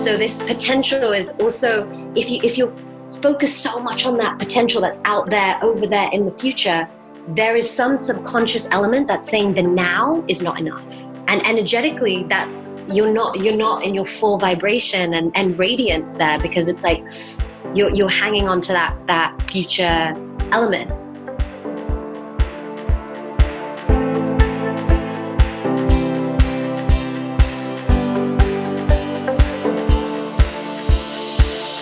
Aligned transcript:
So 0.00 0.16
this 0.16 0.38
potential 0.42 1.12
is 1.12 1.28
also 1.40 1.86
if 2.16 2.30
you 2.30 2.40
if 2.42 2.56
you 2.56 2.74
focus 3.20 3.54
so 3.54 3.78
much 3.78 4.06
on 4.06 4.16
that 4.16 4.38
potential 4.38 4.80
that's 4.80 4.98
out 5.04 5.28
there 5.28 5.62
over 5.62 5.86
there 5.86 6.08
in 6.12 6.24
the 6.24 6.32
future, 6.32 6.88
there 7.28 7.54
is 7.54 7.70
some 7.70 7.98
subconscious 7.98 8.66
element 8.70 9.08
that's 9.08 9.28
saying 9.28 9.52
the 9.52 9.62
now 9.62 10.24
is 10.26 10.40
not 10.40 10.58
enough. 10.58 10.82
And 11.28 11.44
energetically 11.46 12.24
that 12.24 12.48
you're 12.88 13.12
not 13.12 13.40
you're 13.40 13.56
not 13.56 13.84
in 13.84 13.94
your 13.94 14.06
full 14.06 14.38
vibration 14.38 15.12
and, 15.12 15.32
and 15.36 15.58
radiance 15.58 16.14
there 16.14 16.40
because 16.40 16.66
it's 16.66 16.82
like 16.82 17.04
you're 17.74 17.90
you're 17.90 18.08
hanging 18.08 18.48
on 18.48 18.62
to 18.62 18.72
that 18.72 18.96
that 19.06 19.50
future 19.50 20.14
element. 20.50 20.90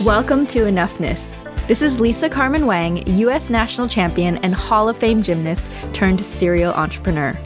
Welcome 0.05 0.47
to 0.49 0.61
Enoughness. 0.61 1.43
This 1.67 1.83
is 1.83 1.99
Lisa 1.99 2.31
Carmen 2.31 2.67
Wang, 2.67 3.05
U.S. 3.19 3.51
national 3.51 3.89
champion 3.89 4.37
and 4.39 4.55
Hall 4.55 4.89
of 4.89 4.97
Fame 4.97 5.25
gymnast 5.25 5.69
turned 5.93 6.25
serial 6.25 6.73
entrepreneur. 6.73 7.37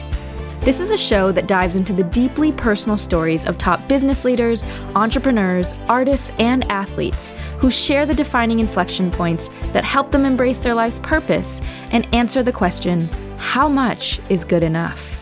This 0.61 0.79
is 0.79 0.91
a 0.91 0.97
show 0.97 1.31
that 1.31 1.47
dives 1.47 1.75
into 1.75 1.93
the 1.93 2.03
deeply 2.03 2.51
personal 2.51 2.95
stories 2.95 3.47
of 3.47 3.57
top 3.57 3.87
business 3.87 4.23
leaders, 4.23 4.63
entrepreneurs, 4.93 5.73
artists, 5.89 6.31
and 6.37 6.63
athletes 6.71 7.31
who 7.57 7.71
share 7.71 8.05
the 8.05 8.13
defining 8.13 8.59
inflection 8.59 9.09
points 9.09 9.49
that 9.71 9.83
help 9.83 10.11
them 10.11 10.23
embrace 10.23 10.59
their 10.59 10.75
life's 10.75 10.99
purpose 10.99 11.59
and 11.89 12.07
answer 12.13 12.43
the 12.43 12.51
question 12.51 13.09
how 13.39 13.67
much 13.67 14.19
is 14.29 14.43
good 14.43 14.61
enough? 14.61 15.19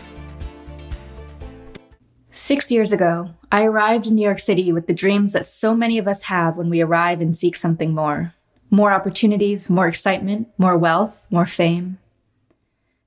Six 2.30 2.70
years 2.70 2.92
ago, 2.92 3.30
I 3.54 3.64
arrived 3.64 4.06
in 4.06 4.14
New 4.14 4.22
York 4.22 4.40
City 4.40 4.72
with 4.72 4.86
the 4.86 4.94
dreams 4.94 5.34
that 5.34 5.44
so 5.44 5.74
many 5.74 5.98
of 5.98 6.08
us 6.08 6.22
have 6.22 6.56
when 6.56 6.70
we 6.70 6.80
arrive 6.80 7.20
and 7.20 7.36
seek 7.36 7.54
something 7.54 7.94
more 7.94 8.34
more 8.70 8.90
opportunities, 8.90 9.68
more 9.68 9.86
excitement, 9.86 10.48
more 10.56 10.78
wealth, 10.78 11.26
more 11.28 11.44
fame. 11.44 11.98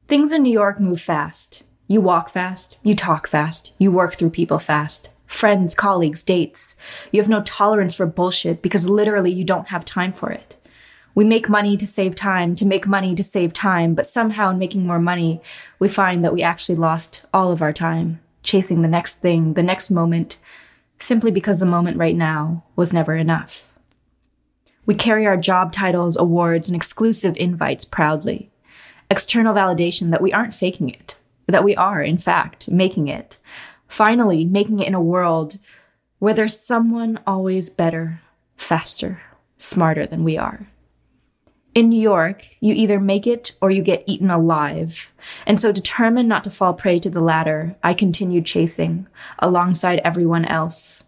Things 0.07 0.31
in 0.31 0.43
New 0.43 0.53
York 0.53 0.79
move 0.79 1.01
fast. 1.01 1.63
You 1.87 2.01
walk 2.01 2.29
fast, 2.29 2.77
you 2.83 2.93
talk 2.93 3.27
fast, 3.27 3.71
you 3.79 3.91
work 3.91 4.13
through 4.13 4.29
people 4.29 4.59
fast. 4.59 5.09
Friends, 5.25 5.73
colleagues, 5.73 6.21
dates. 6.21 6.75
You 7.11 7.19
have 7.19 7.29
no 7.29 7.41
tolerance 7.41 7.95
for 7.95 8.05
bullshit 8.05 8.61
because 8.61 8.87
literally 8.87 9.31
you 9.31 9.43
don't 9.43 9.69
have 9.69 9.83
time 9.83 10.13
for 10.13 10.29
it. 10.29 10.55
We 11.15 11.23
make 11.23 11.49
money 11.49 11.75
to 11.77 11.87
save 11.87 12.13
time, 12.13 12.53
to 12.53 12.67
make 12.67 12.85
money 12.85 13.15
to 13.15 13.23
save 13.23 13.51
time, 13.51 13.95
but 13.95 14.05
somehow 14.05 14.51
in 14.51 14.59
making 14.59 14.85
more 14.85 14.99
money, 14.99 15.41
we 15.79 15.89
find 15.89 16.23
that 16.23 16.33
we 16.33 16.43
actually 16.43 16.75
lost 16.75 17.23
all 17.33 17.51
of 17.51 17.63
our 17.63 17.73
time 17.73 18.19
chasing 18.45 18.81
the 18.81 18.87
next 18.87 19.15
thing, 19.15 19.55
the 19.55 19.63
next 19.63 19.91
moment, 19.91 20.37
simply 20.99 21.31
because 21.31 21.59
the 21.59 21.65
moment 21.65 21.97
right 21.97 22.15
now 22.15 22.63
was 22.75 22.93
never 22.93 23.15
enough. 23.15 23.71
We 24.85 24.95
carry 24.95 25.25
our 25.25 25.37
job 25.37 25.71
titles, 25.71 26.15
awards, 26.15 26.67
and 26.67 26.75
exclusive 26.75 27.35
invites 27.37 27.85
proudly. 27.85 28.51
External 29.09 29.53
validation 29.53 30.11
that 30.11 30.21
we 30.21 30.31
aren't 30.31 30.53
faking 30.53 30.89
it, 30.89 31.17
that 31.47 31.63
we 31.63 31.75
are, 31.75 32.01
in 32.01 32.17
fact, 32.17 32.69
making 32.69 33.07
it. 33.07 33.37
Finally, 33.87 34.45
making 34.45 34.79
it 34.79 34.87
in 34.87 34.93
a 34.93 35.01
world 35.01 35.57
where 36.19 36.33
there's 36.33 36.59
someone 36.59 37.19
always 37.25 37.69
better, 37.69 38.21
faster, 38.57 39.21
smarter 39.57 40.05
than 40.05 40.23
we 40.23 40.37
are. 40.37 40.67
In 41.75 41.89
New 41.89 41.99
York, 41.99 42.47
you 42.61 42.73
either 42.73 43.01
make 43.01 43.27
it 43.27 43.53
or 43.59 43.69
you 43.69 43.81
get 43.81 44.05
eaten 44.07 44.31
alive. 44.31 45.11
And 45.45 45.59
so, 45.59 45.73
determined 45.73 46.29
not 46.29 46.45
to 46.45 46.49
fall 46.49 46.73
prey 46.73 46.99
to 46.99 47.09
the 47.09 47.19
latter, 47.19 47.75
I 47.83 47.93
continued 47.93 48.45
chasing 48.45 49.07
alongside 49.39 49.99
everyone 49.99 50.45
else. 50.45 51.03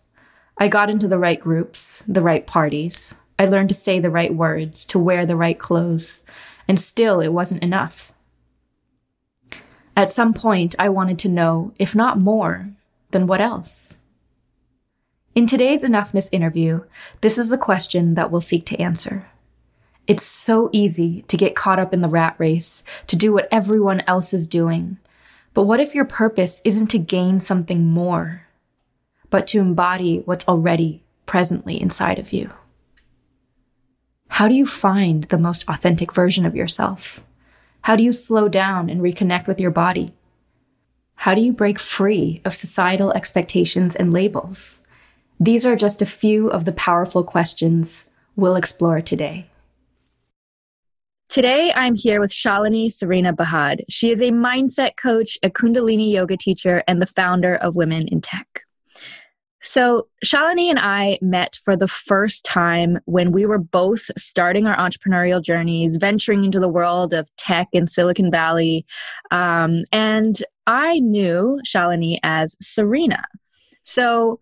I 0.58 0.68
got 0.68 0.90
into 0.90 1.08
the 1.08 1.18
right 1.18 1.40
groups, 1.40 2.04
the 2.06 2.22
right 2.22 2.46
parties. 2.46 3.16
I 3.40 3.46
learned 3.46 3.70
to 3.70 3.76
say 3.76 4.02
the 4.02 4.10
right 4.10 4.34
words, 4.34 4.86
to 4.88 5.00
wear 5.00 5.26
the 5.26 5.38
right 5.38 5.58
clothes. 5.58 6.20
And 6.68 6.78
still, 6.78 7.22
it 7.22 7.32
wasn't 7.32 7.64
enough. 7.64 8.12
At 9.96 10.10
some 10.10 10.34
point, 10.34 10.76
I 10.78 10.90
wanted 10.90 11.18
to 11.20 11.30
know, 11.30 11.72
if 11.80 11.96
not 11.96 12.22
more, 12.22 12.72
then 13.12 13.26
what 13.26 13.40
else? 13.40 13.96
In 15.34 15.48
today's 15.48 15.86
Enoughness 15.86 16.28
interview, 16.34 16.84
this 17.22 17.38
is 17.38 17.50
the 17.50 17.58
question 17.58 18.16
that 18.16 18.32
we'll 18.32 18.42
seek 18.42 18.66
to 18.66 18.82
answer. 18.82 19.28
It's 20.08 20.24
so 20.24 20.70
easy 20.72 21.24
to 21.24 21.36
get 21.36 21.56
caught 21.56 21.80
up 21.80 21.94
in 21.94 22.00
the 22.00 22.08
rat 22.08 22.36
race, 22.38 22.82
to 23.08 23.18
do 23.18 23.34
what 23.34 23.50
everyone 23.52 24.02
else 24.08 24.34
is 24.34 24.48
doing. 24.48 24.98
But 25.54 25.64
what 25.64 25.82
if 25.82 25.94
your 25.94 26.06
purpose 26.06 26.62
isn't 26.64 26.88
to 26.88 26.98
gain 26.98 27.40
something 27.40 27.86
more, 27.86 28.44
but 29.30 29.48
to 29.48 29.60
embody 29.60 30.22
what's 30.24 30.48
already 30.48 31.04
presently 31.26 31.82
inside 31.82 32.20
of 32.20 32.32
you? 32.32 32.54
How 34.30 34.48
do 34.48 34.56
you 34.56 34.66
find 34.66 35.24
the 35.24 35.38
most 35.38 35.68
authentic 35.68 36.14
version 36.14 36.46
of 36.46 36.56
yourself? 36.56 37.22
How 37.82 37.98
do 37.98 38.04
you 38.04 38.14
slow 38.14 38.48
down 38.48 38.90
and 38.90 39.02
reconnect 39.02 39.46
with 39.46 39.60
your 39.60 39.72
body? 39.72 40.14
How 41.16 41.34
do 41.34 41.42
you 41.42 41.52
break 41.52 41.80
free 41.80 42.42
of 42.46 42.54
societal 42.54 43.12
expectations 43.12 43.96
and 43.96 44.14
labels? 44.14 44.80
These 45.38 45.66
are 45.66 45.76
just 45.76 46.02
a 46.02 46.06
few 46.06 46.50
of 46.50 46.64
the 46.64 46.72
powerful 46.72 47.24
questions 47.24 48.06
we'll 48.36 48.56
explore 48.56 49.02
today. 49.02 49.48
Today, 51.30 51.74
I'm 51.76 51.94
here 51.94 52.22
with 52.22 52.32
Shalini 52.32 52.90
Serena 52.90 53.34
Bahad. 53.34 53.82
She 53.90 54.12
is 54.12 54.22
a 54.22 54.32
mindset 54.32 54.96
coach, 54.96 55.38
a 55.44 55.50
Kundalini 55.50 56.10
yoga 56.10 56.38
teacher, 56.38 56.84
and 56.88 57.02
the 57.02 57.06
founder 57.06 57.56
of 57.56 57.76
Women 57.76 58.08
in 58.08 58.22
Tech. 58.22 58.64
So, 59.62 60.08
Shalini 60.24 60.70
and 60.70 60.80
I 60.80 61.20
met 61.22 61.60
for 61.66 61.76
the 61.76 61.88
first 61.88 62.46
time 62.46 63.00
when 63.06 63.34
we 63.34 63.46
were 63.46 63.58
both 63.58 64.10
starting 64.18 64.68
our 64.68 64.78
entrepreneurial 64.78 65.44
journeys, 65.44 65.98
venturing 65.98 66.46
into 66.46 66.62
the 66.62 66.70
world 66.70 67.14
of 67.14 67.30
tech 67.36 67.68
in 67.74 67.88
Silicon 67.88 68.32
Valley. 68.32 68.86
Um, 69.30 69.84
and 69.92 70.42
I 70.66 71.00
knew 71.00 71.60
Shalini 71.66 72.20
as 72.24 72.56
Serena. 72.62 73.26
So, 73.84 74.40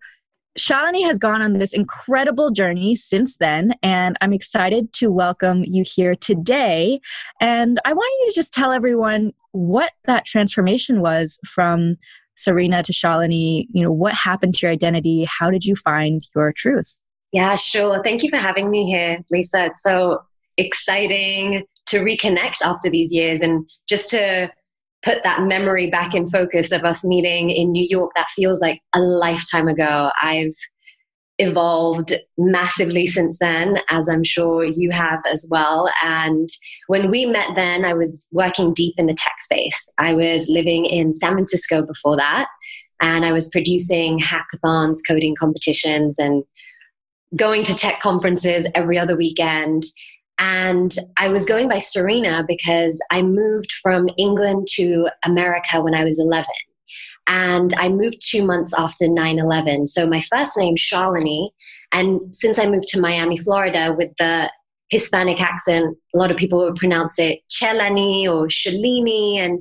Shalini 0.58 1.04
has 1.04 1.18
gone 1.18 1.42
on 1.42 1.54
this 1.54 1.74
incredible 1.74 2.50
journey 2.50 2.96
since 2.96 3.36
then, 3.36 3.74
and 3.82 4.16
I'm 4.20 4.32
excited 4.32 4.92
to 4.94 5.10
welcome 5.10 5.64
you 5.64 5.84
here 5.86 6.14
today. 6.14 7.00
And 7.40 7.78
I 7.84 7.92
want 7.92 8.10
you 8.20 8.30
to 8.30 8.34
just 8.34 8.52
tell 8.52 8.72
everyone 8.72 9.32
what 9.52 9.92
that 10.04 10.24
transformation 10.24 11.00
was 11.00 11.38
from 11.46 11.96
Serena 12.36 12.82
to 12.82 12.92
Shalini. 12.92 13.66
You 13.70 13.84
know, 13.84 13.92
what 13.92 14.14
happened 14.14 14.54
to 14.54 14.66
your 14.66 14.72
identity? 14.72 15.26
How 15.28 15.50
did 15.50 15.64
you 15.64 15.76
find 15.76 16.26
your 16.34 16.52
truth? 16.52 16.96
Yeah, 17.32 17.56
sure. 17.56 18.02
Thank 18.02 18.22
you 18.22 18.30
for 18.30 18.36
having 18.36 18.70
me 18.70 18.86
here, 18.86 19.18
Lisa. 19.30 19.66
It's 19.66 19.82
so 19.82 20.20
exciting 20.56 21.64
to 21.86 22.00
reconnect 22.00 22.62
after 22.62 22.88
these 22.90 23.12
years 23.12 23.42
and 23.42 23.68
just 23.88 24.10
to 24.10 24.50
put 25.02 25.22
that 25.22 25.42
memory 25.42 25.88
back 25.88 26.14
in 26.14 26.28
focus 26.28 26.72
of 26.72 26.84
us 26.84 27.04
meeting 27.04 27.50
in 27.50 27.72
New 27.72 27.86
York. 27.88 28.12
That 28.16 28.28
feels 28.34 28.60
like 28.60 28.80
a 28.94 29.00
lifetime 29.00 29.68
ago. 29.68 30.10
I've 30.22 30.54
evolved 31.38 32.14
massively 32.38 33.06
since 33.06 33.38
then, 33.38 33.78
as 33.90 34.08
I'm 34.08 34.24
sure 34.24 34.64
you 34.64 34.90
have 34.90 35.20
as 35.30 35.46
well. 35.50 35.90
And 36.02 36.48
when 36.86 37.10
we 37.10 37.26
met 37.26 37.54
then, 37.54 37.84
I 37.84 37.94
was 37.94 38.26
working 38.32 38.72
deep 38.72 38.94
in 38.96 39.06
the 39.06 39.14
tech 39.14 39.36
space. 39.40 39.90
I 39.98 40.14
was 40.14 40.48
living 40.48 40.86
in 40.86 41.14
San 41.16 41.34
Francisco 41.34 41.82
before 41.82 42.16
that, 42.16 42.48
and 43.00 43.24
I 43.24 43.32
was 43.32 43.50
producing 43.50 44.18
hackathons, 44.18 44.98
coding 45.06 45.36
competitions, 45.38 46.18
and 46.18 46.42
going 47.34 47.64
to 47.64 47.74
tech 47.74 48.00
conferences 48.00 48.66
every 48.74 48.98
other 48.98 49.16
weekend. 49.16 49.84
And 50.38 50.94
I 51.16 51.28
was 51.28 51.46
going 51.46 51.68
by 51.68 51.78
Serena 51.78 52.44
because 52.46 53.02
I 53.10 53.22
moved 53.22 53.72
from 53.82 54.08
England 54.18 54.66
to 54.74 55.08
America 55.24 55.80
when 55.80 55.94
I 55.94 56.04
was 56.04 56.18
11. 56.18 56.46
And 57.26 57.74
I 57.78 57.88
moved 57.88 58.18
two 58.22 58.44
months 58.44 58.72
after 58.76 59.08
9 59.08 59.38
11. 59.38 59.86
So 59.88 60.06
my 60.06 60.22
first 60.30 60.56
name, 60.56 60.76
Shalini. 60.76 61.50
And 61.92 62.34
since 62.34 62.58
I 62.58 62.66
moved 62.66 62.88
to 62.88 63.00
Miami, 63.00 63.38
Florida, 63.38 63.94
with 63.96 64.10
the 64.18 64.50
Hispanic 64.90 65.40
accent, 65.40 65.96
a 66.14 66.18
lot 66.18 66.30
of 66.30 66.36
people 66.36 66.62
would 66.62 66.76
pronounce 66.76 67.18
it 67.18 67.40
Chelani 67.50 68.26
or 68.26 68.48
Shalini. 68.48 69.38
And, 69.38 69.60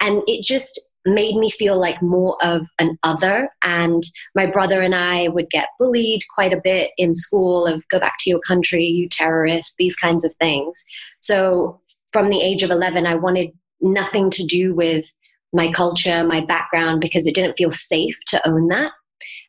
and 0.00 0.22
it 0.26 0.44
just 0.44 0.89
made 1.06 1.36
me 1.36 1.50
feel 1.50 1.78
like 1.78 2.02
more 2.02 2.36
of 2.42 2.66
an 2.78 2.98
other. 3.02 3.48
And 3.62 4.02
my 4.34 4.46
brother 4.46 4.82
and 4.82 4.94
I 4.94 5.28
would 5.28 5.48
get 5.50 5.68
bullied 5.78 6.20
quite 6.34 6.52
a 6.52 6.60
bit 6.62 6.90
in 6.98 7.14
school 7.14 7.66
of 7.66 7.86
go 7.88 7.98
back 7.98 8.14
to 8.20 8.30
your 8.30 8.40
country, 8.40 8.84
you 8.84 9.08
terrorists, 9.08 9.74
these 9.78 9.96
kinds 9.96 10.24
of 10.24 10.34
things. 10.36 10.82
So 11.20 11.80
from 12.12 12.28
the 12.28 12.42
age 12.42 12.62
of 12.62 12.70
11, 12.70 13.06
I 13.06 13.14
wanted 13.14 13.50
nothing 13.80 14.30
to 14.30 14.44
do 14.44 14.74
with 14.74 15.10
my 15.52 15.72
culture, 15.72 16.22
my 16.22 16.40
background, 16.40 17.00
because 17.00 17.26
it 17.26 17.34
didn't 17.34 17.56
feel 17.56 17.72
safe 17.72 18.16
to 18.28 18.48
own 18.48 18.68
that. 18.68 18.92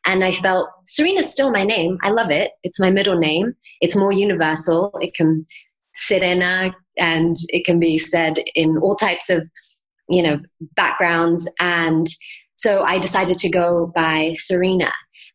And 0.04 0.24
I 0.24 0.32
felt 0.32 0.68
Serena's 0.84 1.30
still 1.30 1.50
my 1.50 1.64
name. 1.64 1.98
I 2.02 2.10
love 2.10 2.30
it. 2.30 2.52
It's 2.64 2.80
my 2.80 2.90
middle 2.90 3.18
name. 3.18 3.54
It's 3.80 3.94
more 3.94 4.12
universal. 4.12 4.90
It 5.00 5.14
can 5.14 5.46
Serena 5.94 6.74
and 6.96 7.36
it 7.48 7.64
can 7.64 7.78
be 7.78 7.98
said 7.98 8.38
in 8.54 8.78
all 8.78 8.96
types 8.96 9.30
of 9.30 9.48
you 10.12 10.22
know 10.22 10.40
backgrounds 10.76 11.48
and 11.58 12.06
so 12.54 12.82
i 12.82 12.98
decided 12.98 13.36
to 13.38 13.48
go 13.48 13.90
by 13.94 14.34
serena 14.36 14.92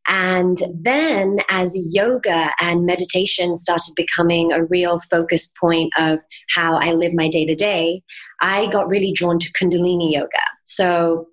And 0.08 0.58
then, 0.74 1.40
as 1.50 1.78
yoga 1.92 2.54
and 2.62 2.86
meditation 2.86 3.58
started 3.58 3.94
becoming 3.96 4.54
a 4.54 4.64
real 4.64 5.02
focus 5.12 5.52
point 5.60 5.92
of 5.98 6.20
how 6.56 6.76
I 6.76 6.94
live 6.94 7.14
my 7.14 7.28
day 7.28 7.46
to 7.46 7.56
day, 7.56 8.02
I 8.40 8.68
got 8.68 8.88
really 8.88 9.12
drawn 9.12 9.38
to 9.38 9.52
Kundalini 9.52 10.14
yoga. 10.14 10.46
So, 10.64 11.28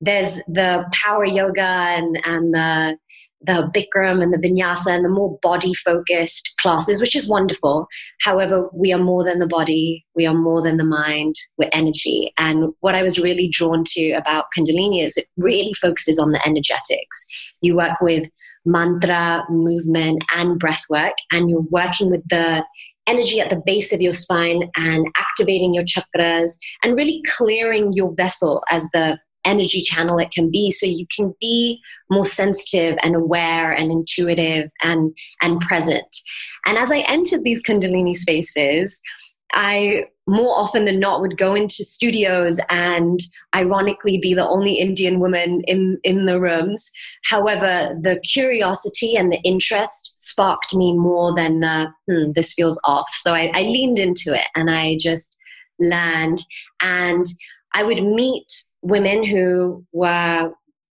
there's 0.00 0.36
the 0.48 0.86
power 0.92 1.26
yoga 1.26 1.60
and, 1.62 2.18
and 2.24 2.54
the 2.54 2.96
the 3.46 3.70
Bikram 3.74 4.22
and 4.22 4.32
the 4.32 4.38
Vinyasa 4.38 4.88
and 4.88 5.04
the 5.04 5.08
more 5.08 5.38
body 5.42 5.74
focused 5.74 6.54
classes, 6.60 7.00
which 7.00 7.16
is 7.16 7.28
wonderful. 7.28 7.86
However, 8.20 8.68
we 8.72 8.92
are 8.92 8.98
more 8.98 9.24
than 9.24 9.38
the 9.38 9.46
body, 9.46 10.04
we 10.14 10.26
are 10.26 10.34
more 10.34 10.62
than 10.62 10.76
the 10.76 10.84
mind, 10.84 11.34
we're 11.58 11.70
energy. 11.72 12.32
And 12.38 12.72
what 12.80 12.94
I 12.94 13.02
was 13.02 13.18
really 13.18 13.48
drawn 13.48 13.84
to 13.88 14.12
about 14.12 14.46
Kundalini 14.56 15.04
is 15.04 15.16
it 15.16 15.26
really 15.36 15.74
focuses 15.74 16.18
on 16.18 16.32
the 16.32 16.46
energetics. 16.46 17.26
You 17.60 17.76
work 17.76 18.00
with 18.00 18.28
mantra, 18.64 19.44
movement, 19.50 20.24
and 20.34 20.58
breath 20.58 20.84
work, 20.88 21.14
and 21.32 21.50
you're 21.50 21.66
working 21.70 22.10
with 22.10 22.22
the 22.28 22.64
energy 23.06 23.40
at 23.40 23.50
the 23.50 23.62
base 23.66 23.92
of 23.92 24.00
your 24.00 24.14
spine 24.14 24.70
and 24.76 25.06
activating 25.18 25.74
your 25.74 25.84
chakras 25.84 26.52
and 26.82 26.96
really 26.96 27.22
clearing 27.26 27.92
your 27.92 28.14
vessel 28.14 28.62
as 28.70 28.88
the 28.94 29.18
energy 29.44 29.82
channel 29.82 30.18
it 30.18 30.30
can 30.30 30.50
be. 30.50 30.70
So 30.70 30.86
you 30.86 31.06
can 31.14 31.34
be 31.40 31.80
more 32.10 32.26
sensitive 32.26 32.96
and 33.02 33.20
aware 33.20 33.72
and 33.72 33.90
intuitive 33.90 34.70
and 34.82 35.14
and 35.42 35.60
present. 35.60 36.16
And 36.66 36.78
as 36.78 36.90
i 36.90 36.98
entered 37.00 37.44
these 37.44 37.62
kundalini 37.62 38.16
spaces 38.16 39.00
i 39.52 40.04
more 40.26 40.58
often 40.58 40.86
than 40.86 40.98
not 40.98 41.20
would 41.20 41.36
go 41.36 41.54
into 41.54 41.84
studios 41.84 42.58
and 42.70 43.20
ironically 43.54 44.18
be 44.18 44.32
the 44.32 44.48
only 44.48 44.74
indian 44.74 45.20
woman 45.20 45.60
in 45.66 45.98
in 46.02 46.26
the 46.26 46.40
rooms. 46.40 46.90
However 47.24 47.96
the 48.00 48.20
curiosity 48.20 49.16
and 49.16 49.30
the 49.30 49.40
interest 49.44 50.14
sparked 50.18 50.74
me 50.74 50.96
more 50.96 51.34
than 51.34 51.60
the 51.60 51.92
hmm, 52.08 52.32
this 52.34 52.54
feels 52.54 52.80
off. 52.84 53.08
So 53.12 53.34
I, 53.34 53.50
I 53.54 53.62
leaned 53.62 53.98
into 53.98 54.34
it 54.34 54.46
and 54.54 54.70
i 54.70 54.96
just 54.98 55.36
learned. 55.78 56.42
And 56.80 57.26
I 57.74 57.82
would 57.82 58.02
meet 58.02 58.46
women 58.82 59.24
who 59.24 59.84
were 59.92 60.52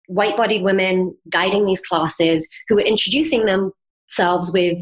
white 0.08 0.36
bodied 0.36 0.62
women 0.62 1.16
guiding 1.30 1.66
these 1.66 1.80
classes 1.80 2.46
who 2.68 2.76
were 2.76 2.82
introducing 2.82 3.44
themselves 3.46 4.52
with 4.52 4.78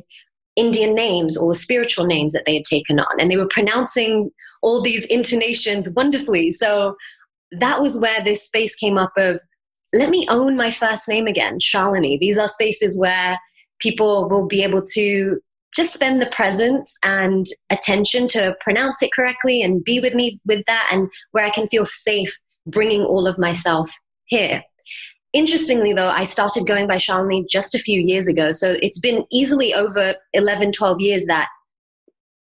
Indian 0.57 0.95
names 0.95 1.37
or 1.37 1.55
spiritual 1.55 2.07
names 2.07 2.33
that 2.33 2.45
they 2.47 2.57
had 2.57 2.65
taken 2.65 3.01
on. 3.01 3.21
And 3.21 3.31
they 3.31 3.37
were 3.37 3.49
pronouncing 3.49 4.31
all 4.63 4.83
these 4.83 5.05
intonations 5.07 5.91
wonderfully. 5.91 6.53
So 6.53 6.97
that 7.53 7.81
was 7.81 7.99
where 7.99 8.23
this 8.23 8.47
space 8.47 8.75
came 8.75 8.99
up 8.99 9.13
of 9.17 9.41
let 9.93 10.11
me 10.11 10.27
own 10.29 10.57
my 10.57 10.71
first 10.71 11.09
name 11.09 11.27
again, 11.27 11.59
Shalini. 11.61 12.19
These 12.19 12.37
are 12.37 12.49
spaces 12.49 12.99
where 12.99 13.39
people 13.79 14.29
will 14.29 14.47
be 14.47 14.63
able 14.65 14.85
to 14.95 15.41
just 15.75 15.93
spend 15.93 16.23
the 16.23 16.31
presence 16.35 16.97
and 17.03 17.47
attention 17.71 18.29
to 18.29 18.57
pronounce 18.61 19.03
it 19.03 19.11
correctly 19.13 19.63
and 19.63 19.85
be 19.85 20.01
with 20.01 20.15
me 20.15 20.41
with 20.47 20.65
that 20.67 20.89
and 20.93 21.09
where 21.33 21.45
I 21.45 21.51
can 21.51 21.69
feel 21.69 21.85
safe 21.85 22.37
bringing 22.67 23.03
all 23.03 23.27
of 23.27 23.39
myself 23.39 23.91
here. 24.27 24.63
Interestingly, 25.33 25.93
though, 25.93 26.09
I 26.09 26.27
started 26.27 26.67
going 26.67 26.87
by 26.87 26.97
Shalini 26.97 27.45
just 27.49 27.75
a 27.75 27.81
few 27.81 28.01
years 28.01 28.29
ago. 28.29 28.53
So 28.53 28.77
it's 28.81 29.01
been 29.01 29.25
easily 29.33 29.75
over 29.75 30.15
11, 30.33 30.73
12 30.73 31.01
years 31.01 31.25
that 31.27 31.49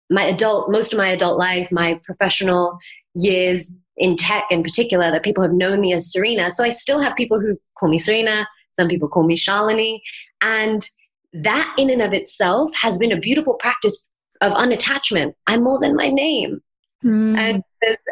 my 0.08 0.22
adult, 0.22 0.70
most 0.70 0.92
of 0.92 0.98
my 0.98 1.08
adult 1.08 1.36
life, 1.36 1.68
my 1.72 2.00
professional 2.04 2.78
years 3.14 3.72
in 3.96 4.16
tech 4.16 4.44
in 4.50 4.62
particular, 4.62 5.10
that 5.10 5.24
people 5.24 5.42
have 5.42 5.52
known 5.52 5.80
me 5.80 5.92
as 5.94 6.12
Serena. 6.12 6.50
So 6.52 6.62
I 6.62 6.70
still 6.70 7.00
have 7.00 7.16
people 7.16 7.40
who 7.40 7.56
call 7.76 7.88
me 7.88 7.98
Serena. 7.98 8.46
Some 8.74 8.88
people 8.88 9.08
call 9.08 9.24
me 9.24 9.36
Shalini. 9.36 10.00
And 10.40 10.88
that 11.42 11.74
in 11.78 11.90
and 11.90 12.02
of 12.02 12.12
itself 12.12 12.70
has 12.74 12.98
been 12.98 13.12
a 13.12 13.18
beautiful 13.18 13.54
practice 13.54 14.08
of 14.40 14.52
unattachment. 14.52 15.32
I'm 15.46 15.62
more 15.64 15.78
than 15.80 15.96
my 15.96 16.08
name. 16.08 16.60
Mm. 17.04 17.36
And 17.36 17.62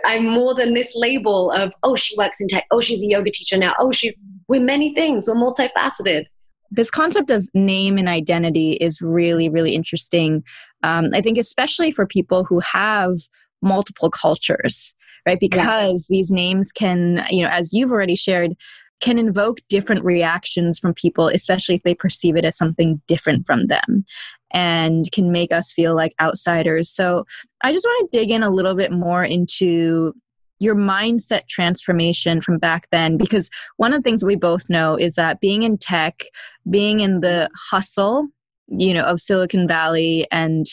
I'm 0.04 0.26
more 0.26 0.54
than 0.54 0.74
this 0.74 0.92
label 0.94 1.50
of, 1.50 1.72
oh, 1.82 1.96
she 1.96 2.16
works 2.16 2.40
in 2.40 2.48
tech. 2.48 2.66
Oh, 2.70 2.80
she's 2.80 3.02
a 3.02 3.06
yoga 3.06 3.30
teacher 3.30 3.56
now. 3.56 3.74
Oh, 3.78 3.92
she's, 3.92 4.22
we're 4.46 4.60
many 4.60 4.94
things. 4.94 5.26
We're 5.26 5.34
multifaceted. 5.34 6.24
This 6.70 6.90
concept 6.90 7.30
of 7.30 7.48
name 7.54 7.98
and 7.98 8.08
identity 8.08 8.72
is 8.72 9.00
really, 9.00 9.48
really 9.48 9.74
interesting. 9.74 10.42
Um, 10.82 11.10
I 11.14 11.20
think, 11.20 11.38
especially 11.38 11.90
for 11.90 12.06
people 12.06 12.44
who 12.44 12.60
have 12.60 13.16
multiple 13.62 14.10
cultures, 14.10 14.94
right? 15.26 15.38
Because 15.40 16.06
yeah. 16.08 16.16
these 16.16 16.30
names 16.30 16.72
can, 16.72 17.24
you 17.30 17.42
know, 17.42 17.48
as 17.48 17.72
you've 17.72 17.92
already 17.92 18.16
shared, 18.16 18.54
can 19.00 19.18
invoke 19.18 19.58
different 19.68 20.04
reactions 20.04 20.78
from 20.78 20.94
people, 20.94 21.28
especially 21.28 21.74
if 21.74 21.82
they 21.82 21.94
perceive 21.94 22.36
it 22.36 22.44
as 22.44 22.56
something 22.56 23.00
different 23.06 23.46
from 23.46 23.66
them 23.66 24.04
and 24.52 25.10
can 25.12 25.32
make 25.32 25.52
us 25.52 25.72
feel 25.72 25.94
like 25.94 26.14
outsiders. 26.20 26.88
So 26.88 27.24
I 27.62 27.72
just 27.72 27.84
want 27.84 28.10
to 28.10 28.18
dig 28.18 28.30
in 28.30 28.42
a 28.42 28.50
little 28.50 28.74
bit 28.74 28.92
more 28.92 29.24
into 29.24 30.14
your 30.60 30.74
mindset 30.74 31.48
transformation 31.48 32.40
from 32.40 32.58
back 32.58 32.88
then 32.90 33.16
because 33.16 33.50
one 33.76 33.92
of 33.92 34.02
the 34.02 34.08
things 34.08 34.24
we 34.24 34.36
both 34.36 34.70
know 34.70 34.96
is 34.96 35.14
that 35.14 35.40
being 35.40 35.62
in 35.62 35.76
tech 35.76 36.22
being 36.70 37.00
in 37.00 37.20
the 37.20 37.50
hustle 37.70 38.28
you 38.68 38.94
know 38.94 39.02
of 39.02 39.20
silicon 39.20 39.66
valley 39.66 40.26
and 40.30 40.66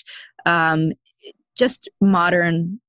um, 0.45 0.91
just 1.57 1.89
modern 2.00 2.79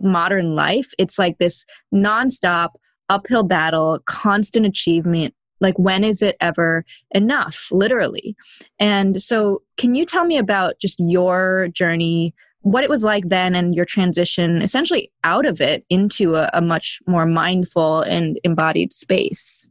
modern 0.00 0.54
life 0.54 0.92
it's 0.98 1.18
like 1.18 1.38
this 1.38 1.64
nonstop 1.92 2.70
uphill 3.08 3.42
battle, 3.42 4.00
constant 4.06 4.66
achievement. 4.66 5.34
Like, 5.60 5.78
when 5.78 6.02
is 6.02 6.22
it 6.22 6.36
ever 6.40 6.84
enough, 7.12 7.68
literally? 7.70 8.36
And 8.80 9.22
so, 9.22 9.62
can 9.76 9.94
you 9.94 10.04
tell 10.04 10.24
me 10.24 10.36
about 10.36 10.80
just 10.80 10.98
your 10.98 11.68
journey, 11.72 12.34
what 12.62 12.82
it 12.82 12.90
was 12.90 13.04
like 13.04 13.28
then, 13.28 13.54
and 13.54 13.74
your 13.74 13.84
transition 13.84 14.60
essentially 14.60 15.12
out 15.22 15.46
of 15.46 15.60
it 15.60 15.84
into 15.88 16.34
a, 16.34 16.50
a 16.52 16.60
much 16.60 17.00
more 17.06 17.26
mindful 17.26 18.00
and 18.00 18.40
embodied 18.42 18.92
space? 18.92 19.64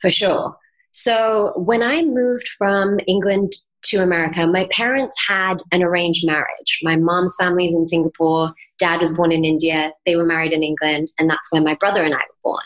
For 0.00 0.10
sure. 0.10 0.56
So, 0.92 1.52
when 1.56 1.82
I 1.82 2.02
moved 2.04 2.48
from 2.48 2.98
England 3.06 3.52
to 3.84 4.02
America, 4.02 4.46
my 4.46 4.68
parents 4.70 5.16
had 5.28 5.58
an 5.72 5.82
arranged 5.82 6.26
marriage. 6.26 6.80
My 6.82 6.96
mom's 6.96 7.36
family 7.38 7.66
is 7.66 7.74
in 7.74 7.88
Singapore, 7.88 8.52
dad 8.78 9.00
was 9.00 9.16
born 9.16 9.32
in 9.32 9.44
India, 9.44 9.92
they 10.06 10.16
were 10.16 10.24
married 10.24 10.52
in 10.52 10.62
England, 10.62 11.08
and 11.18 11.28
that's 11.28 11.52
where 11.52 11.62
my 11.62 11.74
brother 11.74 12.02
and 12.02 12.14
I 12.14 12.18
were 12.18 12.50
born. 12.50 12.64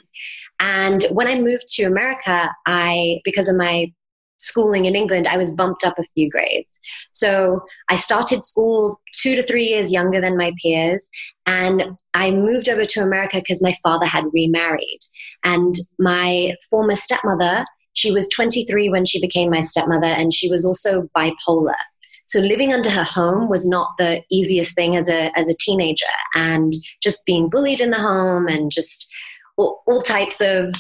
And 0.61 1.05
when 1.11 1.29
I 1.29 1.41
moved 1.41 1.69
to 1.69 1.85
America, 1.85 2.51
I, 2.67 3.21
because 3.25 3.49
of 3.49 3.57
my 3.57 3.93
schooling 4.39 4.85
in 4.85 4.95
England, 4.95 5.27
I 5.27 5.37
was 5.37 5.55
bumped 5.55 5.85
up 5.85 5.99
a 5.99 6.05
few 6.15 6.31
grades. 6.31 6.81
So 7.13 7.61
I 7.89 7.97
started 7.97 8.45
school 8.45 9.01
two 9.13 9.35
to 9.37 9.47
three 9.47 9.65
years 9.65 9.93
younger 9.93 10.21
than 10.21 10.37
my 10.37 10.53
peers. 10.63 11.09
And 11.47 11.83
I 12.15 12.31
moved 12.31 12.69
over 12.69 12.85
to 12.85 13.03
America 13.03 13.39
because 13.39 13.63
my 13.63 13.77
father 13.83 14.07
had 14.07 14.25
remarried. 14.33 15.01
And 15.45 15.77
my 15.99 16.55
former 16.71 16.97
stepmother 16.97 17.65
she 17.99 18.13
was 18.13 18.29
23 18.29 18.89
when 18.89 19.05
she 19.05 19.21
became 19.21 19.51
my 19.51 19.63
stepmother, 19.63 20.07
and 20.07 20.33
she 20.33 20.49
was 20.49 20.65
also 20.65 21.09
bipolar. 21.17 21.75
So 22.27 22.39
living 22.41 22.73
under 22.73 22.91
her 22.91 23.05
home 23.05 23.49
was 23.49 23.67
not 23.67 23.89
the 23.99 24.23
easiest 24.31 24.75
thing 24.75 24.97
as 24.97 25.09
a 25.09 25.37
as 25.37 25.49
a 25.49 25.57
teenager, 25.59 26.07
and 26.35 26.73
just 27.03 27.27
being 27.27 27.51
bullied 27.51 27.81
in 27.81 27.91
the 27.91 27.99
home, 27.99 28.47
and 28.47 28.71
just 28.71 29.09
all, 29.57 29.83
all 29.87 30.03
types 30.03 30.41
of 30.41 30.75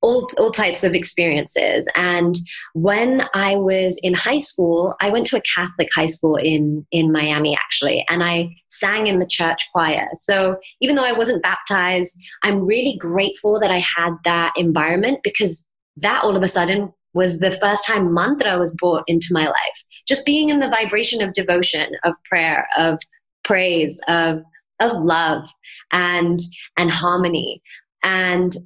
all, 0.00 0.30
all 0.38 0.52
types 0.52 0.84
of 0.84 0.92
experiences. 0.92 1.88
And 1.94 2.34
when 2.74 3.26
I 3.34 3.56
was 3.56 3.98
in 4.02 4.12
high 4.12 4.38
school, 4.38 4.94
I 5.00 5.08
went 5.08 5.26
to 5.28 5.38
a 5.38 5.42
Catholic 5.54 5.88
high 5.94 6.08
school 6.08 6.36
in, 6.36 6.86
in 6.92 7.10
Miami, 7.10 7.56
actually, 7.56 8.04
and 8.10 8.22
I 8.22 8.54
sang 8.68 9.06
in 9.06 9.18
the 9.18 9.26
church 9.26 9.66
choir. 9.72 10.06
So 10.16 10.58
even 10.82 10.94
though 10.94 11.04
I 11.04 11.12
wasn't 11.12 11.42
baptized, 11.42 12.14
I'm 12.42 12.66
really 12.66 12.98
grateful 13.00 13.58
that 13.60 13.70
I 13.70 13.82
had 13.96 14.10
that 14.24 14.52
environment 14.56 15.20
because 15.24 15.64
that 15.96 16.22
all 16.24 16.36
of 16.36 16.42
a 16.42 16.48
sudden 16.48 16.92
was 17.14 17.38
the 17.38 17.56
first 17.62 17.86
time 17.86 18.12
mantra 18.12 18.58
was 18.58 18.76
brought 18.80 19.04
into 19.06 19.28
my 19.30 19.46
life. 19.46 19.84
Just 20.06 20.26
being 20.26 20.50
in 20.50 20.58
the 20.58 20.68
vibration 20.68 21.22
of 21.22 21.32
devotion, 21.32 21.92
of 22.04 22.14
prayer, 22.28 22.66
of 22.76 22.98
praise, 23.44 23.98
of 24.08 24.40
of 24.80 25.02
love 25.02 25.48
and 25.92 26.40
and 26.76 26.90
harmony. 26.90 27.62
And 28.02 28.56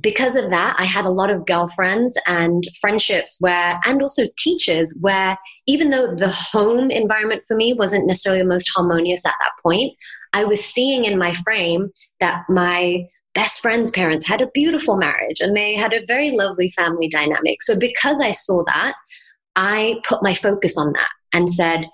because 0.00 0.34
of 0.34 0.50
that, 0.50 0.74
I 0.76 0.84
had 0.84 1.04
a 1.04 1.10
lot 1.10 1.30
of 1.30 1.46
girlfriends 1.46 2.18
and 2.26 2.64
friendships 2.80 3.36
where, 3.40 3.78
and 3.84 4.02
also 4.02 4.24
teachers 4.36 4.92
where, 5.00 5.38
even 5.68 5.90
though 5.90 6.14
the 6.16 6.30
home 6.30 6.90
environment 6.90 7.44
for 7.46 7.56
me 7.56 7.74
wasn't 7.74 8.06
necessarily 8.06 8.42
the 8.42 8.48
most 8.48 8.68
harmonious 8.74 9.24
at 9.24 9.34
that 9.40 9.52
point, 9.62 9.92
I 10.32 10.44
was 10.44 10.64
seeing 10.64 11.04
in 11.04 11.16
my 11.16 11.32
frame 11.44 11.90
that 12.18 12.42
my 12.48 13.06
best 13.34 13.60
friend's 13.60 13.90
parents 13.90 14.26
had 14.26 14.40
a 14.40 14.50
beautiful 14.54 14.96
marriage 14.96 15.40
and 15.40 15.56
they 15.56 15.74
had 15.74 15.92
a 15.92 16.04
very 16.06 16.30
lovely 16.30 16.70
family 16.70 17.08
dynamic. 17.08 17.62
So, 17.62 17.78
because 17.78 18.20
I 18.20 18.32
saw 18.32 18.62
that, 18.66 18.94
I 19.56 20.00
put 20.06 20.22
my 20.22 20.34
focus 20.34 20.76
on 20.76 20.92
that 20.92 21.10
and 21.32 21.52
said 21.52 21.86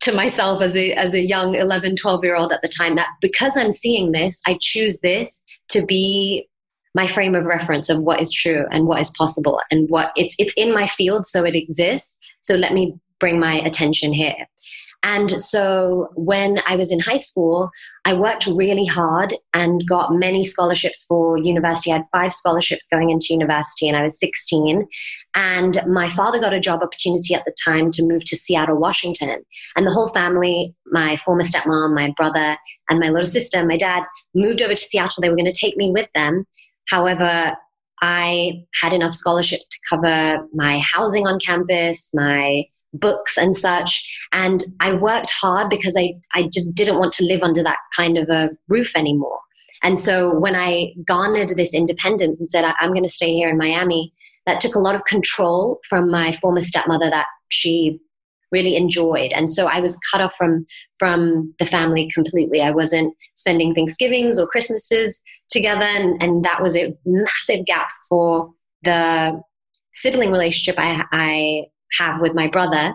to 0.00 0.12
myself 0.12 0.62
as 0.62 0.76
a, 0.76 0.92
as 0.94 1.14
a 1.14 1.20
young 1.20 1.54
11, 1.54 1.96
12 1.96 2.24
year 2.24 2.36
old 2.36 2.52
at 2.52 2.62
the 2.62 2.68
time 2.68 2.96
that 2.96 3.08
because 3.20 3.56
I'm 3.56 3.72
seeing 3.72 4.12
this, 4.12 4.40
I 4.46 4.58
choose 4.60 5.00
this 5.00 5.42
to 5.68 5.86
be 5.86 6.48
my 6.94 7.06
frame 7.06 7.34
of 7.34 7.44
reference 7.44 7.88
of 7.88 8.00
what 8.00 8.20
is 8.20 8.32
true 8.32 8.66
and 8.70 8.86
what 8.86 9.00
is 9.00 9.10
possible 9.16 9.60
and 9.70 9.88
what 9.88 10.12
it's 10.16 10.34
it's 10.38 10.52
in 10.56 10.74
my 10.74 10.86
field 10.86 11.26
so 11.26 11.44
it 11.44 11.56
exists 11.56 12.18
so 12.40 12.54
let 12.54 12.72
me 12.72 12.94
bring 13.18 13.38
my 13.38 13.60
attention 13.60 14.12
here 14.12 14.46
and 15.02 15.30
so 15.32 16.10
when 16.14 16.60
I 16.66 16.76
was 16.76 16.92
in 16.92 17.00
high 17.00 17.18
school, 17.18 17.70
I 18.04 18.14
worked 18.14 18.46
really 18.46 18.86
hard 18.86 19.34
and 19.52 19.84
got 19.88 20.14
many 20.14 20.44
scholarships 20.44 21.04
for 21.04 21.36
university. 21.36 21.90
I 21.90 21.96
had 21.96 22.06
five 22.12 22.32
scholarships 22.32 22.86
going 22.86 23.10
into 23.10 23.28
university, 23.30 23.88
and 23.88 23.96
I 23.96 24.04
was 24.04 24.18
16. 24.20 24.86
And 25.34 25.82
my 25.88 26.08
father 26.10 26.38
got 26.38 26.52
a 26.52 26.60
job 26.60 26.82
opportunity 26.82 27.34
at 27.34 27.44
the 27.44 27.54
time 27.64 27.90
to 27.92 28.04
move 28.04 28.24
to 28.26 28.36
Seattle, 28.36 28.76
Washington. 28.76 29.42
And 29.74 29.86
the 29.86 29.92
whole 29.92 30.08
family, 30.10 30.74
my 30.86 31.16
former 31.16 31.42
stepmom, 31.42 31.94
my 31.94 32.14
brother, 32.16 32.56
and 32.88 33.00
my 33.00 33.08
little 33.08 33.28
sister, 33.28 33.64
my 33.66 33.76
dad, 33.76 34.04
moved 34.34 34.62
over 34.62 34.74
to 34.74 34.84
Seattle. 34.84 35.20
They 35.20 35.30
were 35.30 35.36
going 35.36 35.46
to 35.46 35.52
take 35.52 35.76
me 35.76 35.90
with 35.90 36.08
them. 36.14 36.46
However, 36.86 37.56
I 38.02 38.64
had 38.80 38.92
enough 38.92 39.14
scholarships 39.14 39.68
to 39.68 39.78
cover 39.88 40.46
my 40.52 40.80
housing 40.92 41.26
on 41.26 41.40
campus, 41.40 42.10
my 42.14 42.64
books 42.92 43.36
and 43.38 43.56
such. 43.56 44.08
And 44.32 44.62
I 44.80 44.92
worked 44.92 45.30
hard 45.30 45.70
because 45.70 45.94
I, 45.96 46.14
I 46.34 46.48
just 46.52 46.74
didn't 46.74 46.98
want 46.98 47.12
to 47.14 47.24
live 47.24 47.42
under 47.42 47.62
that 47.62 47.78
kind 47.96 48.18
of 48.18 48.28
a 48.28 48.50
roof 48.68 48.96
anymore. 48.96 49.40
And 49.82 49.98
so 49.98 50.38
when 50.38 50.54
I 50.54 50.92
garnered 51.06 51.50
this 51.50 51.74
independence 51.74 52.38
and 52.38 52.50
said, 52.50 52.64
I'm 52.64 52.92
going 52.92 53.02
to 53.02 53.10
stay 53.10 53.32
here 53.32 53.48
in 53.48 53.58
Miami, 53.58 54.12
that 54.46 54.60
took 54.60 54.74
a 54.74 54.80
lot 54.80 54.94
of 54.94 55.04
control 55.04 55.80
from 55.88 56.10
my 56.10 56.32
former 56.32 56.60
stepmother 56.60 57.10
that 57.10 57.26
she 57.48 57.98
really 58.52 58.76
enjoyed. 58.76 59.32
And 59.32 59.50
so 59.50 59.66
I 59.66 59.80
was 59.80 59.98
cut 60.10 60.20
off 60.20 60.34
from 60.36 60.66
from 60.98 61.54
the 61.58 61.66
family 61.66 62.10
completely. 62.12 62.60
I 62.60 62.70
wasn't 62.70 63.14
spending 63.34 63.74
Thanksgivings 63.74 64.38
or 64.38 64.46
Christmases 64.46 65.20
together. 65.50 65.84
And, 65.84 66.22
and 66.22 66.44
that 66.44 66.62
was 66.62 66.76
a 66.76 66.94
massive 67.06 67.64
gap 67.66 67.88
for 68.08 68.50
the 68.82 69.40
sibling 69.94 70.30
relationship 70.30 70.76
I, 70.78 71.04
I 71.12 71.64
have 71.98 72.20
with 72.20 72.34
my 72.34 72.48
brother. 72.48 72.94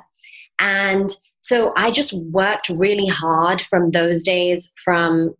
And 0.60 1.14
so 1.42 1.74
I 1.78 1.92
just 1.92 2.14
worked 2.14 2.70
really 2.70 3.08
hard 3.08 3.62
from 3.62 3.92
those 3.92 4.24
days, 4.24 4.72
from 4.84 5.34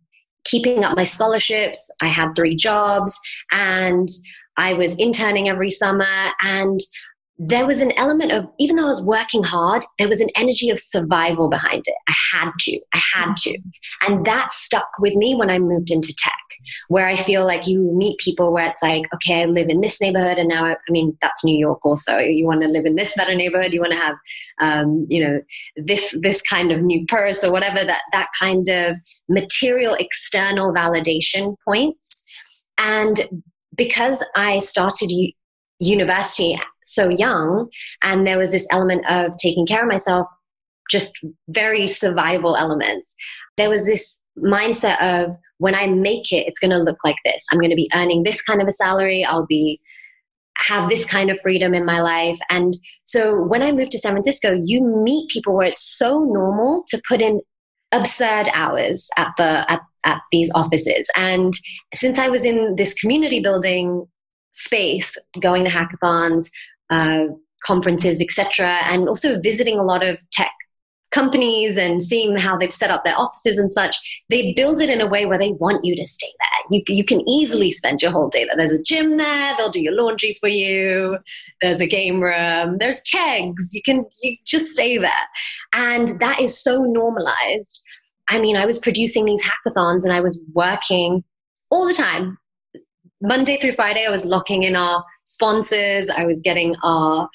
keeping 0.44 0.84
up 0.84 0.96
my 0.96 1.04
scholarships. 1.04 1.90
I 2.00 2.06
had 2.06 2.34
three 2.34 2.56
jobs 2.56 3.18
and 3.52 4.08
I 4.56 4.74
was 4.74 4.94
interning 4.96 5.48
every 5.48 5.70
summer. 5.70 6.32
And 6.42 6.80
there 7.40 7.66
was 7.66 7.80
an 7.80 7.92
element 7.96 8.32
of, 8.32 8.46
even 8.58 8.74
though 8.74 8.86
I 8.86 8.88
was 8.88 9.04
working 9.04 9.44
hard, 9.44 9.84
there 9.96 10.08
was 10.08 10.20
an 10.20 10.30
energy 10.34 10.70
of 10.70 10.78
survival 10.80 11.48
behind 11.48 11.84
it. 11.86 11.94
I 12.08 12.14
had 12.32 12.50
to, 12.58 12.80
I 12.92 13.00
had 13.14 13.36
to. 13.36 13.58
And 14.00 14.26
that 14.26 14.52
stuck 14.52 14.88
with 14.98 15.14
me 15.14 15.36
when 15.36 15.48
I 15.48 15.60
moved 15.60 15.92
into 15.92 16.12
tech, 16.16 16.32
where 16.88 17.06
I 17.06 17.16
feel 17.16 17.46
like 17.46 17.68
you 17.68 17.92
meet 17.94 18.18
people 18.18 18.52
where 18.52 18.66
it's 18.66 18.82
like, 18.82 19.04
okay, 19.14 19.42
I 19.42 19.44
live 19.44 19.68
in 19.68 19.80
this 19.80 20.00
neighborhood. 20.00 20.38
And 20.38 20.48
now, 20.48 20.64
I, 20.64 20.72
I 20.72 20.90
mean, 20.90 21.16
that's 21.22 21.44
New 21.44 21.56
York 21.56 21.86
also. 21.86 22.18
You 22.18 22.44
want 22.44 22.62
to 22.62 22.68
live 22.68 22.86
in 22.86 22.96
this 22.96 23.14
better 23.16 23.36
neighborhood. 23.36 23.72
You 23.72 23.82
want 23.82 23.92
to 23.92 24.00
have, 24.00 24.16
um, 24.60 25.06
you 25.08 25.24
know, 25.24 25.40
this, 25.76 26.16
this 26.20 26.42
kind 26.42 26.72
of 26.72 26.82
new 26.82 27.06
purse 27.06 27.44
or 27.44 27.52
whatever, 27.52 27.84
that, 27.84 28.02
that 28.10 28.30
kind 28.36 28.68
of 28.68 28.96
material 29.28 29.94
external 29.94 30.74
validation 30.74 31.54
points. 31.64 32.24
And 32.78 33.44
because 33.76 34.24
I 34.34 34.58
started 34.58 35.12
university 35.78 36.58
so 36.84 37.08
young 37.08 37.68
and 38.02 38.26
there 38.26 38.38
was 38.38 38.50
this 38.50 38.66
element 38.70 39.04
of 39.08 39.36
taking 39.36 39.66
care 39.66 39.82
of 39.82 39.88
myself 39.88 40.26
just 40.90 41.14
very 41.48 41.86
survival 41.86 42.56
elements. 42.56 43.14
There 43.56 43.68
was 43.68 43.86
this 43.86 44.18
mindset 44.38 45.00
of 45.02 45.36
when 45.58 45.74
i 45.74 45.88
make 45.88 46.30
it 46.30 46.46
it's 46.46 46.60
going 46.60 46.70
to 46.70 46.78
look 46.78 46.98
like 47.04 47.16
this. 47.24 47.44
I'm 47.50 47.58
going 47.58 47.70
to 47.70 47.76
be 47.76 47.90
earning 47.94 48.22
this 48.22 48.40
kind 48.42 48.62
of 48.62 48.68
a 48.68 48.72
salary. 48.72 49.24
I'll 49.24 49.46
be 49.46 49.80
have 50.56 50.88
this 50.90 51.04
kind 51.04 51.30
of 51.30 51.38
freedom 51.40 51.74
in 51.74 51.84
my 51.84 52.00
life. 52.00 52.38
And 52.50 52.76
so 53.04 53.42
when 53.42 53.62
i 53.62 53.72
moved 53.72 53.92
to 53.92 53.98
san 53.98 54.12
francisco 54.12 54.58
you 54.62 54.80
meet 55.04 55.30
people 55.30 55.54
where 55.54 55.68
it's 55.68 55.98
so 55.98 56.20
normal 56.20 56.84
to 56.88 57.02
put 57.08 57.20
in 57.20 57.40
absurd 57.90 58.48
hours 58.52 59.08
at 59.16 59.32
the 59.36 59.70
at, 59.70 59.80
at 60.04 60.20
these 60.30 60.50
offices. 60.54 61.08
And 61.16 61.54
since 61.94 62.18
i 62.18 62.28
was 62.28 62.44
in 62.44 62.76
this 62.76 62.94
community 62.94 63.40
building 63.40 64.06
space, 64.52 65.16
going 65.40 65.64
to 65.64 65.70
hackathons, 65.70 66.50
uh, 66.90 67.26
conferences, 67.62 68.20
etc., 68.20 68.78
and 68.84 69.08
also 69.08 69.40
visiting 69.40 69.78
a 69.78 69.84
lot 69.84 70.04
of 70.04 70.18
tech 70.30 70.52
companies 71.10 71.76
and 71.76 72.02
seeing 72.02 72.36
how 72.36 72.56
they've 72.56 72.72
set 72.72 72.90
up 72.90 73.04
their 73.04 73.18
offices 73.18 73.56
and 73.56 73.72
such, 73.72 73.96
they 74.28 74.52
build 74.52 74.80
it 74.80 74.90
in 74.90 75.00
a 75.00 75.06
way 75.06 75.24
where 75.24 75.38
they 75.38 75.52
want 75.52 75.84
you 75.84 75.96
to 75.96 76.06
stay 76.06 76.28
there. 76.38 76.78
You, 76.78 76.82
you 76.88 77.04
can 77.04 77.26
easily 77.28 77.70
spend 77.70 78.02
your 78.02 78.10
whole 78.10 78.28
day 78.28 78.44
there. 78.44 78.56
There's 78.56 78.78
a 78.78 78.82
gym 78.82 79.16
there, 79.16 79.54
they'll 79.56 79.70
do 79.70 79.80
your 79.80 79.94
laundry 79.94 80.36
for 80.38 80.48
you, 80.48 81.18
there's 81.62 81.80
a 81.80 81.86
game 81.86 82.20
room, 82.20 82.76
there's 82.78 83.00
kegs, 83.02 83.72
you 83.72 83.82
can 83.82 84.04
you 84.22 84.36
just 84.44 84.72
stay 84.72 84.98
there. 84.98 85.10
And 85.72 86.20
that 86.20 86.40
is 86.40 86.62
so 86.62 86.82
normalized. 86.82 87.82
I 88.28 88.38
mean, 88.38 88.56
I 88.56 88.66
was 88.66 88.78
producing 88.78 89.24
these 89.24 89.42
hackathons 89.42 90.04
and 90.04 90.12
I 90.12 90.20
was 90.20 90.42
working 90.52 91.24
all 91.70 91.86
the 91.86 91.94
time 91.94 92.36
Monday 93.20 93.58
through 93.58 93.74
Friday, 93.74 94.06
I 94.06 94.10
was 94.10 94.24
locking 94.24 94.62
in 94.62 94.76
our 94.76 95.04
sponsors. 95.24 96.08
I 96.08 96.24
was 96.24 96.40
getting 96.42 96.74
our 96.82 97.28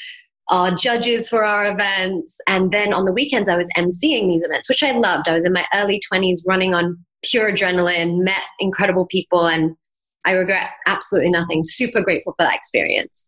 our 0.50 0.76
judges 0.76 1.30
for 1.30 1.46
our 1.46 1.72
events, 1.72 2.38
and 2.48 2.72
then 2.72 2.94
on 2.94 3.06
the 3.06 3.14
weekends, 3.14 3.48
I 3.48 3.56
was 3.56 3.70
emceeing 3.78 4.30
these 4.30 4.44
events, 4.44 4.68
which 4.68 4.84
I 4.84 4.92
loved. 4.92 5.28
I 5.28 5.34
was 5.34 5.46
in 5.46 5.54
my 5.54 5.66
early 5.74 6.02
twenties, 6.08 6.46
running 6.48 6.74
on 6.74 6.98
pure 7.24 7.52
adrenaline, 7.52 8.24
met 8.24 8.44
incredible 8.60 9.08
people, 9.08 9.48
and 9.48 9.76
I 10.26 10.34
regret 10.34 10.70
absolutely 10.86 11.32
nothing. 11.32 11.64
Super 11.64 12.02
grateful 12.02 12.34
for 12.38 12.46
that 12.46 12.56
experience. 12.56 13.26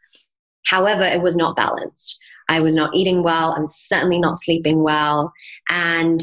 However, 0.66 1.04
it 1.04 1.22
was 1.22 1.36
not 1.36 1.56
balanced. 1.56 2.18
I 2.50 2.60
was 2.60 2.76
not 2.76 2.94
eating 2.94 3.24
well. 3.24 3.54
I 3.54 3.62
was 3.62 3.76
certainly 3.76 4.20
not 4.20 4.38
sleeping 4.38 4.84
well, 4.84 5.32
and 5.70 6.22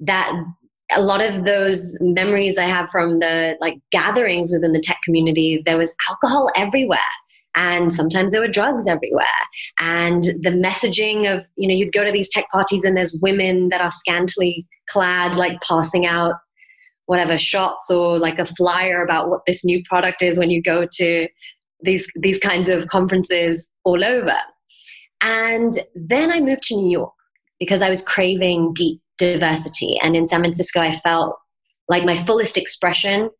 that 0.00 0.32
a 0.92 1.00
lot 1.00 1.22
of 1.22 1.44
those 1.44 1.96
memories 2.00 2.58
I 2.58 2.64
have 2.64 2.90
from 2.90 3.20
the 3.20 3.56
like 3.60 3.78
gatherings 3.90 4.52
within 4.52 4.72
the 4.72 4.80
tech 4.80 4.98
community, 5.04 5.62
there 5.64 5.78
was 5.78 5.94
alcohol 6.08 6.50
everywhere. 6.54 6.98
And 7.56 7.94
sometimes 7.94 8.32
there 8.32 8.40
were 8.40 8.48
drugs 8.48 8.86
everywhere. 8.86 9.26
And 9.78 10.24
the 10.24 10.50
messaging 10.50 11.32
of, 11.32 11.44
you 11.56 11.68
know, 11.68 11.74
you'd 11.74 11.92
go 11.92 12.04
to 12.04 12.10
these 12.10 12.28
tech 12.28 12.46
parties 12.50 12.84
and 12.84 12.96
there's 12.96 13.16
women 13.22 13.68
that 13.68 13.80
are 13.80 13.92
scantily 13.92 14.66
clad, 14.88 15.36
like 15.36 15.60
passing 15.60 16.04
out 16.04 16.34
whatever 17.06 17.38
shots 17.38 17.90
or 17.90 18.18
like 18.18 18.38
a 18.38 18.46
flyer 18.46 19.02
about 19.02 19.28
what 19.28 19.42
this 19.46 19.64
new 19.64 19.82
product 19.84 20.22
is 20.22 20.38
when 20.38 20.50
you 20.50 20.62
go 20.62 20.86
to 20.90 21.28
these 21.82 22.10
these 22.16 22.38
kinds 22.38 22.68
of 22.68 22.86
conferences 22.88 23.68
all 23.84 24.02
over. 24.02 24.36
And 25.20 25.82
then 25.94 26.32
I 26.32 26.40
moved 26.40 26.62
to 26.64 26.76
New 26.76 26.90
York 26.90 27.12
because 27.60 27.82
I 27.82 27.90
was 27.90 28.02
craving 28.02 28.72
deep 28.74 29.00
diversity. 29.18 29.98
And 30.02 30.16
in 30.16 30.28
San 30.28 30.40
Francisco, 30.40 30.80
I 30.80 30.98
felt 31.00 31.36
like 31.88 32.04
my 32.04 32.16
fullest 32.24 32.56
expression 32.56 33.30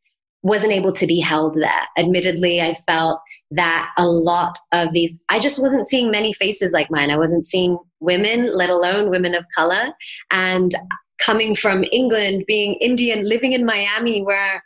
wasn't 0.43 0.73
able 0.73 0.93
to 0.93 1.07
be 1.07 1.21
held 1.21 1.55
there. 1.55 1.83
Admittedly, 1.97 2.61
I 2.61 2.75
felt 2.87 3.21
that 3.51 3.91
a 3.97 4.07
lot 4.07 4.59
of 4.73 4.93
these, 4.93 5.19
I 5.31 5.39
just 5.39 5.61
wasn't 5.61 5.89
seeing 5.89 6.11
many 6.11 6.35
faces 6.35 6.73
like 6.73 6.91
mine. 6.91 7.11
I 7.11 7.17
wasn't 7.17 7.47
seeing 7.47 7.79
women, 8.01 8.55
let 8.55 8.69
alone 8.69 9.11
women 9.11 9.35
of 9.35 9.47
color. 9.57 9.93
And 10.31 10.75
coming 11.19 11.57
from 11.57 11.85
England, 11.93 12.45
being 12.47 12.75
Indian, 12.75 13.27
living 13.27 13.53
in 13.53 13.65
Miami, 13.65 14.23
where 14.23 14.63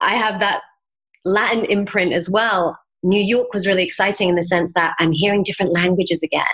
I 0.00 0.16
have 0.16 0.40
that 0.40 0.60
Latin 1.24 1.64
imprint 1.64 2.12
as 2.12 2.30
well. 2.30 2.78
New 3.02 3.20
York 3.20 3.52
was 3.52 3.66
really 3.66 3.84
exciting 3.84 4.28
in 4.28 4.36
the 4.36 4.42
sense 4.42 4.72
that 4.74 4.94
I'm 4.98 5.12
hearing 5.12 5.42
different 5.42 5.72
languages 5.72 6.22
again. 6.22 6.44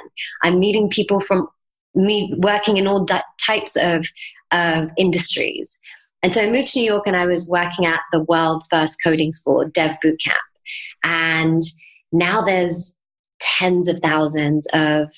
I'm 0.42 0.60
meeting 0.60 0.88
people 0.88 1.20
from 1.20 1.48
me 1.94 2.34
working 2.38 2.76
in 2.76 2.86
all 2.86 3.04
di- 3.04 3.22
types 3.44 3.76
of, 3.76 4.06
of 4.50 4.90
industries. 4.96 5.78
And 6.22 6.32
so 6.32 6.42
I 6.42 6.50
moved 6.50 6.68
to 6.68 6.78
New 6.78 6.84
York 6.84 7.06
and 7.06 7.16
I 7.16 7.26
was 7.26 7.48
working 7.48 7.84
at 7.86 8.00
the 8.12 8.22
world's 8.22 8.68
first 8.68 8.98
coding 9.02 9.32
school, 9.32 9.68
Dev 9.68 9.96
Bootcamp. 10.04 10.36
And 11.02 11.62
now 12.12 12.42
there's 12.42 12.94
tens 13.40 13.88
of 13.88 13.98
thousands 13.98 14.66
of 14.72 15.08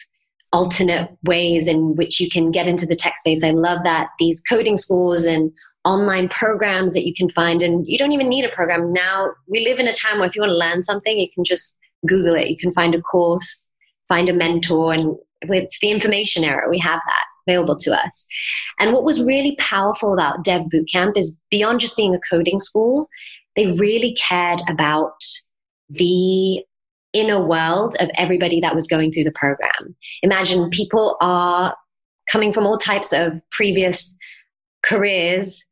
alternate 0.53 1.11
ways 1.25 1.67
in 1.67 1.95
which 1.97 2.21
you 2.21 2.31
can 2.31 2.51
get 2.51 2.67
into 2.67 2.87
the 2.87 2.97
tech 2.97 3.19
space. 3.19 3.45
I 3.45 3.51
love 3.51 3.81
that 3.85 4.09
these 4.19 4.41
coding 4.49 4.77
schools 4.77 5.25
and 5.25 5.53
online 5.85 6.29
programs 6.29 6.95
that 6.95 7.05
you 7.05 7.13
can 7.13 7.29
find, 7.31 7.61
and 7.61 7.87
you 7.87 7.99
don't 7.99 8.13
even 8.13 8.29
need 8.29 8.45
a 8.45 8.55
program. 8.55 8.93
Now 8.93 9.33
we 9.47 9.67
live 9.67 9.79
in 9.79 9.89
a 9.89 9.93
time 9.93 10.19
where 10.19 10.29
if 10.29 10.35
you 10.35 10.41
want 10.41 10.53
to 10.53 10.57
learn 10.57 10.83
something, 10.83 11.19
you 11.19 11.29
can 11.35 11.45
just 11.45 11.77
Google 12.07 12.35
it. 12.35 12.49
You 12.49 12.57
can 12.57 12.73
find 12.73 12.95
a 12.95 13.03
course, 13.03 13.69
find 14.09 14.29
a 14.29 14.33
mentor, 14.33 14.95
and 14.95 15.17
it's 15.51 15.79
the 15.81 15.91
information 15.91 16.45
era. 16.45 16.69
We 16.69 16.79
have 16.79 17.01
that 17.07 17.25
available 17.47 17.77
to 17.77 17.93
us. 17.93 18.27
And 18.81 18.93
what 18.93 19.05
was 19.05 19.25
really 19.25 19.57
powerful 19.59 20.15
about 20.15 20.45
Dev 20.45 20.63
Bootcamp 20.73 21.17
is 21.17 21.39
beyond 21.51 21.81
just 21.81 21.97
being 21.97 22.15
a 22.15 22.21
coding 22.31 22.59
school, 22.59 23.09
they 23.57 23.67
really 23.79 24.15
cared 24.15 24.61
about 24.69 25.17
the 25.91 26.65
inner 27.13 27.45
world 27.47 27.95
of 28.01 28.11
everybody 28.17 28.61
that 28.61 28.75
was 28.75 28.87
going 28.87 29.13
through 29.13 29.25
the 29.25 29.33
program. 29.33 29.95
Imagine 30.23 30.71
people 30.71 31.17
are 31.21 31.77
coming 32.31 32.53
from 32.53 32.67
all 32.67 32.79
types 32.79 33.13
of 33.13 33.41
previous 33.51 34.15
careers 34.83 35.65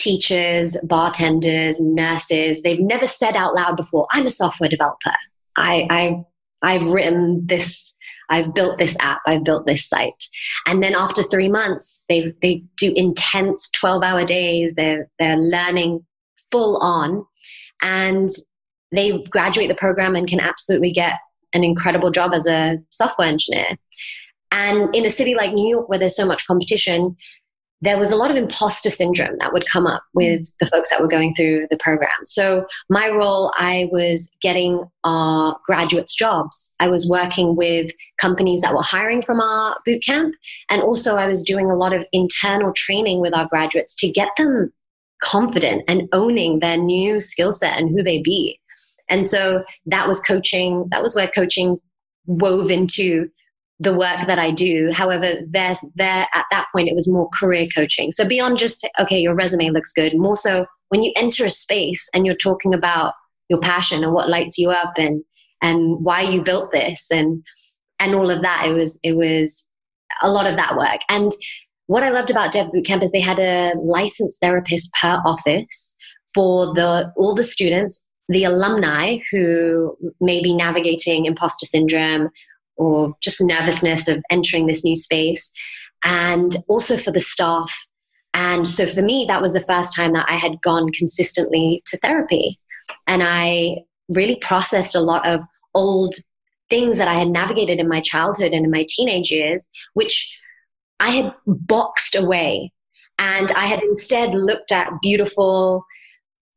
teachers, 0.00 0.76
bartenders, 0.82 1.78
nurses, 1.78 2.62
they've 2.62 2.80
never 2.80 3.06
said 3.06 3.36
out 3.36 3.54
loud 3.54 3.76
before, 3.76 4.06
I'm 4.10 4.26
a 4.26 4.30
software 4.30 4.68
developer. 4.68 5.12
I, 5.56 5.86
I, 5.90 6.24
I've 6.62 6.86
written 6.86 7.42
this, 7.46 7.92
I've 8.30 8.54
built 8.54 8.78
this 8.78 8.96
app, 9.00 9.20
I've 9.26 9.44
built 9.44 9.66
this 9.66 9.88
site. 9.88 10.24
And 10.66 10.82
then 10.82 10.94
after 10.94 11.22
three 11.22 11.48
months, 11.48 12.02
they, 12.08 12.32
they 12.40 12.62
do 12.76 12.92
intense 12.94 13.70
12 13.72 14.02
hour 14.02 14.24
days. 14.24 14.72
They're, 14.76 15.08
they're 15.18 15.36
learning 15.36 16.06
full 16.50 16.78
on 16.78 17.24
and 17.82 18.28
they 18.92 19.22
graduate 19.30 19.68
the 19.68 19.74
program 19.74 20.16
and 20.16 20.28
can 20.28 20.40
absolutely 20.40 20.92
get 20.92 21.14
an 21.52 21.64
incredible 21.64 22.10
job 22.10 22.32
as 22.32 22.46
a 22.46 22.78
software 22.90 23.28
engineer. 23.28 23.76
And 24.52 24.94
in 24.94 25.06
a 25.06 25.10
city 25.10 25.34
like 25.34 25.52
New 25.52 25.68
York, 25.68 25.88
where 25.88 25.98
there's 25.98 26.16
so 26.16 26.26
much 26.26 26.46
competition, 26.46 27.16
there 27.82 27.98
was 27.98 28.10
a 28.10 28.16
lot 28.16 28.30
of 28.30 28.36
imposter 28.36 28.90
syndrome 28.90 29.36
that 29.40 29.52
would 29.52 29.66
come 29.66 29.86
up 29.86 30.02
with 30.14 30.40
mm. 30.40 30.52
the 30.60 30.66
folks 30.66 30.90
that 30.90 31.00
were 31.00 31.08
going 31.08 31.34
through 31.34 31.66
the 31.70 31.78
program. 31.78 32.10
So, 32.26 32.66
my 32.88 33.08
role, 33.08 33.52
I 33.56 33.88
was 33.90 34.30
getting 34.42 34.84
our 35.04 35.56
graduates 35.64 36.14
jobs. 36.14 36.72
I 36.78 36.88
was 36.88 37.08
working 37.08 37.56
with 37.56 37.90
companies 38.20 38.60
that 38.60 38.74
were 38.74 38.82
hiring 38.82 39.22
from 39.22 39.40
our 39.40 39.76
boot 39.86 40.02
camp. 40.04 40.34
And 40.68 40.82
also, 40.82 41.16
I 41.16 41.26
was 41.26 41.42
doing 41.42 41.70
a 41.70 41.76
lot 41.76 41.94
of 41.94 42.04
internal 42.12 42.72
training 42.74 43.20
with 43.20 43.34
our 43.34 43.48
graduates 43.48 43.94
to 43.96 44.08
get 44.08 44.28
them 44.36 44.72
confident 45.22 45.84
and 45.88 46.08
owning 46.12 46.60
their 46.60 46.76
new 46.76 47.20
skill 47.20 47.52
set 47.52 47.78
and 47.78 47.90
who 47.90 48.02
they 48.02 48.20
be. 48.20 48.58
And 49.08 49.26
so, 49.26 49.64
that 49.86 50.06
was 50.06 50.20
coaching, 50.20 50.86
that 50.90 51.02
was 51.02 51.14
where 51.14 51.28
coaching 51.28 51.78
wove 52.26 52.70
into 52.70 53.28
the 53.80 53.96
work 53.96 54.26
that 54.26 54.38
I 54.38 54.50
do. 54.50 54.90
However, 54.92 55.40
there, 55.48 55.76
there 55.94 56.28
at 56.34 56.44
that 56.50 56.66
point, 56.72 56.88
it 56.88 56.94
was 56.94 57.10
more 57.10 57.30
career 57.32 57.66
coaching. 57.74 58.12
So 58.12 58.28
beyond 58.28 58.58
just, 58.58 58.86
okay, 59.00 59.18
your 59.18 59.34
resume 59.34 59.70
looks 59.70 59.92
good, 59.92 60.16
more 60.16 60.36
so 60.36 60.66
when 60.90 61.02
you 61.02 61.12
enter 61.16 61.46
a 61.46 61.50
space 61.50 62.06
and 62.12 62.26
you're 62.26 62.34
talking 62.34 62.74
about 62.74 63.14
your 63.48 63.60
passion 63.60 64.04
and 64.04 64.12
what 64.12 64.28
lights 64.28 64.58
you 64.58 64.70
up 64.70 64.92
and, 64.96 65.24
and 65.62 66.04
why 66.04 66.20
you 66.20 66.42
built 66.42 66.72
this 66.72 67.06
and, 67.10 67.42
and 67.98 68.14
all 68.14 68.30
of 68.30 68.42
that, 68.42 68.66
it 68.66 68.74
was, 68.74 68.98
it 69.02 69.16
was 69.16 69.64
a 70.22 70.30
lot 70.30 70.46
of 70.46 70.56
that 70.56 70.76
work. 70.76 71.00
And 71.08 71.32
what 71.86 72.02
I 72.02 72.10
loved 72.10 72.30
about 72.30 72.52
Dev 72.52 72.68
Bootcamp 72.68 73.02
is 73.02 73.12
they 73.12 73.20
had 73.20 73.38
a 73.38 73.72
licensed 73.82 74.38
therapist 74.42 74.92
per 75.00 75.22
office 75.24 75.94
for 76.34 76.74
the, 76.74 77.10
all 77.16 77.34
the 77.34 77.44
students, 77.44 78.04
the 78.28 78.44
alumni 78.44 79.18
who 79.32 79.96
may 80.20 80.42
be 80.42 80.54
navigating 80.54 81.24
imposter 81.24 81.66
syndrome 81.66 82.28
or 82.76 83.14
just 83.20 83.40
nervousness 83.40 84.08
of 84.08 84.22
entering 84.30 84.66
this 84.66 84.84
new 84.84 84.96
space, 84.96 85.50
and 86.04 86.56
also 86.68 86.96
for 86.96 87.10
the 87.10 87.20
staff. 87.20 87.72
And 88.32 88.66
so 88.66 88.88
for 88.88 89.02
me, 89.02 89.24
that 89.28 89.42
was 89.42 89.52
the 89.52 89.64
first 89.68 89.94
time 89.94 90.12
that 90.12 90.26
I 90.28 90.36
had 90.36 90.62
gone 90.62 90.90
consistently 90.92 91.82
to 91.86 91.98
therapy. 91.98 92.58
And 93.06 93.22
I 93.22 93.78
really 94.08 94.36
processed 94.36 94.94
a 94.94 95.00
lot 95.00 95.26
of 95.26 95.40
old 95.74 96.14
things 96.68 96.98
that 96.98 97.08
I 97.08 97.14
had 97.14 97.28
navigated 97.28 97.78
in 97.78 97.88
my 97.88 98.00
childhood 98.00 98.52
and 98.52 98.64
in 98.64 98.70
my 98.70 98.86
teenage 98.88 99.30
years, 99.30 99.68
which 99.94 100.32
I 101.00 101.10
had 101.10 101.34
boxed 101.46 102.14
away. 102.14 102.72
And 103.18 103.50
I 103.52 103.66
had 103.66 103.82
instead 103.82 104.30
looked 104.30 104.72
at 104.72 104.92
beautiful, 105.02 105.84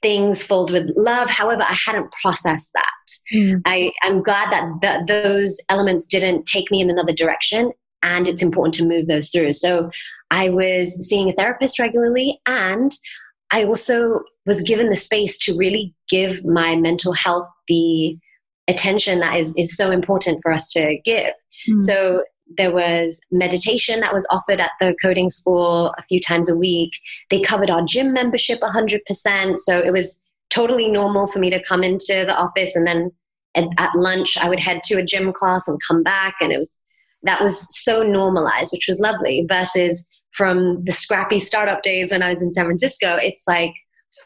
things 0.04 0.44
filled 0.44 0.72
with 0.72 0.92
love. 0.96 1.30
However, 1.30 1.64
I 1.64 1.74
hadn't 1.74 2.12
processed 2.22 2.72
that. 2.76 3.36
Mm. 3.36 3.62
I, 3.66 3.92
am 4.04 4.22
glad 4.22 4.52
that 4.52 4.82
th- 4.82 5.08
those 5.08 5.60
elements 5.70 6.06
didn't 6.06 6.46
take 6.46 6.70
me 6.70 6.82
in 6.82 6.92
another 6.92 7.14
direction, 7.14 7.72
and 8.04 8.28
it's 8.28 8.44
important 8.44 8.76
to 8.76 8.86
move 8.86 9.08
those 9.08 9.30
through. 9.32 9.54
So 9.54 9.90
I 10.30 10.50
was 10.50 11.08
seeing 11.08 11.30
a 11.30 11.34
therapist 11.34 11.80
regularly, 11.80 12.40
and 12.46 12.92
I 13.50 13.64
also 13.64 14.22
was 14.46 14.62
given 14.62 14.90
the 14.90 14.96
space 14.96 15.40
to 15.40 15.58
really 15.58 15.96
give 16.10 16.46
my 16.46 16.76
mental 16.76 17.14
health 17.14 17.48
the 17.68 18.18
attention 18.68 19.20
that 19.20 19.38
is, 19.38 19.54
is 19.58 19.76
so 19.76 19.90
important 19.90 20.40
for 20.44 20.52
us 20.52 20.72
to 20.74 20.98
give. 21.04 21.34
Mm. 21.70 21.82
So 21.82 22.24
there 22.58 22.74
was 22.74 23.22
meditation 23.32 24.00
that 24.02 24.14
was 24.14 24.28
offered 24.30 24.60
at 24.60 24.72
the 24.80 24.96
coding 25.02 25.30
school 25.30 25.94
a 25.98 26.04
few 26.04 26.20
times 26.20 26.50
a 26.50 26.56
week. 26.56 26.92
They 27.30 27.42
covered 27.42 27.70
our 27.70 27.84
gym 27.86 28.14
membership 28.14 28.60
100%. 28.62 29.60
So 29.60 29.80
it 29.80 29.92
was 29.92 30.20
totally 30.50 30.90
normal 30.90 31.28
for 31.28 31.40
me 31.40 31.50
to 31.50 31.64
come 31.64 31.84
into 31.84 32.26
the 32.26 32.36
office 32.36 32.76
and 32.76 32.86
then 32.86 33.12
at, 33.56 33.68
at, 33.78 33.96
lunch 33.96 34.38
I 34.38 34.50
would 34.50 34.60
head 34.60 34.84
to 34.86 34.96
a 34.96 35.06
gym 35.06 35.34
class 35.34 35.68
and 35.68 35.80
come 35.88 36.04
back. 36.04 36.36
And 36.42 36.52
it 36.52 36.58
was, 36.58 36.78
that 37.24 37.42
was 37.42 37.68
so 37.84 38.04
normalized, 38.04 38.72
which 38.74 38.88
was 38.88 39.00
lovely 39.00 39.46
versus 39.48 40.06
from 40.36 40.84
the 40.84 40.92
scrappy 40.92 41.40
startup 41.40 41.84
days 41.84 42.12
when 42.12 42.24
I 42.24 42.30
was 42.30 42.42
in 42.42 42.54
San 42.54 42.66
Francisco, 42.66 43.16
it's 43.16 43.48
like 43.48 43.74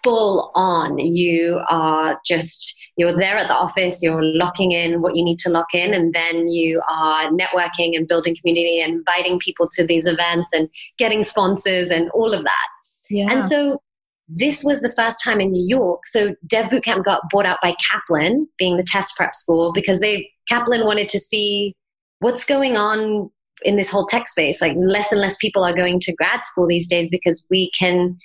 full 0.03 0.51
on. 0.55 0.97
You 0.97 1.61
are 1.69 2.19
just, 2.25 2.77
you're 2.97 3.15
there 3.15 3.37
at 3.37 3.47
the 3.47 3.53
office, 3.53 4.01
you're 4.01 4.23
locking 4.23 4.71
in 4.71 5.01
what 5.01 5.15
you 5.15 5.23
need 5.23 5.39
to 5.39 5.49
lock 5.49 5.67
in, 5.73 5.93
and 5.93 6.13
then 6.13 6.47
you 6.47 6.81
are 6.89 7.29
networking 7.29 7.95
and 7.95 8.07
building 8.07 8.35
community 8.41 8.81
and 8.81 8.95
inviting 8.95 9.39
people 9.39 9.69
to 9.73 9.85
these 9.85 10.07
events 10.07 10.49
and 10.51 10.67
getting 10.97 11.23
sponsors 11.23 11.91
and 11.91 12.09
all 12.11 12.33
of 12.33 12.43
that. 12.43 12.67
Yeah. 13.09 13.27
And 13.29 13.43
so 13.43 13.81
this 14.27 14.63
was 14.63 14.81
the 14.81 14.93
first 14.95 15.23
time 15.23 15.39
in 15.39 15.51
New 15.51 15.65
York. 15.67 16.01
So 16.07 16.35
Dev 16.47 16.71
Bootcamp 16.71 17.05
got 17.05 17.21
bought 17.31 17.45
out 17.45 17.59
by 17.61 17.75
Kaplan, 17.89 18.47
being 18.57 18.77
the 18.77 18.83
test 18.83 19.15
prep 19.15 19.33
school, 19.35 19.71
because 19.73 19.99
they 19.99 20.29
Kaplan 20.49 20.83
wanted 20.85 21.07
to 21.09 21.19
see 21.19 21.75
what's 22.19 22.45
going 22.45 22.75
on 22.77 23.29
in 23.63 23.77
this 23.77 23.89
whole 23.89 24.05
tech 24.05 24.27
space. 24.27 24.59
Like 24.61 24.73
less 24.75 25.11
and 25.11 25.21
less 25.21 25.37
people 25.37 25.63
are 25.63 25.75
going 25.75 25.99
to 26.01 26.15
grad 26.15 26.43
school 26.43 26.67
these 26.67 26.87
days 26.87 27.09
because 27.09 27.43
we 27.49 27.71
can 27.77 28.17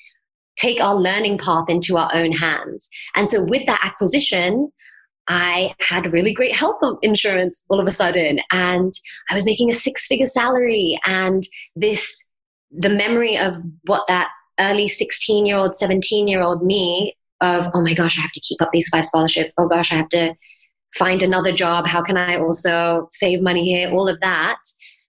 take 0.57 0.81
our 0.81 0.95
learning 0.95 1.39
path 1.39 1.65
into 1.69 1.97
our 1.97 2.11
own 2.15 2.33
hands. 2.33 2.89
And 3.17 3.29
so 3.29 3.43
with 3.43 3.67
that 3.67 3.81
acquisition, 3.83 4.71
I 5.29 5.75
had 5.81 6.13
really 6.13 6.33
great 6.33 6.55
health 6.55 6.81
insurance 7.03 7.65
all 7.69 7.81
of 7.81 7.87
a 7.87 7.93
sudden, 7.93 8.41
and 8.51 8.93
I 9.31 9.35
was 9.35 9.47
making 9.47 9.71
a 9.71 9.75
six 9.75 10.07
figure 10.07 10.27
salary. 10.27 10.99
And 11.07 11.47
this, 11.77 12.27
the 12.71 12.89
memory 12.89 13.39
of 13.39 13.57
what 13.87 14.05
that 14.09 14.31
early 14.59 14.89
16 14.89 15.47
year 15.47 15.57
old, 15.57 15.75
17 15.75 16.29
year 16.29 16.43
old 16.43 16.65
me 16.65 17.17
of, 17.41 17.71
oh 17.75 17.81
my 17.81 17.95
gosh, 17.95 18.19
I 18.19 18.23
have 18.23 18.33
to 18.33 18.41
keep 18.41 18.61
up 18.61 18.71
these 18.73 18.89
five 18.89 19.07
scholarships. 19.07 19.55
Oh 19.59 19.69
gosh, 19.69 19.93
I 19.93 19.97
have 19.97 20.09
to 20.11 20.35
find 20.99 21.23
another 21.23 21.53
job. 21.53 21.87
How 21.87 22.03
can 22.03 22.17
I 22.17 22.37
also 22.37 23.07
save 23.11 23.43
money 23.43 23.65
here? 23.65 23.91
All 23.91 24.09
of 24.09 24.21
that. 24.21 24.59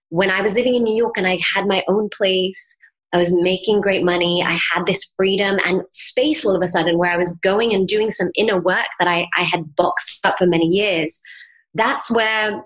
When 0.08 0.30
I 0.30 0.42
was 0.42 0.54
living 0.54 0.74
in 0.74 0.84
New 0.84 0.94
York 0.94 1.16
and 1.16 1.26
I 1.26 1.38
had 1.54 1.66
my 1.66 1.84
own 1.88 2.08
place, 2.16 2.76
I 3.14 3.18
was 3.18 3.32
making 3.32 3.80
great 3.80 4.04
money. 4.04 4.42
I 4.42 4.58
had 4.74 4.86
this 4.86 5.12
freedom 5.16 5.58
and 5.64 5.82
space 5.92 6.44
all 6.44 6.56
of 6.56 6.62
a 6.62 6.68
sudden 6.68 6.98
where 6.98 7.12
I 7.12 7.16
was 7.16 7.38
going 7.44 7.72
and 7.72 7.86
doing 7.86 8.10
some 8.10 8.30
inner 8.34 8.60
work 8.60 8.88
that 8.98 9.06
I, 9.06 9.28
I 9.38 9.44
had 9.44 9.76
boxed 9.76 10.18
up 10.24 10.36
for 10.36 10.46
many 10.46 10.66
years. 10.66 11.20
That's 11.74 12.10
where 12.10 12.60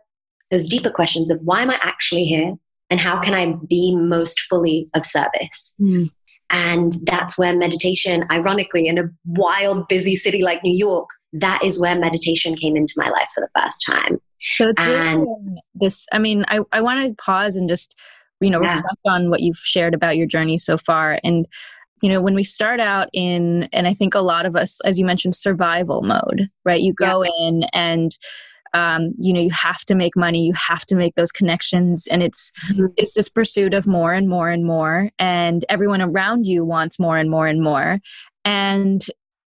those 0.51 0.67
deeper 0.67 0.91
questions 0.91 1.31
of 1.31 1.39
why 1.43 1.61
am 1.61 1.71
I 1.71 1.79
actually 1.83 2.25
here 2.25 2.55
and 2.89 2.99
how 2.99 3.21
can 3.21 3.35
I 3.35 3.57
be 3.69 3.95
most 3.95 4.41
fully 4.49 4.89
of 4.95 5.05
service? 5.05 5.75
Mm. 5.79 6.09
And 6.49 6.95
that's 7.05 7.39
where 7.39 7.55
meditation, 7.55 8.25
ironically, 8.31 8.87
in 8.87 8.97
a 8.97 9.05
wild, 9.27 9.87
busy 9.89 10.17
city 10.17 10.41
like 10.41 10.65
New 10.65 10.75
York, 10.75 11.11
that 11.35 11.63
is 11.63 11.79
where 11.79 11.95
meditation 11.95 12.57
came 12.57 12.75
into 12.75 12.95
my 12.97 13.11
life 13.11 13.29
for 13.35 13.43
the 13.43 13.61
first 13.61 13.85
time. 13.85 14.19
So 14.57 14.69
it's 14.69 14.81
and, 14.81 15.21
really 15.21 15.61
this, 15.75 16.07
I 16.11 16.19
mean, 16.19 16.47
I, 16.49 16.61
I 16.73 16.81
want 16.81 17.07
to 17.07 17.23
pause 17.23 17.57
and 17.57 17.69
just 17.69 17.95
you 18.41 18.51
know 18.51 18.63
yeah. 18.63 18.77
reflect 18.77 19.01
on 19.07 19.31
what 19.31 19.41
you've 19.41 19.59
shared 19.59 19.95
about 19.95 20.17
your 20.17 20.27
journey 20.27 20.59
so 20.59 20.79
far 20.79 21.19
and 21.25 21.47
you 22.03 22.09
know 22.09 22.21
when 22.21 22.35
we 22.35 22.45
start 22.45 22.81
out 22.81 23.09
in 23.13 23.69
and 23.73 23.87
i 23.87 23.95
think 23.95 24.15
a 24.15 24.21
lot 24.21 24.47
of 24.47 24.57
us 24.57 24.81
as 24.85 24.99
you 24.99 25.05
mentioned 25.05 25.35
survival 25.35 26.03
mode 26.03 26.49
right 26.65 26.81
you 26.81 26.93
go 26.93 27.23
yeah. 27.23 27.31
in 27.41 27.63
and 27.73 28.19
um, 28.75 29.15
you 29.19 29.33
know 29.33 29.41
you 29.41 29.51
have 29.51 29.83
to 29.87 29.95
make 29.95 30.15
money 30.15 30.45
you 30.45 30.53
have 30.53 30.85
to 30.87 30.95
make 30.95 31.15
those 31.15 31.33
connections 31.33 32.07
and 32.09 32.23
it's 32.23 32.53
mm-hmm. 32.71 32.87
it's 32.99 33.15
this 33.15 33.31
pursuit 33.31 33.73
of 33.73 33.87
more 33.87 34.13
and 34.13 34.29
more 34.29 34.51
and 34.51 34.65
more 34.67 35.11
and 35.19 35.65
everyone 35.71 36.03
around 36.03 36.47
you 36.47 36.67
wants 36.67 36.99
more 36.99 37.17
and 37.17 37.31
more 37.31 37.47
and 37.47 37.63
more 37.63 37.99
and 38.45 39.07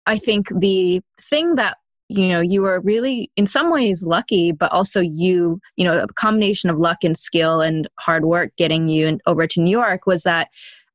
i 0.04 0.18
think 0.18 0.48
the 0.60 1.00
thing 1.18 1.54
that 1.54 1.78
you 2.08 2.28
know 2.28 2.40
you 2.40 2.62
were 2.62 2.80
really 2.80 3.30
in 3.36 3.46
some 3.46 3.70
ways 3.70 4.02
lucky 4.02 4.52
but 4.52 4.70
also 4.72 5.00
you 5.00 5.60
you 5.76 5.84
know 5.84 6.02
a 6.02 6.06
combination 6.08 6.70
of 6.70 6.78
luck 6.78 6.98
and 7.02 7.16
skill 7.16 7.60
and 7.60 7.88
hard 7.98 8.24
work 8.24 8.50
getting 8.56 8.88
you 8.88 9.18
over 9.26 9.46
to 9.46 9.60
new 9.60 9.70
york 9.70 10.06
was 10.06 10.22
that 10.22 10.48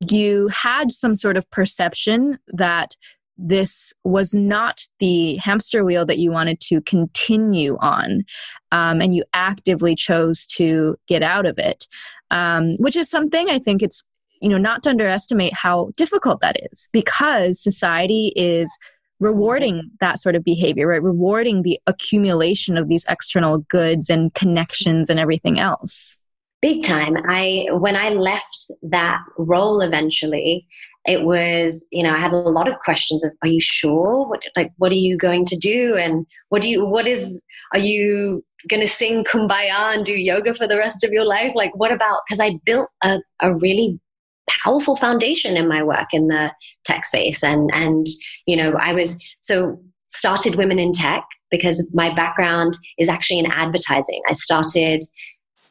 you 0.10 0.48
had 0.48 0.92
some 0.92 1.16
sort 1.16 1.38
of 1.38 1.50
perception 1.52 2.38
that 2.48 2.96
this 3.38 3.94
was 4.04 4.34
not 4.34 4.82
the 5.00 5.36
hamster 5.38 5.84
wheel 5.84 6.06
that 6.06 6.20
you 6.20 6.32
wanted 6.32 6.60
to 6.60 6.82
continue 6.82 7.78
on 7.82 8.24
um, 8.72 9.02
and 9.02 9.16
you 9.16 9.24
actively 9.34 9.96
chose 9.96 10.46
to 10.46 10.96
get 11.08 11.24
out 11.24 11.46
of 11.46 11.58
it 11.58 11.88
um, 12.30 12.76
which 12.78 12.96
is 12.96 13.10
something 13.10 13.50
i 13.50 13.60
think 13.60 13.82
it's 13.82 14.04
you 14.42 14.50
know 14.50 14.58
not 14.58 14.84
to 14.84 14.90
underestimate 14.90 15.54
how 15.54 15.92
difficult 15.98 16.42
that 16.42 16.58
is 16.72 16.90
because 16.92 17.62
society 17.62 18.32
is 18.36 18.78
rewarding 19.22 19.76
mm-hmm. 19.76 19.96
that 20.02 20.20
sort 20.20 20.36
of 20.36 20.44
behavior, 20.44 20.88
right? 20.88 21.02
Rewarding 21.02 21.62
the 21.62 21.80
accumulation 21.88 22.78
of 22.78 22.90
these 22.90 23.06
external 23.08 23.60
goods 23.60 24.10
and 24.10 24.34
connections 24.34 25.10
and 25.10 25.20
everything 25.20 25.60
else. 25.60 26.18
Big 26.62 26.84
time. 26.84 27.16
I 27.28 27.68
when 27.72 27.96
I 27.96 28.10
left 28.10 28.72
that 28.84 29.20
role 29.38 29.82
eventually, 29.82 30.68
it 31.06 31.24
was 31.24 31.88
you 31.92 32.04
know 32.04 32.12
i 32.12 32.18
had 32.18 32.32
a 32.32 32.38
lot 32.38 32.68
of 32.68 32.78
questions 32.80 33.24
of 33.24 33.32
are 33.42 33.48
you 33.48 33.60
sure 33.60 34.28
what 34.28 34.42
like 34.56 34.72
what 34.78 34.92
are 34.92 34.96
you 34.96 35.18
going 35.18 35.46
to 35.46 35.58
do 35.58 35.96
and 35.96 36.26
what 36.50 36.62
do 36.62 36.70
you 36.70 36.86
what 36.86 37.08
is 37.08 37.42
are 37.74 37.80
you 37.80 38.44
going 38.70 38.82
to 38.82 38.88
sing 38.88 39.24
kumbaya 39.24 39.96
and 39.96 40.06
do 40.06 40.14
yoga 40.14 40.54
for 40.54 40.68
the 40.68 40.78
rest 40.78 41.04
of 41.04 41.12
your 41.12 41.26
life 41.26 41.52
like 41.56 41.72
what 41.76 41.92
about 41.92 42.22
because 42.28 42.40
i 42.40 42.52
built 42.66 42.90
a, 43.04 43.20
a 43.42 43.54
really 43.56 44.00
powerful 44.48 44.96
foundation 44.96 45.56
in 45.56 45.68
my 45.68 45.82
work 45.84 46.08
in 46.14 46.28
the 46.28 46.52
tech 46.84 47.06
space 47.06 47.44
and 47.44 47.70
and 47.74 48.08
you 48.46 48.56
know 48.56 48.74
i 48.80 48.94
was 48.94 49.18
so 49.42 49.80
started 50.10 50.56
women 50.56 50.78
in 50.78 50.92
tech 50.92 51.24
because 51.50 51.90
my 51.94 52.14
background 52.16 52.78
is 52.98 53.08
actually 53.08 53.40
in 53.40 53.46
advertising 53.52 54.22
i 54.28 54.34
started 54.34 55.04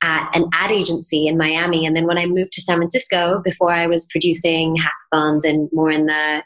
at 0.03 0.35
an 0.35 0.47
ad 0.53 0.71
agency 0.71 1.27
in 1.27 1.37
Miami. 1.37 1.85
And 1.85 1.95
then 1.95 2.07
when 2.07 2.19
I 2.19 2.27
moved 2.27 2.53
to 2.53 2.63
San 2.63 2.79
Francisco, 2.79 3.41
before 3.45 3.71
I 3.71 3.87
was 3.87 4.07
producing 4.11 4.77
hackathons 4.77 5.45
and 5.45 5.69
more 5.73 5.91
in 5.91 6.07
the 6.07 6.43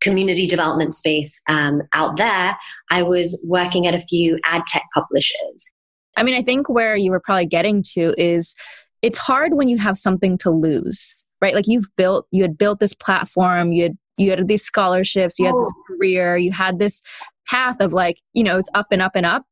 community 0.00 0.46
development 0.46 0.94
space 0.94 1.40
um, 1.48 1.82
out 1.92 2.16
there, 2.16 2.56
I 2.90 3.02
was 3.02 3.40
working 3.46 3.86
at 3.86 3.94
a 3.94 4.00
few 4.00 4.38
ad 4.44 4.62
tech 4.66 4.82
publishers. 4.94 5.70
I 6.16 6.24
mean, 6.24 6.34
I 6.34 6.42
think 6.42 6.68
where 6.68 6.96
you 6.96 7.10
were 7.10 7.20
probably 7.20 7.46
getting 7.46 7.82
to 7.94 8.14
is 8.18 8.54
it's 9.00 9.18
hard 9.18 9.54
when 9.54 9.68
you 9.68 9.78
have 9.78 9.96
something 9.96 10.36
to 10.38 10.50
lose, 10.50 11.24
right? 11.42 11.54
Like 11.54 11.66
you've 11.66 11.88
built, 11.96 12.26
you 12.30 12.42
had 12.42 12.56
built 12.56 12.80
this 12.80 12.94
platform, 12.94 13.72
you 13.72 13.82
had 13.82 13.98
you 14.16 14.30
had 14.30 14.46
these 14.48 14.62
scholarships, 14.62 15.38
you 15.38 15.46
had 15.46 15.54
this 15.54 15.72
oh. 15.74 15.82
career, 15.88 16.36
you 16.36 16.52
had 16.52 16.78
this 16.78 17.02
path 17.48 17.80
of 17.80 17.92
like, 17.92 18.20
you 18.32 18.44
know, 18.44 18.56
it's 18.58 18.70
up 18.74 18.86
and 18.90 19.02
up 19.02 19.12
and 19.14 19.26
up. 19.26 19.46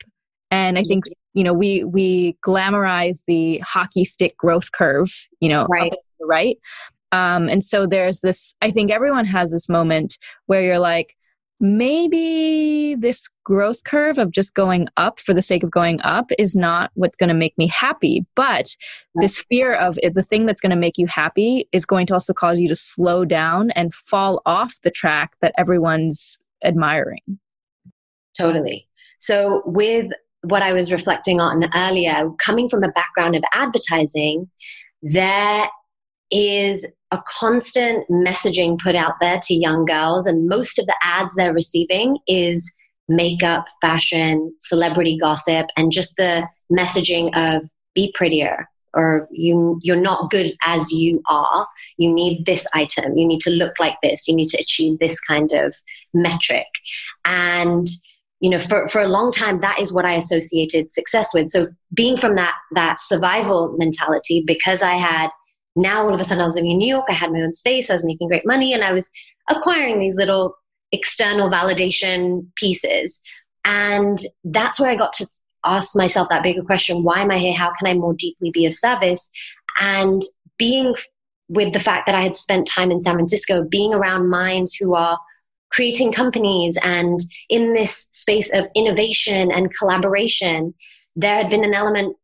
And 0.51 0.79
I 0.79 0.83
think 0.83 1.05
you 1.35 1.45
know 1.45 1.53
we 1.53 1.85
we 1.85 2.37
glamorize 2.45 3.23
the 3.27 3.59
hockey 3.59 4.05
stick 4.05 4.37
growth 4.37 4.73
curve 4.73 5.11
you 5.41 5.49
know 5.49 5.67
right 5.69 5.95
right 6.21 6.59
um, 7.13 7.49
and 7.49 7.63
so 7.63 7.87
there's 7.87 8.21
this 8.21 8.55
i 8.63 8.71
think 8.71 8.91
everyone 8.91 9.25
has 9.25 9.53
this 9.53 9.69
moment 9.69 10.19
where 10.47 10.63
you're 10.63 10.79
like 10.79 11.17
maybe 11.61 12.95
this 12.95 13.29
growth 13.45 13.85
curve 13.85 14.19
of 14.19 14.31
just 14.31 14.55
going 14.55 14.89
up 14.97 15.21
for 15.21 15.35
the 15.35 15.43
sake 15.43 15.63
of 15.63 15.71
going 15.71 16.01
up 16.03 16.31
is 16.39 16.57
not 16.57 16.91
what's 16.95 17.17
going 17.17 17.29
to 17.29 17.35
make 17.35 17.57
me 17.59 17.67
happy 17.67 18.25
but 18.35 18.75
this 19.17 19.41
fear 19.49 19.73
of 19.73 19.99
the 20.15 20.23
thing 20.23 20.47
that's 20.47 20.61
going 20.61 20.71
to 20.71 20.77
make 20.77 20.97
you 20.97 21.07
happy 21.07 21.69
is 21.73 21.85
going 21.85 22.07
to 22.07 22.15
also 22.15 22.33
cause 22.33 22.61
you 22.61 22.69
to 22.69 22.77
slow 22.77 23.25
down 23.25 23.71
and 23.73 23.93
fall 23.93 24.41
off 24.47 24.81
the 24.83 24.91
track 24.91 25.37
that 25.41 25.55
everyone's 25.59 26.39
admiring. 26.65 27.39
Totally. 28.37 28.89
So 29.19 29.63
with 29.67 30.11
what 30.43 30.63
I 30.63 30.73
was 30.73 30.93
reflecting 30.93 31.41
on 31.41 31.65
earlier, 31.75 32.31
coming 32.39 32.69
from 32.69 32.83
a 32.83 32.93
background 32.93 33.37
of 33.37 33.43
advertising, 33.53 34.49
there 35.03 35.69
is 36.31 36.87
a 37.11 37.21
constant 37.27 38.09
messaging 38.09 38.79
put 38.79 38.95
out 38.95 39.15
there 39.21 39.41
to 39.43 39.55
young 39.55 39.85
girls, 39.85 40.27
and 40.27 40.49
most 40.49 40.79
of 40.79 40.87
the 40.87 40.97
ads 41.03 41.35
they're 41.35 41.55
receiving 41.55 42.19
is 42.27 42.71
makeup, 43.09 43.67
fashion, 43.81 44.55
celebrity 44.61 45.19
gossip, 45.19 45.67
and 45.77 45.91
just 45.91 46.17
the 46.17 46.47
messaging 46.73 47.31
of 47.35 47.69
be 47.95 48.13
prettier 48.15 48.69
or 48.95 49.29
you 49.31 49.79
you're 49.83 50.01
not 50.01 50.31
good 50.31 50.53
as 50.65 50.93
you 50.93 51.23
are. 51.29 51.67
You 51.97 52.13
need 52.13 52.47
this 52.47 52.67
item. 52.75 53.17
You 53.17 53.27
need 53.27 53.41
to 53.41 53.51
look 53.51 53.73
like 53.79 53.97
this. 54.03 54.27
You 54.27 54.35
need 54.35 54.49
to 54.49 54.61
achieve 54.61 54.99
this 54.99 55.21
kind 55.21 55.53
of 55.53 55.75
metric. 56.13 56.67
And 57.25 57.87
you 58.41 58.51
know 58.51 58.61
for, 58.61 58.89
for 58.89 59.03
a 59.03 59.09
long 59.09 59.31
time 59.31 59.61
that 59.61 59.79
is 59.79 59.93
what 59.93 60.07
i 60.07 60.15
associated 60.15 60.91
success 60.91 61.33
with. 61.35 61.51
So 61.51 61.69
being 61.95 62.17
from 62.17 62.37
that 62.37 62.55
that 62.73 62.99
survival 63.01 63.77
mentality 63.79 64.43
because 64.47 64.83
i 64.83 64.95
had 64.95 65.29
now 65.81 66.05
all 66.05 66.15
of 66.15 66.21
a 66.21 66.25
sudden 66.25 66.43
i 66.43 66.47
was 66.47 66.55
living 66.55 66.71
in 66.71 66.79
new 66.79 66.89
york. 66.89 67.07
I 67.09 67.15
had 67.15 67.33
my 67.33 67.41
own 67.41 67.55
space. 67.55 67.91
I 67.91 67.95
was 67.95 68.05
making 68.05 68.29
great 68.29 68.47
money 68.47 68.73
and 68.73 68.85
i 68.85 68.93
was 68.93 69.11
acquiring 69.49 69.99
these 69.99 70.17
little 70.17 70.55
external 70.93 71.51
validation 71.51 72.47
pieces. 72.57 73.21
And 73.65 74.19
that's 74.45 74.81
where 74.81 74.91
i 74.91 74.97
got 74.97 75.13
to 75.15 75.27
ask 75.65 75.97
myself 75.97 76.29
that 76.31 76.43
bigger 76.43 76.63
question 76.63 77.05
why 77.05 77.21
am 77.21 77.31
i 77.31 77.39
here? 77.39 77.55
How 77.55 77.73
can 77.79 77.87
i 77.89 77.95
more 77.95 78.15
deeply 78.15 78.51
be 78.51 78.67
of 78.67 78.75
service? 78.75 79.31
And 79.81 80.23
being 80.59 80.95
with 81.49 81.73
the 81.73 81.81
fact 81.81 82.07
that 82.07 82.15
i 82.15 82.21
had 82.21 82.37
spent 82.37 82.67
time 82.67 82.91
in 82.91 83.01
san 83.01 83.15
francisco 83.15 83.65
being 83.65 83.93
around 83.93 84.29
minds 84.29 84.75
who 84.75 84.95
are 84.95 85.19
creating 85.71 86.13
companies 86.13 86.77
and 86.83 87.21
in 87.49 87.75
this 87.75 88.07
space 88.11 88.51
of 88.53 88.67
innovation 88.75 89.51
and 89.51 89.75
collaboration, 89.77 90.75
there 91.17 91.37
had 91.37 91.51
been 91.51 91.65
an 91.65 91.75
element 91.75 92.17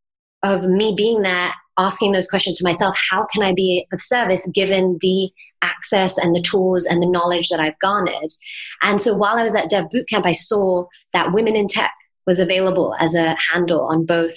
of 0.43 0.63
me 0.63 0.93
being 0.95 1.21
there 1.21 1.51
asking 1.77 2.11
those 2.11 2.29
questions 2.29 2.57
to 2.57 2.63
myself 2.63 2.95
how 3.11 3.25
can 3.31 3.43
I 3.43 3.53
be 3.53 3.85
of 3.93 4.01
service 4.01 4.47
given 4.53 4.97
the 5.01 5.29
access 5.61 6.17
and 6.17 6.35
the 6.35 6.41
tools 6.41 6.85
and 6.85 7.01
the 7.01 7.09
knowledge 7.09 7.49
that 7.49 7.59
I've 7.59 7.79
garnered? 7.79 8.33
And 8.81 9.01
so 9.01 9.15
while 9.15 9.37
I 9.37 9.43
was 9.43 9.55
at 9.55 9.69
Dev 9.69 9.85
Bootcamp, 9.93 10.25
I 10.25 10.33
saw 10.33 10.85
that 11.13 11.33
Women 11.33 11.55
in 11.55 11.67
Tech 11.67 11.91
was 12.25 12.39
available 12.39 12.95
as 12.99 13.15
a 13.15 13.35
handle 13.53 13.81
on 13.87 14.05
both 14.05 14.33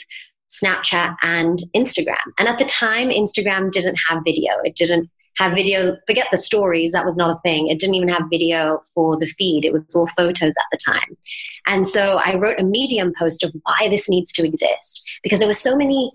Snapchat 0.51 1.17
and 1.23 1.61
Instagram. 1.77 2.17
And 2.39 2.49
at 2.49 2.59
the 2.59 2.65
time, 2.65 3.09
Instagram 3.09 3.71
didn't 3.71 3.99
have 4.09 4.23
video. 4.25 4.53
It 4.65 4.77
didn't 4.77 5.09
have 5.41 5.55
video, 5.55 5.97
forget 6.07 6.27
the 6.31 6.37
stories, 6.37 6.93
that 6.93 7.07
was 7.07 7.17
not 7.17 7.35
a 7.35 7.41
thing. 7.41 7.69
It 7.69 7.79
didn't 7.79 7.95
even 7.95 8.11
have 8.11 8.25
video 8.31 8.83
for 8.95 9.19
the 9.19 9.27
feed, 9.27 9.65
it 9.65 9.73
was 9.73 9.83
all 9.95 10.09
photos 10.17 10.55
at 10.55 10.71
the 10.71 10.79
time. 10.85 11.17
And 11.67 11.89
so 11.89 12.21
I 12.23 12.37
wrote 12.37 12.61
a 12.61 12.65
Medium 12.65 13.13
post 13.19 13.43
of 13.43 13.55
why 13.63 13.89
this 13.89 14.09
needs 14.09 14.33
to 14.35 14.47
exist 14.47 15.03
because 15.23 15.39
there 15.39 15.49
were 15.49 15.55
so 15.55 15.77
many 15.77 16.13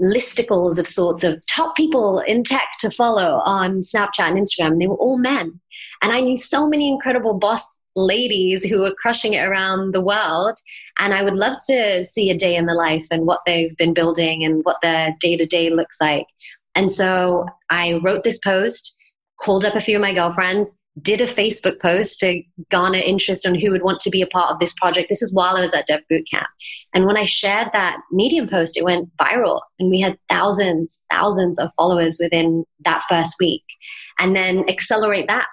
listicles 0.00 0.78
of 0.78 0.86
sorts 0.86 1.22
of 1.22 1.44
top 1.46 1.76
people 1.76 2.20
in 2.20 2.42
tech 2.42 2.68
to 2.80 2.90
follow 2.90 3.40
on 3.44 3.80
Snapchat 3.80 4.30
and 4.30 4.38
Instagram. 4.38 4.72
And 4.72 4.80
they 4.80 4.86
were 4.86 4.96
all 4.96 5.18
men. 5.18 5.60
And 6.02 6.12
I 6.12 6.20
knew 6.20 6.36
so 6.36 6.68
many 6.68 6.90
incredible 6.90 7.38
boss 7.38 7.78
ladies 7.96 8.64
who 8.64 8.80
were 8.80 8.94
crushing 9.00 9.34
it 9.34 9.46
around 9.46 9.94
the 9.94 10.04
world. 10.04 10.58
And 10.98 11.14
I 11.14 11.22
would 11.22 11.34
love 11.34 11.58
to 11.68 12.04
see 12.04 12.30
a 12.30 12.36
day 12.36 12.56
in 12.56 12.66
the 12.66 12.74
life 12.74 13.06
and 13.10 13.26
what 13.26 13.40
they've 13.46 13.76
been 13.76 13.94
building 13.94 14.44
and 14.44 14.64
what 14.64 14.78
their 14.82 15.14
day 15.20 15.36
to 15.36 15.46
day 15.46 15.70
looks 15.70 16.00
like. 16.00 16.26
And 16.74 16.90
so 16.90 17.46
I 17.70 18.00
wrote 18.02 18.24
this 18.24 18.38
post, 18.38 18.96
called 19.40 19.64
up 19.64 19.74
a 19.74 19.80
few 19.80 19.96
of 19.96 20.02
my 20.02 20.14
girlfriends, 20.14 20.74
did 21.00 21.20
a 21.20 21.26
Facebook 21.26 21.80
post 21.80 22.20
to 22.20 22.42
garner 22.70 22.98
interest 22.98 23.46
on 23.46 23.54
who 23.54 23.72
would 23.72 23.82
want 23.82 24.00
to 24.00 24.10
be 24.10 24.22
a 24.22 24.26
part 24.28 24.52
of 24.52 24.60
this 24.60 24.72
project. 24.74 25.08
This 25.08 25.22
is 25.22 25.34
while 25.34 25.56
I 25.56 25.60
was 25.60 25.74
at 25.74 25.86
Dev 25.86 26.00
Bootcamp. 26.10 26.46
And 26.94 27.04
when 27.04 27.16
I 27.16 27.24
shared 27.24 27.70
that 27.72 27.98
Medium 28.12 28.48
post, 28.48 28.76
it 28.76 28.84
went 28.84 29.10
viral 29.16 29.60
and 29.78 29.90
we 29.90 30.00
had 30.00 30.18
thousands, 30.30 31.00
thousands 31.10 31.58
of 31.58 31.70
followers 31.76 32.18
within 32.22 32.64
that 32.84 33.02
first 33.08 33.34
week. 33.40 33.64
And 34.20 34.36
then 34.36 34.68
accelerate 34.68 35.26
that 35.26 35.46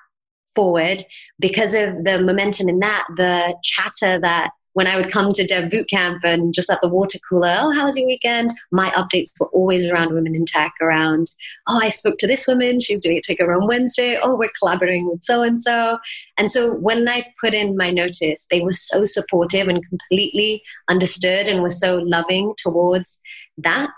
forward 0.54 1.04
because 1.40 1.74
of 1.74 2.04
the 2.04 2.22
momentum 2.22 2.70
in 2.70 2.80
that, 2.80 3.06
the 3.18 3.56
chatter 3.64 4.20
that 4.20 4.52
when 4.74 4.88
I 4.88 4.96
would 4.96 5.12
come 5.12 5.30
to 5.30 5.46
Dev 5.46 5.70
Bootcamp 5.70 6.20
and 6.24 6.54
just 6.54 6.70
at 6.70 6.80
the 6.82 6.88
water 6.88 7.20
cooler, 7.28 7.54
oh, 7.60 7.72
how 7.72 7.86
was 7.86 7.98
your 7.98 8.08
weekend? 8.08 8.54
My 8.72 8.90
updates 8.92 9.32
were 9.40 9.48
always 9.48 9.86
around 9.86 10.14
women 10.14 10.36
in 10.36 10.46
tech, 10.46 10.74
around, 10.82 11.32
oh, 11.68 11.80
I 11.82 11.90
spoke 11.90 12.18
to 12.20 12.28
this 12.28 12.48
woman, 12.48 12.80
she's 12.80 13.02
doing 13.02 13.18
a 13.18 13.22
takeover 13.22 13.60
on 13.60 13.68
Wednesday, 13.68 14.18
oh, 14.22 14.36
we're 14.36 14.52
collaborating 14.58 15.10
with 15.10 15.24
so 15.24 15.42
and 15.42 15.62
so. 15.62 15.98
And 16.38 16.52
so 16.52 16.74
when 16.76 17.08
I 17.08 17.26
put 17.42 17.54
in 17.54 17.76
my 17.76 17.92
notice, 17.92 18.48
they 18.50 18.62
were 18.62 18.74
so 18.74 19.04
supportive 19.06 19.68
and 19.68 19.88
completely 19.88 20.64
understood 20.90 21.48
and 21.48 21.62
were 21.62 21.70
so 21.70 21.98
loving 21.98 22.54
towards 22.58 23.20
that. 23.58 23.92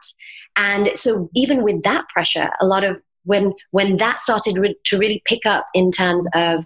And 0.56 0.92
so 0.96 1.30
even 1.36 1.64
with 1.64 1.84
that 1.84 2.10
pressure, 2.10 2.50
a 2.60 2.66
lot 2.66 2.84
of 2.84 3.00
when 3.26 3.54
when 3.72 3.98
that 3.98 4.20
started 4.20 4.58
re- 4.58 4.76
to 4.86 4.98
really 4.98 5.22
pick 5.26 5.46
up 5.46 5.68
in 5.74 5.92
terms 5.92 6.28
of 6.36 6.66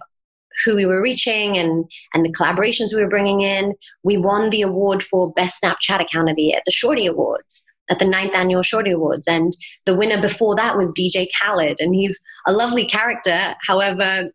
who 0.64 0.76
we 0.76 0.86
were 0.86 1.02
reaching 1.02 1.56
and, 1.56 1.84
and 2.14 2.24
the 2.24 2.32
collaborations 2.32 2.94
we 2.94 3.02
were 3.02 3.08
bringing 3.08 3.40
in. 3.40 3.74
We 4.02 4.16
won 4.18 4.50
the 4.50 4.62
award 4.62 5.02
for 5.02 5.32
Best 5.32 5.62
Snapchat 5.62 6.02
Account 6.02 6.30
of 6.30 6.36
the 6.36 6.42
Year 6.42 6.60
the 6.64 6.72
Shorty 6.72 7.06
Awards, 7.06 7.64
at 7.90 7.98
the 7.98 8.04
ninth 8.04 8.34
annual 8.34 8.62
Shorty 8.62 8.90
Awards. 8.90 9.26
And 9.26 9.56
the 9.86 9.96
winner 9.96 10.20
before 10.20 10.56
that 10.56 10.76
was 10.76 10.92
DJ 10.92 11.28
Khaled. 11.40 11.80
And 11.80 11.94
he's 11.94 12.18
a 12.46 12.52
lovely 12.52 12.86
character. 12.86 13.54
However, 13.66 14.30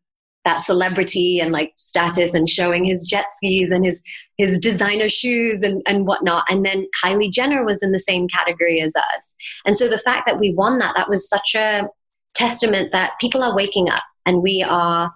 that 0.46 0.64
celebrity 0.64 1.40
and 1.40 1.52
like 1.52 1.72
status 1.78 2.34
and 2.34 2.50
showing 2.50 2.84
his 2.84 3.04
jet 3.04 3.28
skis 3.36 3.72
and 3.72 3.86
his 3.86 4.02
his 4.38 4.58
designer 4.60 5.08
shoes 5.08 5.62
and, 5.62 5.82
and 5.88 6.06
whatnot. 6.06 6.44
And 6.50 6.66
then 6.66 6.86
Kylie 7.04 7.32
Jenner 7.32 7.64
was 7.64 7.82
in 7.82 7.92
the 7.92 8.00
same 8.00 8.28
category 8.28 8.82
as 8.82 8.94
us. 8.96 9.36
And 9.66 9.78
so 9.78 9.88
the 9.88 10.02
fact 10.04 10.24
that 10.26 10.40
we 10.40 10.54
won 10.54 10.80
that, 10.80 10.96
that 10.98 11.10
was 11.10 11.30
such 11.30 11.56
a 11.56 11.88
testament 12.34 12.92
that 12.92 13.14
people 13.22 13.44
are 13.44 13.56
waking 13.56 13.90
up 13.90 14.04
and 14.26 14.42
we 14.42 14.66
are 14.68 15.14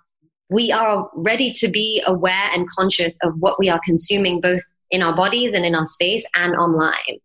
we 0.50 0.72
are 0.72 1.10
ready 1.16 1.52
to 1.54 1.68
be 1.68 2.02
aware 2.06 2.50
and 2.54 2.70
conscious 2.70 3.18
of 3.24 3.34
what 3.40 3.60
we 3.60 3.70
are 3.70 3.82
consuming, 3.86 4.42
both 4.42 4.62
in 4.92 5.02
our 5.02 5.16
bodies 5.16 5.54
and 5.54 5.66
in 5.66 5.76
our 5.76 5.86
space 5.86 6.26
and 6.36 6.56
online. 6.56 7.20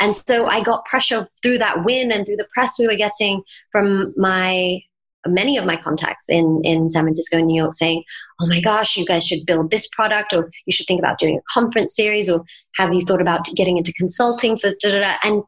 And 0.00 0.14
so 0.14 0.46
I 0.46 0.62
got 0.62 0.84
pressure 0.84 1.26
through 1.42 1.58
that 1.58 1.84
win 1.84 2.12
and 2.12 2.24
through 2.24 2.36
the 2.36 2.46
press 2.54 2.78
we 2.78 2.86
were 2.86 2.96
getting 2.96 3.42
from 3.72 4.14
my 4.16 4.80
many 5.26 5.58
of 5.58 5.64
my 5.64 5.76
contacts 5.76 6.28
in, 6.28 6.60
in 6.64 6.88
San 6.90 7.02
Francisco 7.04 7.38
and 7.38 7.48
New 7.48 7.60
York 7.60 7.74
saying, 7.74 8.02
oh 8.40 8.46
my 8.46 8.60
gosh, 8.60 8.96
you 8.96 9.04
guys 9.04 9.26
should 9.26 9.44
build 9.44 9.70
this 9.70 9.88
product, 9.88 10.32
or 10.32 10.48
you 10.64 10.72
should 10.72 10.86
think 10.86 11.00
about 11.00 11.18
doing 11.18 11.36
a 11.36 11.52
conference 11.52 11.94
series, 11.94 12.30
or 12.30 12.44
have 12.76 12.94
you 12.94 13.00
thought 13.04 13.20
about 13.20 13.44
getting 13.56 13.76
into 13.76 13.92
consulting 13.94 14.56
for 14.56 14.70
da 14.80 14.92
da 14.92 15.00
da? 15.00 15.14
And 15.24 15.42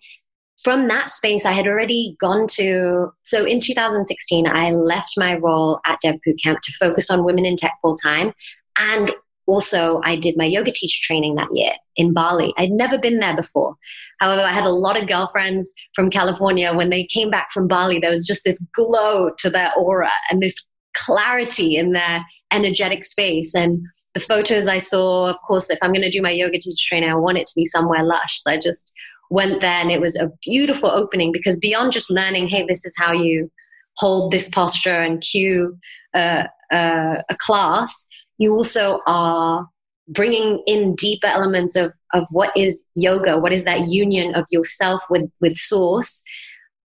from 0.62 0.88
that 0.88 1.11
space, 1.11 1.46
I 1.46 1.53
had 1.53 1.66
already 1.66 2.16
gone 2.20 2.46
to. 2.53 3.09
So 3.23 3.44
in 3.44 3.61
2016, 3.61 4.46
I 4.46 4.73
left 4.73 5.14
my 5.16 5.37
role 5.37 5.81
at 5.87 5.99
Dev 6.03 6.16
Bootcamp 6.27 6.61
to 6.61 6.73
focus 6.79 7.11
on 7.11 7.25
women 7.25 7.46
in 7.46 7.57
tech 7.57 7.73
full 7.81 7.96
time. 7.96 8.33
And 8.79 9.11
also, 9.46 10.01
I 10.05 10.16
did 10.16 10.37
my 10.37 10.44
yoga 10.44 10.70
teacher 10.70 10.99
training 11.03 11.35
that 11.35 11.49
year 11.53 11.73
in 11.96 12.12
Bali. 12.12 12.55
I'd 12.57 12.70
never 12.70 12.99
been 12.99 13.18
there 13.18 13.35
before. 13.35 13.75
However, 14.20 14.42
I 14.42 14.53
had 14.53 14.64
a 14.64 14.70
lot 14.70 15.01
of 15.01 15.09
girlfriends 15.09 15.73
from 15.94 16.11
California. 16.11 16.73
When 16.75 16.90
they 16.90 17.05
came 17.05 17.31
back 17.31 17.51
from 17.53 17.66
Bali, 17.66 17.99
there 17.99 18.11
was 18.11 18.27
just 18.27 18.44
this 18.44 18.61
glow 18.75 19.31
to 19.38 19.51
their 19.51 19.73
aura 19.77 20.11
and 20.31 20.42
this 20.42 20.55
clarity 20.94 21.77
in 21.77 21.92
their 21.92 22.25
energetic 22.53 23.05
space. 23.05 23.55
And 23.55 23.85
the 24.14 24.20
photos 24.20 24.66
I 24.66 24.79
saw, 24.79 25.31
of 25.31 25.37
course, 25.46 25.70
if 25.70 25.79
I'm 25.83 25.92
going 25.92 26.03
to 26.03 26.11
do 26.11 26.23
my 26.23 26.31
yoga 26.31 26.59
teacher 26.59 26.85
training, 26.87 27.11
I 27.11 27.14
want 27.14 27.38
it 27.38 27.46
to 27.46 27.53
be 27.57 27.64
somewhere 27.64 28.05
lush. 28.05 28.42
So 28.42 28.51
I 28.51 28.57
just 28.57 28.92
went 29.31 29.61
there 29.61 29.81
and 29.81 29.90
it 29.90 30.01
was 30.01 30.16
a 30.16 30.31
beautiful 30.43 30.90
opening 30.90 31.33
because 31.33 31.59
beyond 31.59 31.93
just 31.93 32.11
learning, 32.11 32.49
hey, 32.49 32.64
this 32.66 32.85
is 32.85 32.95
how 32.99 33.12
you 33.12 33.51
hold 33.97 34.33
this 34.33 34.49
posture 34.49 35.01
and 35.01 35.21
cue 35.21 35.77
uh, 36.14 36.45
uh, 36.73 37.23
a 37.29 37.37
class, 37.38 38.07
you 38.38 38.53
also 38.53 39.01
are 39.07 39.66
bringing 40.09 40.62
in 40.66 40.95
deeper 40.97 41.29
elements 41.29 41.77
of, 41.77 41.93
of 42.12 42.25
what 42.31 42.51
is 42.57 42.83
yoga, 42.95 43.38
what 43.38 43.53
is 43.53 43.64
that 43.64 43.88
union 43.88 44.35
of 44.35 44.45
yourself 44.51 45.01
with, 45.09 45.31
with 45.40 45.57
source 45.57 46.23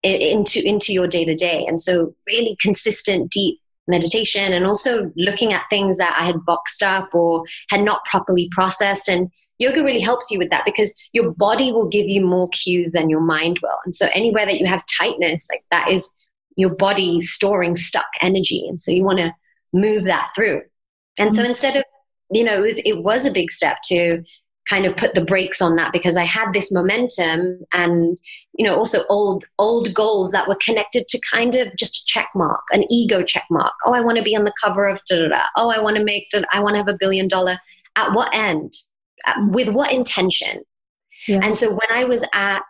into, 0.03 0.61
into 0.67 0.91
your 0.91 1.07
day 1.07 1.23
to 1.23 1.35
day. 1.35 1.65
And 1.65 1.79
so, 1.79 2.13
really 2.27 2.57
consistent, 2.59 3.31
deep 3.31 3.59
meditation, 3.87 4.51
and 4.51 4.65
also 4.65 5.11
looking 5.15 5.53
at 5.53 5.63
things 5.69 5.97
that 5.97 6.15
I 6.19 6.25
had 6.25 6.43
boxed 6.45 6.83
up 6.83 7.13
or 7.13 7.43
had 7.69 7.83
not 7.83 8.03
properly 8.09 8.49
processed. 8.51 9.07
And 9.07 9.29
yoga 9.63 9.83
really 9.83 9.99
helps 9.99 10.29
you 10.29 10.37
with 10.37 10.49
that 10.49 10.65
because 10.65 10.93
your 11.11 11.31
body 11.31 11.71
will 11.71 11.87
give 11.87 12.07
you 12.07 12.21
more 12.21 12.49
cues 12.49 12.91
than 12.91 13.09
your 13.09 13.21
mind 13.21 13.59
will. 13.63 13.77
And 13.85 13.95
so, 13.95 14.09
anywhere 14.13 14.45
that 14.45 14.59
you 14.59 14.67
have 14.67 14.83
tightness, 14.99 15.47
like 15.51 15.63
that 15.71 15.89
is 15.89 16.09
your 16.55 16.69
body 16.69 17.21
storing 17.21 17.77
stuck 17.77 18.05
energy. 18.21 18.65
And 18.67 18.79
so, 18.79 18.91
you 18.91 19.03
want 19.03 19.19
to 19.19 19.33
move 19.73 20.03
that 20.03 20.31
through. 20.35 20.61
And 21.17 21.29
mm-hmm. 21.29 21.37
so, 21.37 21.43
instead 21.43 21.75
of 21.77 21.83
you 22.31 22.43
know, 22.43 22.55
it 22.55 22.61
was, 22.61 22.79
it 22.79 23.03
was 23.03 23.25
a 23.25 23.31
big 23.31 23.51
step 23.51 23.77
to 23.85 24.23
kind 24.69 24.85
of 24.85 24.95
put 24.95 25.13
the 25.13 25.23
brakes 25.23 25.61
on 25.61 25.75
that 25.75 25.91
because 25.91 26.15
I 26.15 26.23
had 26.23 26.53
this 26.53 26.71
momentum 26.71 27.59
and 27.73 28.17
you 28.53 28.65
know 28.65 28.75
also 28.75 29.03
old 29.09 29.43
old 29.59 29.93
goals 29.93 30.31
that 30.31 30.47
were 30.47 30.57
connected 30.63 31.07
to 31.09 31.19
kind 31.31 31.55
of 31.55 31.75
just 31.75 31.97
a 31.97 32.05
check 32.05 32.29
mark, 32.33 32.61
an 32.71 32.85
ego 32.89 33.23
check 33.23 33.43
mark. 33.49 33.73
Oh, 33.85 33.93
I 33.93 34.01
want 34.01 34.17
to 34.17 34.23
be 34.23 34.35
on 34.35 34.45
the 34.45 34.53
cover 34.63 34.87
of 34.87 35.01
da 35.09 35.17
da 35.17 35.27
da. 35.27 35.43
Oh, 35.57 35.69
I 35.69 35.81
want 35.81 35.97
to 35.97 36.03
make 36.03 36.27
I 36.51 36.61
want 36.61 36.75
to 36.75 36.77
have 36.77 36.87
a 36.87 36.97
billion 36.97 37.27
dollar. 37.27 37.59
At 37.95 38.13
what 38.13 38.33
end? 38.33 38.73
With 39.49 39.69
what 39.69 39.91
intention? 39.91 40.63
Yeah. 41.27 41.39
And 41.43 41.55
so 41.55 41.69
when 41.69 41.89
I 41.91 42.03
was 42.05 42.25
at 42.33 42.63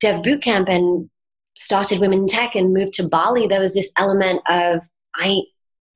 Dev 0.00 0.22
Bootcamp 0.22 0.68
and 0.68 1.08
started 1.54 2.00
Women 2.00 2.26
Tech 2.26 2.54
and 2.54 2.72
moved 2.72 2.94
to 2.94 3.08
Bali, 3.08 3.46
there 3.46 3.60
was 3.60 3.74
this 3.74 3.92
element 3.96 4.42
of 4.48 4.80
I 5.14 5.42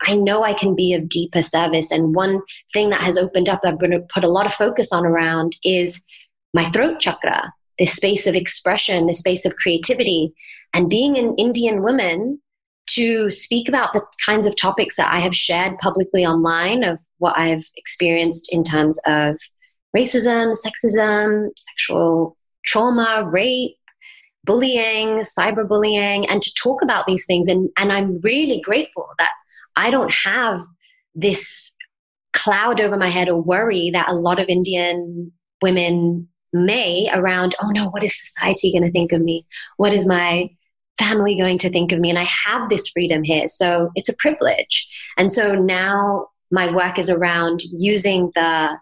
I 0.03 0.15
know 0.15 0.43
I 0.43 0.55
can 0.55 0.75
be 0.75 0.95
of 0.95 1.09
deeper 1.09 1.43
service. 1.43 1.91
And 1.91 2.15
one 2.15 2.41
thing 2.73 2.89
that 2.91 3.03
has 3.03 3.19
opened 3.19 3.49
up, 3.49 3.61
that 3.63 3.75
I've 3.75 3.79
been 3.79 4.07
put 4.13 4.25
a 4.25 4.31
lot 4.31 4.47
of 4.47 4.55
focus 4.55 4.93
on 4.93 5.05
around 5.05 5.57
is 5.63 6.01
my 6.55 6.71
throat 6.71 7.01
chakra, 7.01 7.53
this 7.79 7.93
space 7.93 8.27
of 8.27 8.35
expression, 8.35 9.07
this 9.07 9.19
space 9.19 9.45
of 9.45 9.57
creativity. 9.57 10.33
And 10.73 10.89
being 10.89 11.19
an 11.19 11.35
Indian 11.37 11.83
woman, 11.83 12.41
to 12.95 13.31
speak 13.31 13.69
about 13.69 13.93
the 13.93 14.03
kinds 14.25 14.47
of 14.47 14.57
topics 14.57 14.97
that 14.97 15.13
I 15.13 15.21
have 15.21 15.35
shared 15.35 15.79
publicly 15.79 16.25
online 16.25 16.83
of 16.83 16.99
what 17.19 17.39
I've 17.39 17.65
experienced 17.77 18.53
in 18.53 18.65
terms 18.65 18.99
of 19.07 19.37
racism, 19.97 20.55
sexism, 20.55 21.49
sexual 21.57 22.37
trauma, 22.65 23.29
rape, 23.31 23.77
bullying, 24.45 25.21
cyberbullying, 25.39 26.27
and 26.29 26.43
to 26.43 26.55
talk 26.55 26.83
about 26.83 27.07
these 27.07 27.25
things. 27.27 27.49
And, 27.49 27.69
and 27.77 27.93
I'm 27.93 28.21
really 28.23 28.61
grateful 28.65 29.09
that 29.19 29.33
I 29.77 29.91
don't 29.91 30.13
have 30.13 30.61
this 31.15 31.73
cloud 32.33 32.81
over 32.81 32.97
my 32.97 33.09
head 33.09 33.29
or 33.29 33.41
worry 33.41 33.91
that 33.93 34.09
a 34.09 34.15
lot 34.15 34.41
of 34.41 34.49
Indian 34.49 35.33
women 35.63 36.29
may 36.53 37.09
around, 37.13 37.55
oh 37.63 37.71
no, 37.71 37.89
what 37.91 38.03
is 38.03 38.21
society 38.21 38.73
going 38.73 38.85
to 38.85 38.91
think 38.91 39.13
of 39.13 39.21
me? 39.21 39.47
What 39.77 39.93
is 39.93 40.07
my 40.07 40.51
family 40.99 41.39
going 41.39 41.59
to 41.59 41.71
think 41.71 41.93
of 41.93 42.01
me? 42.01 42.11
And 42.11 42.19
I 42.19 42.29
have 42.47 42.69
this 42.69 42.89
freedom 42.89 43.23
here. 43.23 43.49
So 43.49 43.91
it's 43.95 44.09
a 44.09 44.17
privilege. 44.19 44.89
And 45.17 45.33
so 45.33 45.55
now 45.55 46.29
my 46.51 46.75
work 46.75 46.99
is 46.99 47.11
around 47.11 47.63
using 47.73 48.33
the 48.35 48.79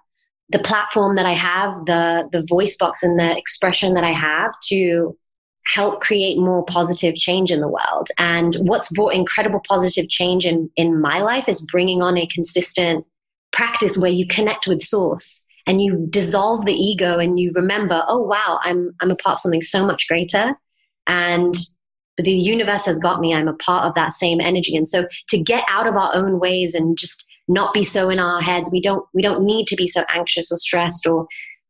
the 0.51 0.59
platform 0.59 1.17
that 1.17 1.27
I 1.27 1.33
have, 1.33 1.85
the 1.87 2.29
the 2.33 2.45
voice 2.49 2.77
box 2.77 3.03
and 3.03 3.19
the 3.19 3.37
expression 3.37 3.95
that 3.95 4.05
I 4.05 4.13
have 4.13 4.53
to 4.69 5.17
help 5.75 6.01
create 6.01 6.39
more 6.39 6.65
positive 6.65 7.15
change 7.15 7.51
in 7.51 7.61
the 7.61 7.69
world. 7.69 8.09
And 8.17 8.55
what's 8.63 8.91
brought 8.93 9.15
incredible 9.15 9.61
positive 9.69 10.09
change 10.09 10.47
in, 10.47 10.71
in 10.77 10.99
my 10.99 11.21
life 11.21 11.47
is 11.47 11.67
bringing 11.71 12.01
on 12.01 12.17
a 12.17 12.27
consistent 12.27 13.05
practice 13.53 13.99
where 13.99 14.11
you 14.11 14.27
connect 14.27 14.67
with 14.67 14.83
source 14.83 15.43
and 15.67 15.83
you 15.83 16.07
dissolve 16.09 16.65
the 16.65 16.73
ego 16.73 17.19
and 17.19 17.39
you 17.39 17.53
remember, 17.55 18.03
oh 18.09 18.21
wow, 18.21 18.59
I'm 18.63 18.95
I'm 19.01 19.11
a 19.11 19.17
part 19.17 19.35
of 19.35 19.41
something 19.41 19.63
so 19.63 19.85
much 19.85 20.09
greater. 20.09 20.55
And 21.07 21.55
the 22.17 22.33
universe 22.33 22.87
has 22.87 22.99
got 22.99 23.21
me. 23.21 23.35
I'm 23.35 23.49
a 23.49 23.55
part 23.55 23.85
of 23.85 23.95
that 23.95 24.13
same 24.13 24.41
energy. 24.41 24.77
And 24.77 24.89
so 24.89 25.07
to 25.29 25.39
get 25.39 25.65
out 25.69 25.87
of 25.87 25.95
our 25.95 26.11
own 26.15 26.41
ways 26.41 26.75
and 26.75 26.97
just 26.97 27.25
not 27.49 27.75
be 27.75 27.83
so 27.83 28.11
in 28.11 28.19
our 28.19 28.41
heads, 28.41 28.71
we 28.71 28.81
don't 28.81 29.05
we 29.15 29.23
don't 29.23 29.45
need 29.45 29.67
to 29.69 29.77
be 29.77 29.89
so 29.89 30.05
anxious 30.11 30.53
or 30.53 30.59
stressed 30.59 31.07
or 31.07 31.27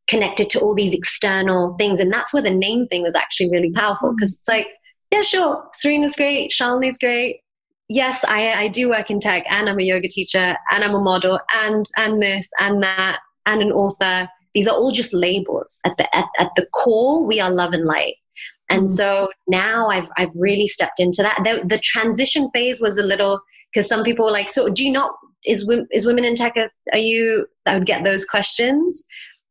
connected 0.07 0.49
to 0.49 0.59
all 0.59 0.75
these 0.75 0.93
external 0.93 1.75
things. 1.79 1.99
And 1.99 2.11
that's 2.11 2.33
where 2.33 2.43
the 2.43 2.51
name 2.51 2.87
thing 2.87 3.03
was 3.03 3.15
actually 3.15 3.51
really 3.51 3.71
powerful 3.71 4.13
because 4.15 4.33
it's 4.33 4.47
like, 4.47 4.67
yeah, 5.11 5.21
sure, 5.21 5.63
Serena's 5.73 6.15
great, 6.15 6.51
Shalini's 6.51 6.97
great. 6.97 7.41
Yes, 7.87 8.23
I, 8.27 8.51
I 8.51 8.67
do 8.67 8.89
work 8.89 9.09
in 9.09 9.19
tech 9.19 9.45
and 9.49 9.69
I'm 9.69 9.79
a 9.79 9.83
yoga 9.83 10.07
teacher 10.07 10.55
and 10.71 10.83
I'm 10.83 10.93
a 10.93 10.99
model 10.99 11.39
and 11.55 11.85
and 11.97 12.21
this 12.21 12.47
and 12.59 12.83
that 12.83 13.19
and 13.45 13.61
an 13.61 13.71
author. 13.71 14.29
These 14.53 14.67
are 14.67 14.75
all 14.75 14.91
just 14.91 15.13
labels. 15.13 15.79
At 15.85 15.97
the 15.97 16.15
at, 16.15 16.27
at 16.39 16.49
the 16.55 16.67
core, 16.73 17.25
we 17.25 17.39
are 17.39 17.49
love 17.49 17.73
and 17.73 17.85
light. 17.85 18.15
And 18.69 18.83
mm-hmm. 18.83 18.95
so 18.95 19.29
now 19.47 19.87
I've 19.87 20.09
I've 20.17 20.31
really 20.35 20.67
stepped 20.67 20.99
into 20.99 21.23
that. 21.23 21.39
The, 21.43 21.65
the 21.65 21.79
transition 21.79 22.49
phase 22.53 22.79
was 22.79 22.97
a 22.97 23.03
little 23.03 23.41
because 23.73 23.87
some 23.87 24.03
people 24.03 24.25
were 24.25 24.31
like, 24.31 24.49
so 24.49 24.69
do 24.69 24.83
you 24.83 24.91
not 24.91 25.11
is 25.45 25.69
is 25.91 26.05
women 26.05 26.25
in 26.25 26.35
tech? 26.35 26.55
Are 26.91 26.97
you? 26.97 27.47
I 27.65 27.75
would 27.75 27.85
get 27.85 28.03
those 28.03 28.25
questions, 28.25 29.03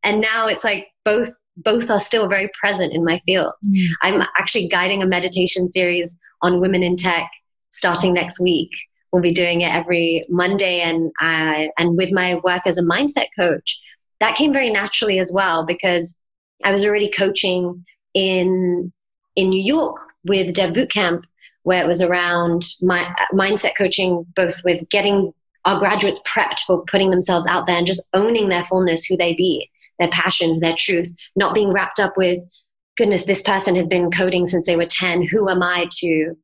and 0.02 0.20
now 0.20 0.46
it's 0.46 0.64
like 0.64 0.88
both 1.04 1.30
both 1.56 1.90
are 1.90 2.00
still 2.00 2.28
very 2.28 2.50
present 2.60 2.92
in 2.92 3.04
my 3.04 3.20
field. 3.26 3.52
Mm. 3.66 3.88
I'm 4.02 4.22
actually 4.38 4.68
guiding 4.68 5.02
a 5.02 5.06
meditation 5.06 5.68
series 5.68 6.16
on 6.42 6.60
women 6.60 6.82
in 6.82 6.96
tech 6.96 7.28
starting 7.72 8.14
next 8.14 8.40
week. 8.40 8.70
We'll 9.12 9.22
be 9.22 9.34
doing 9.34 9.62
it 9.62 9.74
every 9.74 10.26
Monday, 10.28 10.80
and 10.80 11.10
I, 11.18 11.70
and 11.78 11.96
with 11.96 12.12
my 12.12 12.36
work 12.44 12.62
as 12.66 12.78
a 12.78 12.82
mindset 12.82 13.26
coach, 13.38 13.78
that 14.20 14.36
came 14.36 14.52
very 14.52 14.70
naturally 14.70 15.18
as 15.18 15.32
well 15.34 15.64
because 15.64 16.16
I 16.64 16.72
was 16.72 16.84
already 16.84 17.10
coaching 17.10 17.84
in 18.14 18.92
in 19.36 19.50
New 19.50 19.62
York 19.62 20.00
with 20.24 20.54
Dev 20.54 20.74
Bootcamp, 20.74 21.22
where 21.62 21.82
it 21.82 21.86
was 21.86 22.02
around 22.02 22.66
my 22.82 23.14
mindset 23.32 23.72
coaching, 23.78 24.26
both 24.34 24.56
with 24.64 24.88
getting 24.90 25.32
our 25.64 25.78
graduates 25.78 26.20
prepped 26.26 26.60
for 26.60 26.84
putting 26.90 27.10
themselves 27.10 27.46
out 27.46 27.66
there 27.66 27.76
and 27.76 27.86
just 27.86 28.08
owning 28.14 28.48
their 28.48 28.64
fullness, 28.64 29.04
who 29.04 29.16
they 29.16 29.34
be 29.34 29.70
their 29.98 30.08
passions, 30.08 30.60
their 30.60 30.76
truth, 30.78 31.08
not 31.36 31.54
being 31.54 31.72
wrapped 31.72 31.98
up 31.98 32.16
with, 32.16 32.40
goodness, 32.96 33.24
this 33.24 33.42
person 33.42 33.74
has 33.76 33.86
been 33.86 34.10
coding 34.10 34.46
since 34.46 34.64
they 34.66 34.76
were 34.76 34.86
10. 34.86 35.22
Who 35.24 35.48
am 35.48 35.62
I 35.62 35.88
to? 35.98 36.36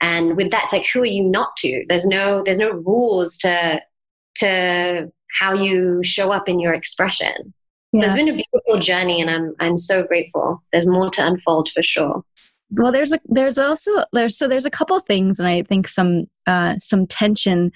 And 0.00 0.36
with 0.36 0.50
that, 0.50 0.64
it's 0.64 0.72
like, 0.72 0.86
who 0.92 1.02
are 1.02 1.06
you 1.06 1.22
not 1.22 1.56
to? 1.58 1.84
There's 1.88 2.06
no, 2.06 2.42
there's 2.44 2.58
no 2.58 2.70
rules 2.70 3.36
to, 3.38 3.80
to 4.36 5.12
how 5.38 5.52
you 5.52 6.02
show 6.02 6.32
up 6.32 6.48
in 6.48 6.58
your 6.58 6.72
expression. 6.72 7.54
Yeah. 7.92 8.00
So 8.00 8.06
it's 8.06 8.14
been 8.14 8.28
a 8.28 8.32
beautiful 8.32 8.80
journey 8.80 9.20
and 9.20 9.30
I'm, 9.30 9.54
I'm 9.60 9.78
so 9.78 10.02
grateful. 10.02 10.62
There's 10.72 10.88
more 10.88 11.10
to 11.10 11.26
unfold 11.26 11.70
for 11.72 11.82
sure 11.82 12.24
well 12.74 12.90
there's 12.90 13.12
a 13.12 13.20
there's 13.26 13.58
also 13.58 13.90
there's 14.14 14.36
so 14.36 14.48
there's 14.48 14.64
a 14.64 14.70
couple 14.70 14.98
things 14.98 15.38
and 15.38 15.46
i 15.46 15.62
think 15.62 15.86
some 15.86 16.24
uh 16.46 16.74
some 16.78 17.06
tension 17.06 17.70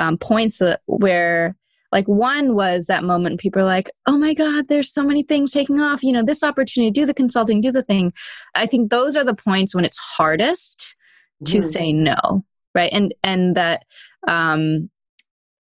um 0.00 0.18
points 0.18 0.58
that 0.58 0.80
where 0.86 1.56
like 1.92 2.06
one 2.06 2.54
was 2.54 2.86
that 2.86 3.04
moment 3.04 3.38
people 3.38 3.62
are 3.62 3.66
like 3.66 3.90
oh 4.06 4.18
my 4.18 4.34
god 4.34 4.66
there's 4.68 4.92
so 4.92 5.04
many 5.04 5.22
things 5.22 5.52
taking 5.52 5.80
off 5.80 6.02
you 6.02 6.12
know 6.12 6.24
this 6.24 6.42
opportunity 6.42 6.90
do 6.90 7.06
the 7.06 7.14
consulting 7.14 7.60
do 7.60 7.70
the 7.70 7.82
thing 7.82 8.12
i 8.54 8.66
think 8.66 8.90
those 8.90 9.16
are 9.16 9.24
the 9.24 9.34
points 9.34 9.74
when 9.74 9.84
it's 9.84 9.98
hardest 9.98 10.96
to 11.44 11.58
mm. 11.58 11.64
say 11.64 11.92
no 11.92 12.44
right 12.74 12.90
and 12.92 13.14
and 13.22 13.56
that 13.56 13.84
um 14.26 14.90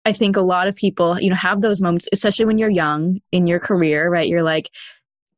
I 0.07 0.13
think 0.13 0.37
a 0.37 0.41
lot 0.41 0.69
of 0.69 0.77
people, 0.77 1.21
you 1.21 1.29
know, 1.29 1.35
have 1.35 1.63
those 1.63 1.83
moments, 1.83 2.09
especially 2.13 2.45
when 2.45 2.59
you're 2.59 2.71
young 2.71 3.19
in 3.33 3.49
your 3.49 3.59
career, 3.59 4.09
right? 4.09 4.29
You're 4.29 4.45
like, 4.45 4.71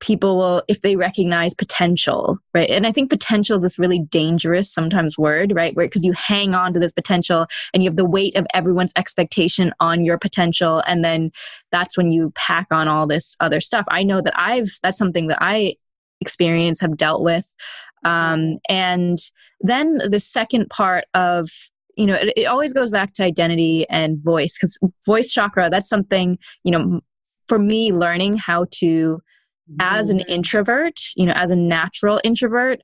people 0.00 0.36
will 0.36 0.62
if 0.68 0.82
they 0.82 0.96
recognize 0.96 1.54
potential 1.54 2.38
right? 2.54 2.70
And 2.70 2.86
i 2.86 2.92
think 2.92 3.10
potential 3.10 3.56
is 3.56 3.62
this 3.62 3.78
really 3.78 3.98
dangerous 3.98 4.72
sometimes 4.72 5.18
word 5.18 5.52
right? 5.54 5.74
Where 5.74 5.86
because 5.86 6.04
you 6.04 6.12
hang 6.12 6.54
on 6.54 6.72
to 6.74 6.80
this 6.80 6.92
potential 6.92 7.46
and 7.72 7.82
you 7.82 7.88
have 7.88 7.96
the 7.96 8.04
weight 8.04 8.36
of 8.36 8.46
everyone's 8.54 8.92
expectation 8.96 9.72
on 9.80 10.04
your 10.04 10.18
potential 10.18 10.82
and 10.86 11.04
then 11.04 11.30
that's 11.72 11.96
when 11.96 12.10
you 12.10 12.32
pack 12.34 12.66
on 12.70 12.88
all 12.88 13.06
this 13.06 13.36
other 13.40 13.60
stuff. 13.60 13.86
I 13.88 14.02
know 14.02 14.20
that 14.20 14.38
i've 14.38 14.78
that's 14.82 14.98
something 14.98 15.28
that 15.28 15.38
i 15.40 15.74
experience 16.20 16.80
have 16.80 16.96
dealt 16.96 17.22
with 17.22 17.54
Um, 18.04 18.58
and 18.68 19.18
then 19.60 19.96
the 20.08 20.20
second 20.20 20.68
part 20.70 21.04
of 21.14 21.50
you 21.96 22.06
know 22.06 22.14
it, 22.14 22.32
it 22.36 22.44
always 22.44 22.72
goes 22.72 22.90
back 22.90 23.12
to 23.14 23.24
identity 23.24 23.86
and 23.90 24.22
voice 24.22 24.56
because 24.56 24.78
voice 25.04 25.32
chakra 25.32 25.68
that's 25.68 25.88
something 25.88 26.38
you 26.62 26.70
know 26.70 27.00
for 27.48 27.58
me 27.58 27.92
learning 27.92 28.34
how 28.36 28.66
to 28.70 29.20
as 29.80 30.10
an 30.10 30.18
mm-hmm. 30.18 30.30
introvert 30.30 30.98
you 31.16 31.26
know 31.26 31.32
as 31.32 31.50
a 31.50 31.56
natural 31.56 32.20
introvert 32.24 32.80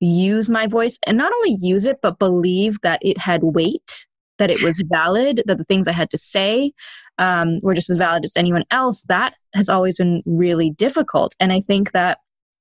use 0.00 0.50
my 0.50 0.66
voice 0.66 0.98
and 1.06 1.16
not 1.16 1.32
only 1.32 1.56
use 1.60 1.86
it 1.86 1.98
but 2.02 2.18
believe 2.18 2.78
that 2.82 2.98
it 3.02 3.18
had 3.18 3.42
weight 3.42 4.06
that 4.38 4.50
it 4.50 4.60
was 4.62 4.84
valid 4.90 5.42
that 5.46 5.56
the 5.56 5.64
things 5.64 5.88
i 5.88 5.92
had 5.92 6.10
to 6.10 6.18
say 6.18 6.72
um, 7.18 7.60
were 7.62 7.74
just 7.74 7.90
as 7.90 7.96
valid 7.96 8.24
as 8.24 8.36
anyone 8.36 8.64
else. 8.70 9.02
That 9.04 9.34
has 9.54 9.68
always 9.68 9.96
been 9.96 10.22
really 10.26 10.70
difficult. 10.70 11.34
And 11.40 11.52
i 11.52 11.60
think 11.60 11.92
that 11.92 12.18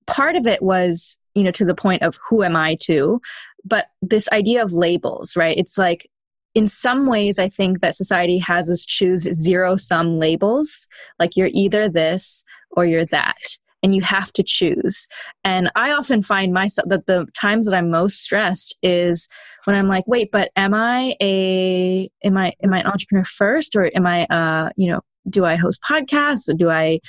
part 0.07 0.35
of 0.35 0.45
it 0.45 0.61
was 0.61 1.17
you 1.33 1.43
know 1.43 1.51
to 1.51 1.65
the 1.65 1.75
point 1.75 2.03
of 2.03 2.17
who 2.29 2.43
am 2.43 2.55
i 2.55 2.77
to? 2.81 3.21
But 3.63 3.87
this 4.01 4.29
idea 4.31 4.63
of 4.63 4.73
labels 4.73 5.35
right? 5.35 5.57
It's 5.57 5.77
like 5.77 6.07
in 6.53 6.67
some 6.67 7.07
ways 7.07 7.37
i 7.37 7.49
think 7.49 7.81
that 7.81 7.95
society 7.95 8.37
has 8.37 8.69
us 8.69 8.85
choose 8.85 9.23
zero 9.33 9.75
sum 9.75 10.19
labels. 10.19 10.87
Like 11.19 11.35
you're 11.35 11.49
either 11.51 11.89
this 11.89 12.43
or 12.71 12.85
you're 12.85 13.05
that 13.07 13.57
and 13.85 13.93
you 13.93 14.01
have 14.01 14.33
to 14.33 14.41
choose 14.41 15.07
and 15.43 15.71
i 15.75 15.91
often 15.91 16.23
find 16.23 16.51
myself 16.51 16.89
that 16.89 17.05
the 17.05 17.27
times 17.39 17.67
that 17.67 17.75
i'm 17.75 17.91
most 17.91 18.23
stressed 18.23 18.75
is 18.81 19.29
when 19.65 19.75
i'm 19.75 19.87
like 19.87 20.05
wait 20.07 20.31
but 20.31 20.49
am 20.55 20.73
i 20.73 21.15
a 21.21 22.09
am 22.23 22.35
i 22.35 22.51
am 22.63 22.73
i 22.73 22.79
an 22.79 22.87
entrepreneur 22.87 23.23
first 23.23 23.75
or 23.75 23.91
am 23.95 24.07
i 24.07 24.25
uh 24.25 24.69
you 24.75 24.91
know 24.91 25.01
do 25.29 25.45
i 25.45 25.55
host 25.55 25.79
podcasts 25.87 26.49
or 26.49 26.53
do 26.53 26.69
i 26.69 26.99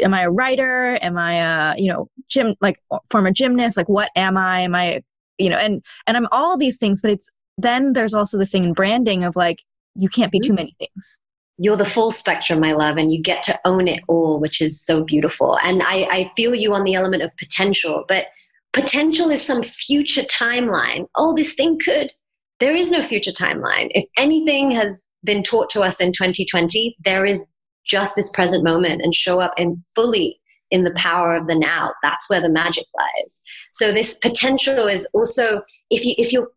am 0.00 0.14
I 0.14 0.22
a 0.22 0.30
writer? 0.30 0.98
Am 1.02 1.18
I 1.18 1.34
a, 1.34 1.76
you 1.76 1.92
know, 1.92 2.08
gym, 2.26 2.54
like 2.62 2.80
former 3.10 3.30
gymnast? 3.30 3.76
Like, 3.76 3.88
what 3.88 4.08
am 4.16 4.38
I? 4.38 4.60
Am 4.60 4.74
I, 4.74 5.02
you 5.36 5.50
know, 5.50 5.58
and, 5.58 5.84
and 6.06 6.16
I'm 6.16 6.26
all 6.32 6.56
these 6.56 6.78
things, 6.78 7.02
but 7.02 7.10
it's, 7.10 7.30
then 7.58 7.92
there's 7.92 8.14
also 8.14 8.38
this 8.38 8.50
thing 8.50 8.64
in 8.64 8.72
branding 8.72 9.24
of 9.24 9.36
like, 9.36 9.62
you 9.94 10.08
can't 10.08 10.32
be 10.32 10.40
too 10.40 10.52
mm-hmm. 10.52 10.56
many 10.56 10.76
things. 10.78 11.18
You're 11.56 11.76
the 11.76 11.84
full 11.84 12.10
spectrum, 12.10 12.60
my 12.60 12.72
love, 12.72 12.96
and 12.96 13.12
you 13.12 13.22
get 13.22 13.42
to 13.44 13.58
own 13.64 13.86
it 13.86 14.02
all, 14.08 14.40
which 14.40 14.60
is 14.60 14.84
so 14.84 15.04
beautiful. 15.04 15.58
And 15.62 15.82
I, 15.82 16.08
I 16.10 16.32
feel 16.36 16.54
you 16.54 16.74
on 16.74 16.84
the 16.84 16.94
element 16.94 17.22
of 17.22 17.36
potential, 17.36 18.04
but 18.08 18.26
potential 18.72 19.30
is 19.30 19.42
some 19.42 19.62
future 19.62 20.24
timeline. 20.24 21.06
Oh, 21.16 21.34
this 21.34 21.54
thing 21.54 21.78
could. 21.84 22.12
There 22.60 22.74
is 22.74 22.90
no 22.90 23.06
future 23.06 23.30
timeline. 23.30 23.88
If 23.90 24.04
anything 24.16 24.70
has 24.72 25.08
been 25.22 25.42
taught 25.42 25.70
to 25.70 25.80
us 25.80 26.00
in 26.00 26.12
2020, 26.12 26.96
there 27.04 27.24
is 27.24 27.44
just 27.86 28.16
this 28.16 28.30
present 28.30 28.64
moment 28.64 29.02
and 29.02 29.14
show 29.14 29.40
up 29.40 29.52
and 29.58 29.78
fully 29.94 30.40
in 30.70 30.84
the 30.84 30.94
power 30.94 31.36
of 31.36 31.46
the 31.46 31.54
now 31.54 31.92
that's 32.02 32.28
where 32.30 32.40
the 32.40 32.48
magic 32.48 32.86
lies 32.98 33.42
so 33.72 33.92
this 33.92 34.18
potential 34.18 34.86
is 34.86 35.06
also 35.12 35.60
if 35.90 36.04
you 36.04 36.14
if 36.16 36.32
you 36.32 36.48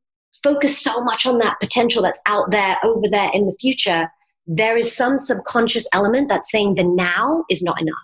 focus 0.43 0.79
so 0.79 1.01
much 1.01 1.25
on 1.25 1.39
that 1.39 1.59
potential 1.59 2.01
that's 2.01 2.21
out 2.25 2.49
there 2.51 2.77
over 2.83 3.07
there 3.09 3.29
in 3.33 3.45
the 3.45 3.55
future 3.59 4.09
there 4.47 4.77
is 4.77 4.95
some 4.95 5.17
subconscious 5.17 5.87
element 5.93 6.29
that's 6.29 6.51
saying 6.51 6.75
the 6.75 6.83
now 6.83 7.43
is 7.49 7.61
not 7.61 7.79
enough. 7.81 7.95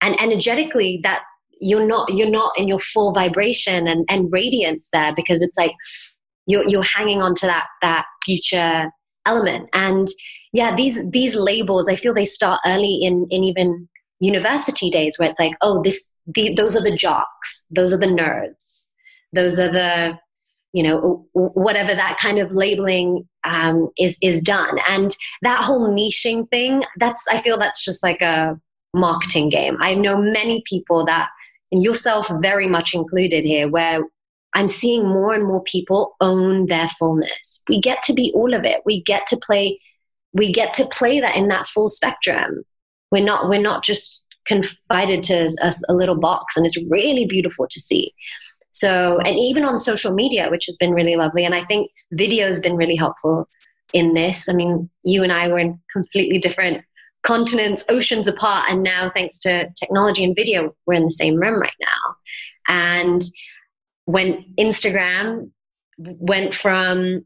And 0.00 0.20
energetically 0.20 1.00
that 1.02 1.22
you're 1.60 1.86
not 1.86 2.12
you're 2.12 2.30
not 2.30 2.52
in 2.58 2.68
your 2.68 2.80
full 2.80 3.12
vibration 3.12 3.86
and, 3.86 4.04
and 4.08 4.32
radiance 4.32 4.88
there 4.92 5.12
because 5.14 5.42
it's 5.42 5.56
like 5.56 5.72
you're 6.46 6.66
you're 6.66 6.82
hanging 6.82 7.22
on 7.22 7.34
to 7.36 7.46
that 7.46 7.66
that 7.82 8.06
future 8.24 8.90
element. 9.26 9.68
And 9.72 10.08
yeah 10.52 10.76
these 10.76 11.00
these 11.10 11.34
labels 11.34 11.88
i 11.88 11.96
feel 11.96 12.14
they 12.14 12.24
start 12.24 12.60
early 12.64 13.00
in 13.02 13.26
in 13.28 13.42
even 13.42 13.88
university 14.20 14.88
days 14.88 15.16
where 15.18 15.28
it's 15.28 15.40
like 15.40 15.54
oh 15.62 15.82
this 15.82 16.12
the, 16.26 16.54
those 16.54 16.76
are 16.76 16.82
the 16.82 16.96
jocks. 16.96 17.66
Those 17.70 17.92
are 17.92 17.98
the 17.98 18.06
nerds. 18.06 18.88
Those 19.32 19.58
are 19.58 19.70
the 19.70 20.18
you 20.74 20.82
know 20.82 21.26
whatever 21.32 21.94
that 21.94 22.18
kind 22.20 22.38
of 22.38 22.52
labeling 22.52 23.26
um, 23.44 23.88
is 23.98 24.18
is 24.20 24.42
done 24.42 24.78
and 24.88 25.16
that 25.42 25.64
whole 25.64 25.88
niching 25.88 26.48
thing 26.50 26.82
that's 26.98 27.24
i 27.30 27.40
feel 27.42 27.58
that's 27.58 27.84
just 27.84 28.02
like 28.02 28.20
a 28.20 28.58
marketing 28.92 29.48
game 29.48 29.76
i 29.80 29.94
know 29.94 30.20
many 30.20 30.62
people 30.66 31.04
that 31.06 31.30
and 31.72 31.82
yourself 31.82 32.30
very 32.40 32.68
much 32.68 32.94
included 32.94 33.44
here 33.44 33.68
where 33.68 34.00
i'm 34.52 34.68
seeing 34.68 35.02
more 35.06 35.34
and 35.34 35.46
more 35.46 35.62
people 35.62 36.14
own 36.20 36.66
their 36.66 36.88
fullness 36.98 37.62
we 37.68 37.80
get 37.80 38.02
to 38.02 38.12
be 38.12 38.32
all 38.34 38.52
of 38.54 38.64
it 38.64 38.82
we 38.84 39.02
get 39.02 39.26
to 39.26 39.36
play 39.36 39.78
we 40.34 40.52
get 40.52 40.74
to 40.74 40.86
play 40.86 41.20
that 41.20 41.36
in 41.36 41.48
that 41.48 41.66
full 41.66 41.88
spectrum. 41.88 42.64
We're 43.10 43.24
not 43.24 43.48
we're 43.48 43.62
not 43.62 43.84
just 43.84 44.22
confided 44.46 45.22
to 45.24 45.50
a, 45.62 45.72
a 45.88 45.94
little 45.94 46.16
box, 46.16 46.56
and 46.56 46.66
it's 46.66 46.78
really 46.90 47.24
beautiful 47.24 47.66
to 47.70 47.80
see. 47.80 48.12
So, 48.74 49.18
and 49.24 49.38
even 49.38 49.64
on 49.64 49.78
social 49.78 50.12
media, 50.12 50.50
which 50.50 50.66
has 50.66 50.76
been 50.76 50.92
really 50.92 51.14
lovely, 51.14 51.44
and 51.44 51.54
I 51.54 51.64
think 51.64 51.90
video 52.12 52.46
has 52.46 52.58
been 52.58 52.74
really 52.74 52.96
helpful 52.96 53.48
in 53.92 54.14
this. 54.14 54.48
I 54.48 54.52
mean, 54.52 54.90
you 55.04 55.22
and 55.22 55.32
I 55.32 55.46
were 55.46 55.60
in 55.60 55.80
completely 55.92 56.38
different 56.38 56.84
continents, 57.22 57.84
oceans 57.88 58.26
apart, 58.26 58.66
and 58.68 58.82
now 58.82 59.12
thanks 59.14 59.38
to 59.40 59.70
technology 59.78 60.24
and 60.24 60.34
video, 60.34 60.74
we're 60.86 60.94
in 60.94 61.04
the 61.04 61.10
same 61.12 61.36
room 61.36 61.58
right 61.58 61.72
now. 61.80 62.16
And 62.66 63.22
when 64.06 64.44
Instagram 64.58 65.50
went 65.96 66.54
from 66.54 67.24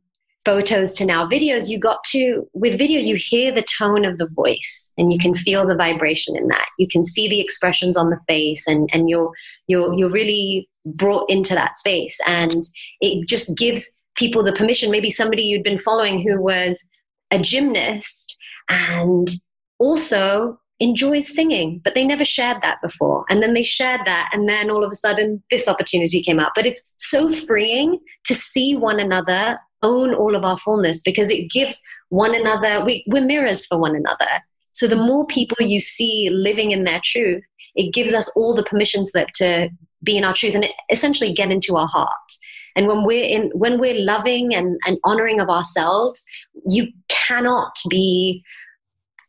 photos 0.48 0.92
to 0.92 1.04
now 1.04 1.28
videos, 1.28 1.68
you 1.68 1.78
got 1.78 2.02
to, 2.04 2.48
with 2.54 2.78
video, 2.78 2.98
you 2.98 3.16
hear 3.16 3.52
the 3.52 3.66
tone 3.78 4.06
of 4.06 4.16
the 4.16 4.30
voice 4.30 4.90
and 4.96 5.12
you 5.12 5.18
can 5.18 5.34
mm-hmm. 5.34 5.42
feel 5.42 5.66
the 5.66 5.76
vibration 5.76 6.34
in 6.34 6.48
that. 6.48 6.66
You 6.78 6.88
can 6.88 7.04
see 7.04 7.28
the 7.28 7.42
expressions 7.42 7.98
on 7.98 8.08
the 8.08 8.18
face 8.26 8.66
and, 8.66 8.88
and 8.94 9.11
you're, 9.11 9.30
you're, 9.66 9.92
you're 9.92 10.11
really 10.11 10.66
brought 10.87 11.28
into 11.28 11.54
that 11.54 11.74
space. 11.74 12.18
And 12.26 12.64
it 13.02 13.28
just 13.28 13.54
gives 13.58 13.92
people 14.16 14.42
the 14.42 14.54
permission, 14.54 14.90
maybe 14.90 15.11
somebody 15.11 15.42
you'd 15.42 15.62
been 15.62 15.78
following 15.78 16.18
who 16.18 16.40
was 16.40 16.82
a 17.30 17.38
gymnast 17.38 18.34
and 18.70 19.30
also 19.78 20.58
enjoys 20.80 21.28
singing, 21.28 21.82
but 21.84 21.94
they 21.94 22.06
never 22.06 22.24
shared 22.24 22.62
that 22.62 22.80
before. 22.80 23.26
And 23.28 23.42
then 23.42 23.52
they 23.52 23.64
shared 23.64 24.00
that, 24.06 24.30
and 24.32 24.48
then 24.48 24.70
all 24.70 24.84
of 24.84 24.92
a 24.92 24.96
sudden, 24.96 25.42
this 25.50 25.68
opportunity 25.68 26.22
came 26.22 26.38
up. 26.38 26.52
But 26.54 26.66
it's 26.66 26.82
so 26.96 27.34
freeing 27.34 27.98
to 28.24 28.34
see 28.34 28.76
one 28.76 29.00
another 29.00 29.58
own 29.83 30.14
all 30.14 30.35
of 30.35 30.45
our 30.45 30.59
fullness 30.59 31.03
because 31.03 31.31
it 31.31 31.51
gives 31.51 31.83
one 32.09 32.35
another, 32.35 32.85
we, 32.85 33.05
we're 33.07 33.25
mirrors 33.25 33.67
for 33.67 33.79
one 33.79 33.95
another. 33.95 34.29
So 34.73 34.87
the 34.87 34.97
more 34.97 35.27
people 35.27 35.57
you 35.61 35.81
see 35.81 36.31
living 36.33 36.71
in 36.71 36.85
their 36.85 37.01
truth, 37.05 37.43
it 37.75 37.93
gives 37.93 38.12
us 38.12 38.31
all 38.37 38.55
the 38.55 38.64
permission 38.64 39.07
slip 39.07 39.29
to 39.37 39.69
be 40.03 40.17
in 40.17 40.25
our 40.25 40.35
truth 40.35 40.55
and 40.55 40.67
essentially 40.91 41.33
get 41.33 41.51
into 41.51 41.77
our 41.77 41.88
heart. 41.88 42.33
And 42.77 42.87
when 42.87 43.05
we're 43.05 43.25
in, 43.25 43.51
when 43.55 43.81
we're 43.81 43.99
loving 43.99 44.55
and, 44.55 44.79
and 44.87 44.99
honoring 45.05 45.41
of 45.41 45.49
ourselves, 45.49 46.25
you 46.69 46.88
cannot 47.09 47.77
be 47.91 48.45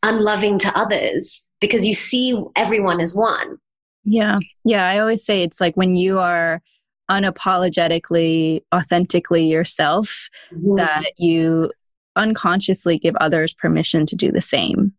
unloving 0.02 0.58
to 0.60 0.78
others 0.78 1.46
because 1.60 1.86
you 1.86 1.94
see 1.94 2.40
everyone 2.56 3.00
as 3.00 3.14
one. 3.14 3.56
Yeah. 4.04 4.38
Yeah. 4.64 4.86
I 4.86 4.98
always 4.98 5.24
say 5.24 5.42
it's 5.42 5.60
like 5.60 5.76
when 5.76 5.94
you 5.94 6.18
are 6.18 6.62
unapologetically, 7.10 8.62
authentically 8.74 9.46
yourself, 9.46 10.28
mm-hmm. 10.52 10.76
that 10.76 11.12
you 11.18 11.72
unconsciously 12.16 12.98
give 12.98 13.16
others 13.16 13.52
permission 13.52 14.06
to 14.06 14.16
do 14.16 14.30
the 14.32 14.40
same. 14.40 14.92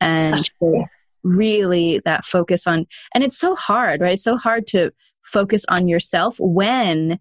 And 0.00 0.44
really 1.22 2.00
that 2.04 2.26
focus 2.26 2.66
on, 2.66 2.86
and 3.14 3.24
it's 3.24 3.38
so 3.38 3.54
hard, 3.54 4.00
right? 4.00 4.14
It's 4.14 4.24
so 4.24 4.36
hard 4.36 4.66
to 4.68 4.92
focus 5.22 5.64
on 5.68 5.88
yourself 5.88 6.36
when 6.38 7.18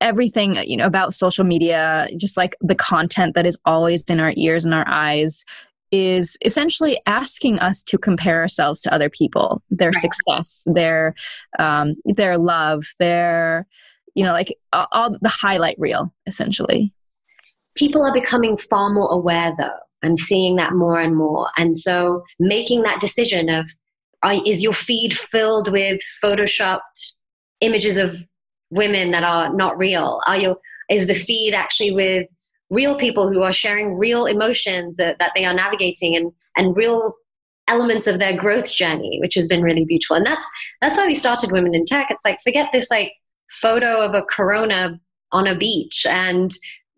everything 0.00 0.56
you 0.66 0.76
know 0.76 0.84
about 0.84 1.14
social 1.14 1.44
media 1.44 2.06
just 2.18 2.36
like 2.36 2.54
the 2.60 2.74
content 2.74 3.34
that 3.34 3.46
is 3.46 3.58
always 3.64 4.04
in 4.04 4.20
our 4.20 4.34
ears 4.36 4.62
and 4.62 4.74
our 4.74 4.86
eyes 4.86 5.42
is 5.92 6.36
essentially 6.44 7.00
asking 7.06 7.58
us 7.60 7.82
to 7.84 7.98
compare 7.98 8.40
ourselves 8.40 8.80
to 8.80 8.92
other 8.92 9.08
people, 9.08 9.62
their 9.70 9.90
right. 9.90 10.00
success, 10.00 10.62
their 10.66 11.14
um, 11.58 11.94
their 12.04 12.38
love, 12.38 12.84
their 12.98 13.66
you 14.14 14.24
know, 14.24 14.32
like 14.32 14.56
all, 14.72 15.10
the 15.20 15.28
highlight 15.28 15.76
reel, 15.78 16.12
essentially. 16.26 16.92
People 17.76 18.02
are 18.02 18.14
becoming 18.14 18.56
far 18.56 18.90
more 18.90 19.12
aware, 19.12 19.54
though. 19.58 19.78
I'm 20.02 20.16
seeing 20.16 20.56
that 20.56 20.72
more 20.72 20.98
and 21.00 21.16
more, 21.16 21.48
and 21.56 21.76
so 21.76 22.22
making 22.38 22.82
that 22.82 23.00
decision 23.00 23.48
of 23.48 23.70
are, 24.22 24.34
is 24.46 24.62
your 24.62 24.72
feed 24.72 25.16
filled 25.16 25.70
with 25.70 26.00
photoshopped 26.22 27.14
images 27.60 27.96
of 27.96 28.16
women 28.70 29.10
that 29.10 29.24
are 29.24 29.52
not 29.54 29.76
real? 29.78 30.20
Are 30.26 30.36
your 30.36 30.56
is 30.88 31.06
the 31.06 31.14
feed 31.14 31.54
actually 31.54 31.92
with 31.92 32.26
real 32.70 32.98
people 32.98 33.32
who 33.32 33.42
are 33.42 33.52
sharing 33.52 33.96
real 33.96 34.26
emotions 34.26 34.96
that, 34.96 35.18
that 35.18 35.32
they 35.34 35.44
are 35.44 35.54
navigating 35.54 36.16
and, 36.16 36.32
and 36.56 36.76
real 36.76 37.14
elements 37.68 38.06
of 38.06 38.18
their 38.18 38.36
growth 38.36 38.70
journey, 38.70 39.18
which 39.20 39.34
has 39.34 39.48
been 39.48 39.62
really 39.62 39.84
beautiful. 39.84 40.16
And 40.16 40.26
that's 40.26 40.48
that's 40.80 40.96
why 40.96 41.06
we 41.06 41.14
started 41.14 41.52
Women 41.52 41.74
in 41.74 41.84
Tech. 41.84 42.08
It's 42.10 42.24
like 42.24 42.38
forget 42.42 42.70
this 42.72 42.90
like 42.90 43.12
photo 43.60 44.00
of 44.00 44.14
a 44.14 44.22
corona 44.22 45.00
on 45.32 45.46
a 45.46 45.56
beach 45.56 46.06
and 46.08 46.52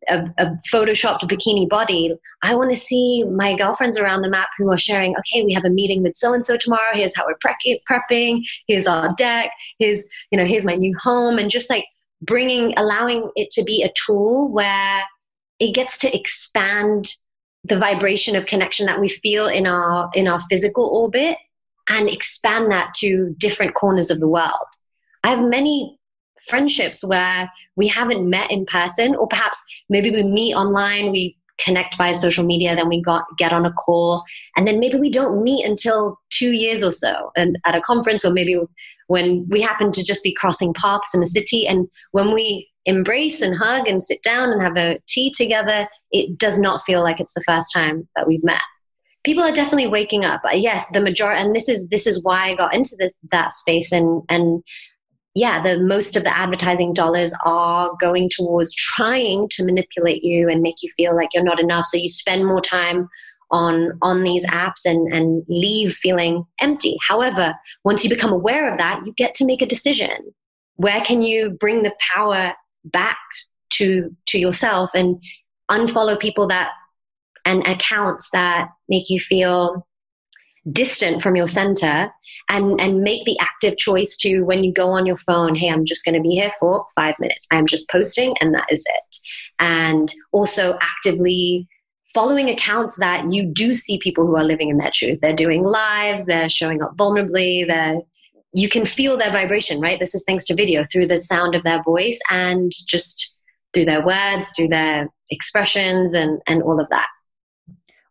a, 0.08 0.24
a 0.38 0.52
photoshopped 0.72 1.22
bikini 1.22 1.68
body. 1.68 2.14
I 2.42 2.54
want 2.54 2.70
to 2.70 2.76
see 2.76 3.24
my 3.24 3.56
girlfriends 3.56 3.98
around 3.98 4.22
the 4.22 4.30
map 4.30 4.48
who 4.56 4.70
are 4.70 4.78
sharing, 4.78 5.14
okay, 5.16 5.42
we 5.44 5.52
have 5.52 5.64
a 5.64 5.70
meeting 5.70 6.02
with 6.02 6.16
so 6.16 6.32
and 6.32 6.46
so 6.46 6.56
tomorrow. 6.56 6.92
Here's 6.92 7.16
how 7.16 7.26
we're 7.26 7.36
pre- 7.40 7.82
prepping. 7.90 8.42
Here's 8.66 8.86
our 8.86 9.12
deck. 9.16 9.50
Here's, 9.78 10.04
you 10.30 10.38
know, 10.38 10.44
here's 10.44 10.64
my 10.64 10.74
new 10.74 10.96
home. 11.02 11.38
And 11.38 11.50
just 11.50 11.68
like 11.68 11.84
bringing, 12.22 12.74
allowing 12.76 13.30
it 13.34 13.50
to 13.52 13.64
be 13.64 13.82
a 13.82 13.92
tool 14.06 14.52
where 14.52 15.02
it 15.60 15.74
gets 15.74 15.98
to 15.98 16.16
expand 16.16 17.08
the 17.64 17.78
vibration 17.78 18.36
of 18.36 18.46
connection 18.46 18.86
that 18.86 19.00
we 19.00 19.08
feel 19.08 19.46
in 19.46 19.66
our 19.66 20.10
in 20.14 20.28
our 20.28 20.40
physical 20.48 20.88
orbit 20.88 21.36
and 21.88 22.08
expand 22.08 22.70
that 22.70 22.94
to 22.94 23.34
different 23.38 23.74
corners 23.74 24.10
of 24.10 24.20
the 24.20 24.28
world. 24.28 24.68
I 25.24 25.30
have 25.30 25.44
many 25.44 25.98
friendships 26.48 27.04
where 27.04 27.50
we 27.76 27.88
haven't 27.88 28.28
met 28.28 28.50
in 28.50 28.66
person, 28.66 29.14
or 29.14 29.26
perhaps 29.28 29.62
maybe 29.88 30.10
we 30.10 30.22
meet 30.22 30.54
online, 30.54 31.10
we 31.10 31.36
connect 31.58 31.96
via 31.96 32.14
social 32.14 32.44
media, 32.44 32.76
then 32.76 32.88
we 32.88 33.02
got 33.02 33.24
get 33.36 33.52
on 33.52 33.66
a 33.66 33.72
call, 33.72 34.22
and 34.56 34.66
then 34.66 34.78
maybe 34.78 34.98
we 34.98 35.10
don't 35.10 35.42
meet 35.42 35.64
until 35.64 36.18
two 36.30 36.52
years 36.52 36.82
or 36.82 36.92
so, 36.92 37.30
and 37.36 37.58
at 37.64 37.74
a 37.74 37.80
conference, 37.80 38.24
or 38.24 38.32
maybe 38.32 38.58
when 39.08 39.46
we 39.48 39.60
happen 39.60 39.90
to 39.92 40.04
just 40.04 40.22
be 40.22 40.32
crossing 40.32 40.72
paths 40.74 41.14
in 41.14 41.22
a 41.22 41.26
city, 41.26 41.66
and 41.66 41.88
when 42.12 42.32
we 42.32 42.68
embrace 42.88 43.42
and 43.42 43.54
hug 43.56 43.86
and 43.86 44.02
sit 44.02 44.22
down 44.22 44.50
and 44.50 44.62
have 44.62 44.76
a 44.76 44.98
tea 45.06 45.30
together, 45.30 45.86
it 46.10 46.38
does 46.38 46.58
not 46.58 46.82
feel 46.86 47.02
like 47.02 47.20
it's 47.20 47.34
the 47.34 47.44
first 47.46 47.72
time 47.72 48.08
that 48.16 48.26
we've 48.26 48.42
met. 48.42 48.62
People 49.24 49.44
are 49.44 49.52
definitely 49.52 49.88
waking 49.88 50.24
up. 50.24 50.40
Uh, 50.44 50.54
yes, 50.54 50.86
the 50.92 51.00
majority, 51.00 51.40
and 51.40 51.54
this 51.54 51.68
is 51.68 51.86
this 51.88 52.06
is 52.06 52.22
why 52.22 52.48
I 52.48 52.56
got 52.56 52.74
into 52.74 52.96
the, 52.98 53.10
that 53.30 53.52
space, 53.52 53.92
and 53.92 54.22
and 54.30 54.62
yeah, 55.34 55.62
the 55.62 55.80
most 55.80 56.16
of 56.16 56.24
the 56.24 56.36
advertising 56.36 56.94
dollars 56.94 57.34
are 57.44 57.92
going 58.00 58.30
towards 58.34 58.74
trying 58.74 59.48
to 59.50 59.64
manipulate 59.64 60.24
you 60.24 60.48
and 60.48 60.62
make 60.62 60.82
you 60.82 60.90
feel 60.96 61.14
like 61.14 61.28
you're 61.34 61.44
not 61.44 61.60
enough. 61.60 61.86
So 61.86 61.98
you 61.98 62.08
spend 62.08 62.46
more 62.46 62.62
time 62.62 63.08
on 63.50 63.98
on 64.00 64.22
these 64.22 64.46
apps 64.46 64.86
and 64.86 65.12
and 65.12 65.44
leave 65.48 65.94
feeling 65.94 66.44
empty. 66.60 66.96
However, 67.06 67.54
once 67.84 68.02
you 68.02 68.08
become 68.08 68.32
aware 68.32 68.70
of 68.70 68.78
that, 68.78 69.04
you 69.04 69.12
get 69.12 69.34
to 69.34 69.44
make 69.44 69.60
a 69.60 69.66
decision. 69.66 70.32
Where 70.76 71.02
can 71.02 71.22
you 71.22 71.50
bring 71.50 71.82
the 71.82 71.92
power 72.14 72.54
back 72.90 73.18
to 73.70 74.14
to 74.26 74.38
yourself 74.38 74.90
and 74.94 75.22
unfollow 75.70 76.18
people 76.18 76.48
that 76.48 76.70
and 77.44 77.66
accounts 77.66 78.30
that 78.30 78.68
make 78.88 79.08
you 79.08 79.20
feel 79.20 79.86
distant 80.72 81.22
from 81.22 81.36
your 81.36 81.46
center 81.46 82.10
and 82.48 82.80
and 82.80 83.00
make 83.00 83.24
the 83.24 83.38
active 83.40 83.76
choice 83.78 84.16
to 84.16 84.42
when 84.42 84.64
you 84.64 84.72
go 84.72 84.88
on 84.88 85.06
your 85.06 85.16
phone 85.16 85.54
hey 85.54 85.70
i'm 85.70 85.84
just 85.84 86.04
going 86.04 86.14
to 86.14 86.20
be 86.20 86.34
here 86.34 86.52
for 86.60 86.84
5 86.94 87.14
minutes. 87.18 87.46
I'm 87.50 87.66
just 87.66 87.88
posting 87.90 88.34
and 88.40 88.54
that 88.54 88.66
is 88.70 88.84
it. 88.86 89.16
And 89.58 90.12
also 90.32 90.76
actively 90.80 91.68
following 92.14 92.48
accounts 92.48 92.96
that 92.96 93.30
you 93.30 93.46
do 93.46 93.74
see 93.74 93.98
people 93.98 94.26
who 94.26 94.36
are 94.36 94.44
living 94.44 94.70
in 94.70 94.78
their 94.78 94.90
truth. 94.92 95.20
They're 95.22 95.32
doing 95.34 95.62
lives 95.64 96.26
they're 96.26 96.48
showing 96.48 96.82
up 96.82 96.96
vulnerably 96.96 97.66
they're 97.66 98.00
you 98.52 98.68
can 98.68 98.86
feel 98.86 99.16
their 99.16 99.30
vibration 99.30 99.80
right 99.80 99.98
this 99.98 100.14
is 100.14 100.24
thanks 100.26 100.44
to 100.44 100.54
video 100.54 100.84
through 100.90 101.06
the 101.06 101.20
sound 101.20 101.54
of 101.54 101.62
their 101.64 101.82
voice 101.82 102.18
and 102.30 102.72
just 102.86 103.34
through 103.72 103.84
their 103.84 104.04
words 104.04 104.50
through 104.56 104.68
their 104.68 105.08
expressions 105.30 106.14
and 106.14 106.40
and 106.46 106.62
all 106.62 106.80
of 106.80 106.88
that 106.90 107.08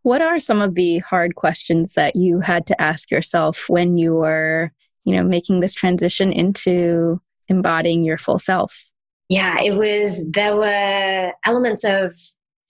what 0.07 0.21
are 0.21 0.39
some 0.39 0.61
of 0.61 0.75
the 0.75 0.99
hard 0.99 1.35
questions 1.35 1.95
that 1.95 2.15
you 2.15 2.39
had 2.39 2.65
to 2.67 2.81
ask 2.81 3.11
yourself 3.11 3.65
when 3.67 3.97
you 3.97 4.13
were, 4.13 4.71
you 5.03 5.13
know, 5.13 5.21
making 5.21 5.59
this 5.59 5.73
transition 5.73 6.31
into 6.31 7.19
embodying 7.49 8.05
your 8.05 8.17
full 8.17 8.39
self? 8.39 8.85
Yeah, 9.27 9.61
it 9.61 9.75
was, 9.75 10.23
there 10.31 10.55
were 10.55 11.33
elements 11.43 11.83
of 11.83 12.13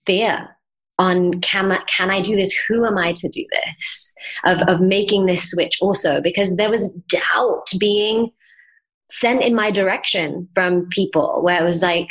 fear 0.04 0.48
on 0.98 1.40
can, 1.40 1.70
I, 1.72 1.78
can 1.84 2.10
I 2.10 2.20
do 2.20 2.36
this? 2.36 2.56
Who 2.68 2.84
am 2.84 2.98
I 2.98 3.12
to 3.12 3.28
do 3.28 3.44
this? 3.52 4.14
Of, 4.44 4.62
of 4.62 4.80
making 4.80 5.26
this 5.26 5.50
switch 5.50 5.78
also, 5.80 6.20
because 6.20 6.56
there 6.56 6.70
was 6.70 6.90
doubt 7.08 7.70
being 7.78 8.30
sent 9.10 9.42
in 9.42 9.54
my 9.54 9.70
direction 9.70 10.48
from 10.54 10.88
people 10.90 11.40
where 11.42 11.60
it 11.60 11.64
was 11.64 11.82
like, 11.82 12.08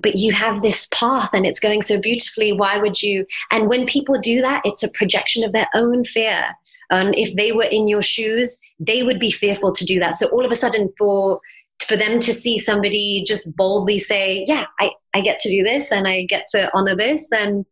but 0.00 0.16
you 0.16 0.32
have 0.32 0.62
this 0.62 0.88
path 0.92 1.30
and 1.32 1.46
it's 1.46 1.60
going 1.60 1.82
so 1.82 2.00
beautifully. 2.00 2.52
Why 2.52 2.78
would 2.78 3.02
you? 3.02 3.26
And 3.50 3.68
when 3.68 3.86
people 3.86 4.18
do 4.20 4.40
that, 4.40 4.62
it's 4.64 4.82
a 4.82 4.90
projection 4.90 5.44
of 5.44 5.52
their 5.52 5.68
own 5.74 6.04
fear. 6.04 6.44
And 6.90 7.16
if 7.16 7.34
they 7.36 7.52
were 7.52 7.64
in 7.64 7.88
your 7.88 8.02
shoes, 8.02 8.58
they 8.78 9.02
would 9.02 9.18
be 9.18 9.30
fearful 9.30 9.72
to 9.72 9.84
do 9.84 9.98
that. 10.00 10.14
So 10.14 10.26
all 10.28 10.44
of 10.44 10.50
a 10.50 10.56
sudden, 10.56 10.92
for 10.98 11.40
for 11.86 11.96
them 11.96 12.18
to 12.20 12.32
see 12.32 12.58
somebody 12.58 13.24
just 13.26 13.54
boldly 13.56 13.98
say, 13.98 14.44
"Yeah, 14.46 14.64
I, 14.80 14.92
I 15.14 15.20
get 15.20 15.38
to 15.40 15.50
do 15.50 15.62
this 15.62 15.92
and 15.92 16.06
I 16.08 16.24
get 16.24 16.48
to 16.48 16.70
honor 16.74 16.96
this," 16.96 17.30
and 17.32 17.64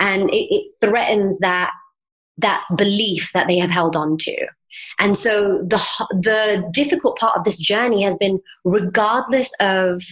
and 0.00 0.30
it, 0.30 0.48
it 0.50 0.72
threatens 0.80 1.38
that 1.38 1.70
that 2.38 2.64
belief 2.76 3.30
that 3.34 3.46
they 3.46 3.58
have 3.58 3.70
held 3.70 3.94
on 3.94 4.16
to. 4.16 4.46
And 4.98 5.16
so 5.16 5.58
the 5.62 5.80
the 6.10 6.68
difficult 6.72 7.18
part 7.18 7.36
of 7.36 7.44
this 7.44 7.58
journey 7.58 8.02
has 8.02 8.16
been, 8.16 8.40
regardless 8.64 9.52
of 9.60 10.02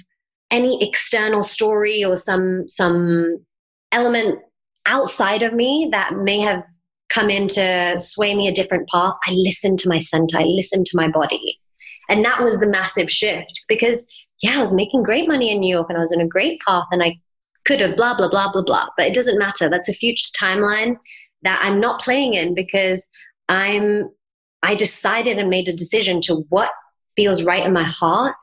any 0.51 0.87
external 0.87 1.43
story 1.43 2.05
or 2.05 2.17
some 2.17 2.69
some 2.69 3.45
element 3.93 4.39
outside 4.87 5.43
of 5.43 5.53
me 5.53 5.89
that 5.93 6.17
may 6.17 6.41
have 6.41 6.65
come 7.09 7.31
in 7.31 7.49
to 7.49 7.97
sway 8.01 8.35
me 8.35 8.49
a 8.49 8.55
different 8.55 8.89
path 8.89 9.15
i 9.27 9.33
listened 9.33 9.79
to 9.79 9.89
my 9.89 9.99
center 9.99 10.39
i 10.39 10.45
listened 10.45 10.87
to 10.87 10.97
my 10.97 11.09
body 11.09 11.59
and 12.09 12.25
that 12.25 12.43
was 12.43 12.59
the 12.59 12.67
massive 12.67 13.11
shift 13.11 13.65
because 13.69 14.07
yeah 14.43 14.59
i 14.59 14.61
was 14.61 14.75
making 14.75 15.03
great 15.03 15.29
money 15.29 15.51
in 15.51 15.61
new 15.61 15.75
york 15.75 15.87
and 15.89 15.99
i 15.99 16.01
was 16.01 16.13
in 16.13 16.21
a 16.21 16.27
great 16.27 16.61
path 16.67 16.87
and 16.91 17.03
i 17.03 17.19
could 17.69 17.81
have 17.81 17.97
blah 17.97 18.17
blah 18.17 18.31
blah 18.31 18.51
blah 18.53 18.65
blah 18.65 18.87
but 18.97 19.07
it 19.07 19.15
doesn't 19.15 19.39
matter 19.39 19.69
that's 19.69 19.89
a 19.89 19.95
future 19.95 20.31
timeline 20.37 20.97
that 21.43 21.61
i'm 21.63 21.79
not 21.79 22.01
playing 22.01 22.35
in 22.35 22.55
because 22.55 23.07
i'm 23.49 24.11
i 24.65 24.75
decided 24.75 25.39
and 25.39 25.49
made 25.49 25.69
a 25.69 25.77
decision 25.77 26.21
to 26.21 26.45
what 26.49 26.71
feels 27.15 27.45
right 27.45 27.67
in 27.67 27.73
my 27.73 27.85
heart 27.85 28.35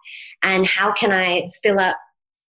and 0.45 0.65
how 0.65 0.93
can 0.93 1.11
I 1.11 1.49
fill 1.63 1.79
up? 1.79 1.97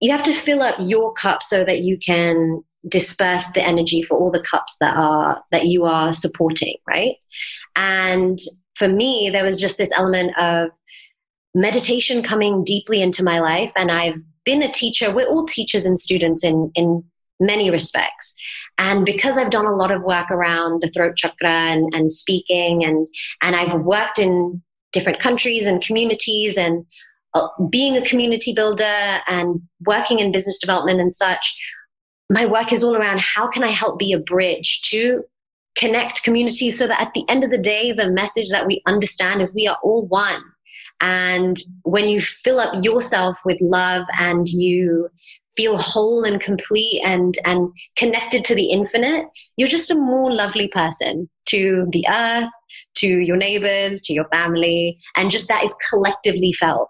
You 0.01 0.11
have 0.11 0.23
to 0.23 0.33
fill 0.33 0.61
up 0.61 0.75
your 0.79 1.13
cup 1.13 1.41
so 1.41 1.63
that 1.63 1.81
you 1.81 1.97
can 1.97 2.61
disperse 2.87 3.49
the 3.51 3.65
energy 3.65 4.03
for 4.03 4.17
all 4.17 4.31
the 4.31 4.43
cups 4.43 4.77
that 4.79 4.95
are 4.95 5.41
that 5.51 5.65
you 5.65 5.85
are 5.85 6.13
supporting, 6.13 6.75
right? 6.87 7.15
And 7.75 8.37
for 8.75 8.87
me, 8.87 9.29
there 9.31 9.43
was 9.43 9.59
just 9.59 9.77
this 9.77 9.91
element 9.97 10.37
of 10.37 10.69
meditation 11.55 12.21
coming 12.21 12.63
deeply 12.63 13.01
into 13.01 13.23
my 13.23 13.39
life, 13.39 13.71
and 13.75 13.89
I've 13.89 14.21
been 14.47 14.63
a 14.63 14.71
teacher. 14.71 15.13
We're 15.13 15.27
all 15.27 15.45
teachers 15.45 15.85
and 15.85 15.99
students 15.99 16.43
in 16.43 16.71
in 16.73 17.03
many 17.39 17.69
respects. 17.69 18.33
And 18.77 19.05
because 19.05 19.37
I've 19.37 19.51
done 19.51 19.65
a 19.65 19.75
lot 19.75 19.91
of 19.91 20.01
work 20.03 20.31
around 20.31 20.81
the 20.81 20.89
throat 20.89 21.17
chakra 21.17 21.51
and, 21.73 21.93
and 21.93 22.11
speaking, 22.11 22.83
and 22.83 23.07
and 23.41 23.55
I've 23.55 23.81
worked 23.81 24.19
in 24.19 24.61
different 24.93 25.19
countries 25.19 25.67
and 25.67 25.83
communities 25.83 26.57
and 26.57 26.85
uh, 27.33 27.47
being 27.69 27.97
a 27.97 28.05
community 28.05 28.53
builder 28.53 29.19
and 29.27 29.61
working 29.85 30.19
in 30.19 30.31
business 30.31 30.59
development 30.59 31.01
and 31.01 31.13
such, 31.13 31.45
my 32.29 32.45
work 32.45 32.71
is 32.71 32.83
all 32.83 32.95
around 32.95 33.19
how 33.19 33.47
can 33.49 33.65
I 33.65 33.69
help 33.81 33.99
be 33.99 34.13
a 34.13 34.19
bridge 34.19 34.81
to 34.91 35.23
connect 35.77 36.23
communities 36.23 36.77
so 36.77 36.87
that 36.87 37.01
at 37.01 37.13
the 37.13 37.25
end 37.27 37.43
of 37.43 37.51
the 37.51 37.57
day, 37.57 37.91
the 37.91 38.11
message 38.11 38.49
that 38.51 38.65
we 38.65 38.81
understand 38.87 39.41
is 39.41 39.53
we 39.53 39.67
are 39.67 39.77
all 39.83 40.07
one. 40.07 40.41
And 41.01 41.57
when 41.83 42.07
you 42.07 42.21
fill 42.21 42.59
up 42.59 42.83
yourself 42.83 43.37
with 43.45 43.57
love 43.61 44.05
and 44.19 44.47
you 44.47 45.09
feel 45.55 45.77
whole 45.77 46.23
and 46.23 46.39
complete 46.39 47.01
and, 47.03 47.37
and 47.45 47.71
connected 47.97 48.45
to 48.45 48.55
the 48.55 48.71
infinite, 48.71 49.25
you're 49.57 49.67
just 49.67 49.91
a 49.91 49.95
more 49.95 50.31
lovely 50.31 50.69
person 50.69 51.29
to 51.47 51.87
the 51.91 52.05
earth, 52.09 52.49
to 52.95 53.07
your 53.07 53.37
neighbors, 53.37 54.01
to 54.01 54.13
your 54.13 54.27
family, 54.29 54.97
and 55.15 55.31
just 55.31 55.47
that 55.47 55.63
is 55.63 55.75
collectively 55.89 56.53
felt. 56.53 56.89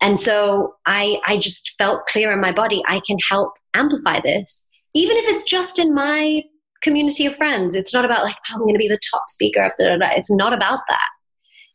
And 0.00 0.18
so 0.18 0.74
I, 0.86 1.20
I 1.26 1.38
just 1.38 1.74
felt 1.78 2.06
clear 2.06 2.32
in 2.32 2.40
my 2.40 2.52
body, 2.52 2.82
I 2.86 3.00
can 3.06 3.16
help 3.28 3.54
amplify 3.74 4.20
this, 4.20 4.66
even 4.94 5.16
if 5.16 5.24
it's 5.26 5.44
just 5.44 5.78
in 5.78 5.94
my 5.94 6.42
community 6.82 7.26
of 7.26 7.36
friends. 7.36 7.74
It's 7.74 7.94
not 7.94 8.04
about 8.04 8.22
like, 8.22 8.36
oh, 8.50 8.54
I'm 8.54 8.60
going 8.60 8.74
to 8.74 8.78
be 8.78 8.88
the 8.88 9.00
top 9.12 9.24
speaker. 9.28 9.72
It's 9.78 10.30
not 10.30 10.52
about 10.52 10.80
that. 10.88 11.08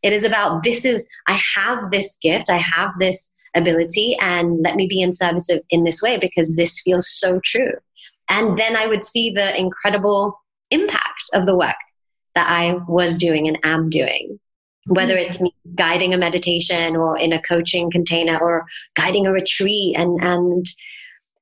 It 0.02 0.12
is 0.12 0.24
about 0.24 0.64
this 0.64 0.84
is, 0.84 1.06
I 1.26 1.40
have 1.54 1.90
this 1.90 2.18
gift, 2.20 2.50
I 2.50 2.58
have 2.58 2.90
this 2.98 3.32
ability, 3.54 4.16
and 4.20 4.60
let 4.62 4.76
me 4.76 4.86
be 4.88 5.00
in 5.00 5.12
service 5.12 5.48
of, 5.48 5.60
in 5.70 5.84
this 5.84 6.02
way 6.02 6.18
because 6.18 6.56
this 6.56 6.80
feels 6.80 7.08
so 7.10 7.40
true. 7.44 7.72
And 8.28 8.58
then 8.58 8.76
I 8.76 8.86
would 8.86 9.04
see 9.04 9.30
the 9.30 9.58
incredible 9.58 10.40
impact 10.70 11.24
of 11.34 11.46
the 11.46 11.56
work 11.56 11.76
that 12.34 12.48
I 12.48 12.78
was 12.88 13.18
doing 13.18 13.46
and 13.46 13.58
am 13.62 13.90
doing 13.90 14.38
whether 14.86 15.16
it's 15.16 15.40
me 15.40 15.54
guiding 15.74 16.12
a 16.12 16.18
meditation 16.18 16.96
or 16.96 17.16
in 17.16 17.32
a 17.32 17.42
coaching 17.42 17.90
container 17.90 18.38
or 18.38 18.64
guiding 18.96 19.26
a 19.26 19.32
retreat 19.32 19.96
and 19.96 20.22
and 20.22 20.66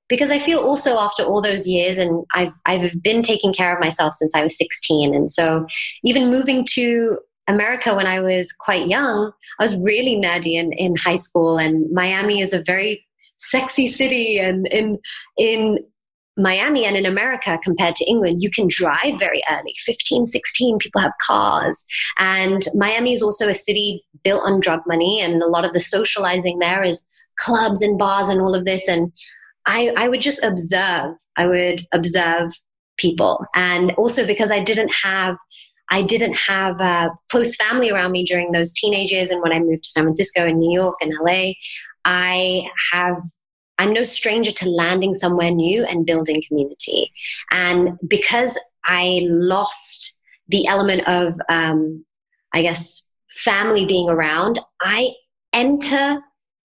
because 0.09 0.31
I 0.31 0.41
feel 0.41 0.59
also 0.59 0.99
after 0.99 1.23
all 1.23 1.41
those 1.41 1.67
years 1.67 1.97
and 1.97 2.25
I've 2.35 2.53
I've 2.67 3.03
been 3.03 3.23
taking 3.23 3.53
care 3.55 3.73
of 3.75 3.81
myself 3.81 4.15
since 4.15 4.35
I 4.35 4.43
was 4.43 4.59
16 4.59 5.15
and 5.15 5.31
so 5.31 5.67
even 6.05 6.31
moving 6.31 6.67
to 6.73 7.19
America 7.51 7.95
when 7.95 8.07
I 8.07 8.21
was 8.21 8.53
quite 8.53 8.87
young 8.87 9.33
I 9.59 9.65
was 9.65 9.77
really 9.77 10.17
nerdy 10.17 10.55
in, 10.55 10.73
in 10.73 10.97
high 10.97 11.17
school 11.17 11.59
and 11.59 11.91
Miami 11.93 12.41
is 12.41 12.53
a 12.53 12.63
very 12.65 13.07
sexy 13.39 13.87
city 13.89 14.39
and 14.39 14.67
in 14.69 14.99
in 15.37 15.79
Miami 16.37 16.85
and 16.85 16.97
in 16.97 17.07
America 17.07 17.59
compared 17.63 17.97
to 17.97 18.05
England, 18.09 18.43
you 18.43 18.51
can 18.51 18.67
drive 18.69 19.19
very 19.19 19.43
early 19.51 19.75
15, 19.85 20.27
16, 20.27 20.79
people 20.79 21.01
have 21.01 21.13
cars. 21.27 21.85
And 22.19 22.63
Miami 22.75 23.13
is 23.13 23.23
also 23.23 23.49
a 23.49 23.55
city 23.55 24.03
built 24.25 24.43
on 24.45 24.61
drug 24.61 24.81
money, 24.87 25.21
and 25.21 25.43
a 25.43 25.47
lot 25.47 25.65
of 25.65 25.73
the 25.73 25.81
socializing 25.81 26.59
there 26.59 26.83
is 26.83 27.05
clubs 27.39 27.83
and 27.83 27.99
bars 27.99 28.29
and 28.29 28.41
all 28.41 28.55
of 28.55 28.65
this. 28.65 28.89
And 28.89 29.13
I, 29.67 29.93
I 29.97 30.09
would 30.09 30.23
just 30.23 30.43
observe. 30.43 31.17
I 31.37 31.47
would 31.47 31.87
observe 31.93 32.53
people. 32.97 33.45
And 33.55 33.93
also 33.93 34.27
because 34.27 34.51
I 34.51 34.63
didn't 34.63 34.93
have 35.03 35.37
I 35.91 36.03
didn't 36.03 36.35
have 36.35 36.81
a 36.81 37.11
close 37.31 37.57
family 37.57 37.91
around 37.91 38.13
me 38.13 38.25
during 38.25 38.53
those 38.53 38.73
teenage 38.73 39.11
years 39.11 39.31
and 39.31 39.43
when 39.43 39.53
I 39.53 39.59
moved 39.59 39.85
to 39.85 39.91
San 39.91 40.05
Francisco 40.05 40.47
and 40.47 40.59
New 40.59 40.73
York 40.73 40.97
and 41.01 41.13
LA, 41.21 41.53
I 42.05 42.69
have 42.93 43.21
I'm 43.81 43.95
no 43.95 44.05
stranger 44.05 44.53
to 44.53 44.69
landing 44.69 45.15
somewhere 45.15 45.51
new 45.51 45.85
and 45.85 46.05
building 46.05 46.43
community. 46.47 47.11
And 47.51 47.99
because 48.07 48.59
I 48.85 49.21
lost 49.23 50.19
the 50.49 50.67
element 50.67 51.09
of, 51.09 51.41
um, 51.49 52.05
I 52.53 52.61
guess, 52.61 53.07
family 53.37 53.87
being 53.87 54.11
around, 54.11 54.59
I 54.83 55.13
enter 55.55 56.21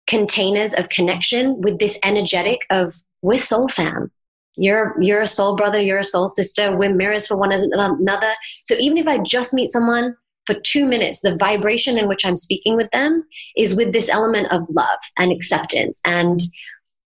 containers 0.06 0.72
of 0.72 0.88
connection 0.88 1.60
with 1.60 1.80
this 1.80 1.98
energetic 2.04 2.60
of 2.70 3.02
we're 3.22 3.38
soul 3.38 3.66
fam. 3.66 4.12
You're 4.56 4.96
you're 5.00 5.22
a 5.22 5.26
soul 5.26 5.56
brother, 5.56 5.80
you're 5.80 6.00
a 6.00 6.04
soul 6.04 6.28
sister. 6.28 6.76
We're 6.76 6.94
mirrors 6.94 7.26
for 7.26 7.36
one 7.36 7.52
another. 7.52 8.32
So 8.64 8.74
even 8.78 8.98
if 8.98 9.06
I 9.06 9.18
just 9.18 9.54
meet 9.54 9.70
someone 9.70 10.16
for 10.46 10.54
two 10.54 10.86
minutes, 10.86 11.20
the 11.20 11.36
vibration 11.36 11.98
in 11.98 12.08
which 12.08 12.24
I'm 12.26 12.36
speaking 12.36 12.76
with 12.76 12.90
them 12.90 13.24
is 13.56 13.76
with 13.76 13.92
this 13.92 14.08
element 14.08 14.50
of 14.50 14.62
love 14.68 14.98
and 15.18 15.30
acceptance 15.30 16.00
and 16.04 16.40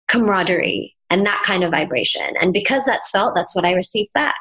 camaraderie 0.08 0.94
and 1.10 1.26
that 1.26 1.42
kind 1.44 1.62
of 1.62 1.70
vibration. 1.70 2.34
And 2.40 2.52
because 2.52 2.84
that's 2.84 3.10
felt, 3.10 3.34
that's 3.34 3.54
what 3.54 3.64
I 3.64 3.74
received 3.74 4.12
back. 4.12 4.36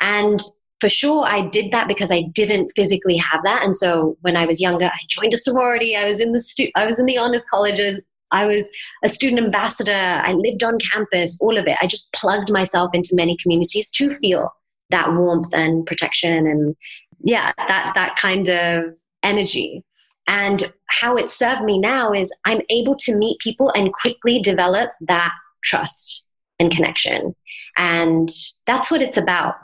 And 0.00 0.40
for 0.80 0.88
sure, 0.88 1.24
I 1.24 1.48
did 1.48 1.72
that 1.72 1.88
because 1.88 2.10
I 2.10 2.22
didn't 2.34 2.72
physically 2.76 3.16
have 3.16 3.42
that. 3.44 3.64
And 3.64 3.74
so 3.74 4.16
when 4.20 4.36
I 4.36 4.46
was 4.46 4.60
younger, 4.60 4.86
I 4.86 4.98
joined 5.08 5.32
a 5.32 5.38
sorority. 5.38 5.96
I 5.96 6.06
was 6.06 6.20
in 6.20 6.32
the 6.32 6.40
stu- 6.40 6.70
I 6.74 6.84
was 6.84 6.98
in 6.98 7.06
the 7.06 7.16
honors 7.18 7.44
colleges. 7.50 8.00
I 8.34 8.46
was 8.46 8.68
a 9.04 9.08
student 9.08 9.42
ambassador. 9.42 9.92
I 9.92 10.32
lived 10.32 10.62
on 10.62 10.78
campus. 10.92 11.38
All 11.40 11.56
of 11.56 11.66
it. 11.66 11.78
I 11.80 11.86
just 11.86 12.12
plugged 12.12 12.50
myself 12.50 12.90
into 12.92 13.10
many 13.12 13.36
communities 13.40 13.90
to 13.92 14.14
feel 14.16 14.50
that 14.90 15.12
warmth 15.14 15.54
and 15.54 15.86
protection 15.86 16.46
and 16.46 16.76
yeah, 17.20 17.52
that 17.56 17.92
that 17.94 18.16
kind 18.16 18.48
of 18.48 18.84
energy. 19.22 19.84
And 20.26 20.72
how 20.86 21.16
it 21.16 21.30
served 21.30 21.62
me 21.62 21.78
now 21.78 22.12
is 22.12 22.32
I'm 22.44 22.60
able 22.70 22.96
to 22.96 23.16
meet 23.16 23.38
people 23.40 23.70
and 23.70 23.92
quickly 23.92 24.40
develop 24.40 24.90
that 25.02 25.32
trust 25.62 26.24
and 26.58 26.70
connection. 26.70 27.34
And 27.76 28.28
that's 28.66 28.90
what 28.90 29.02
it's 29.02 29.16
about 29.16 29.54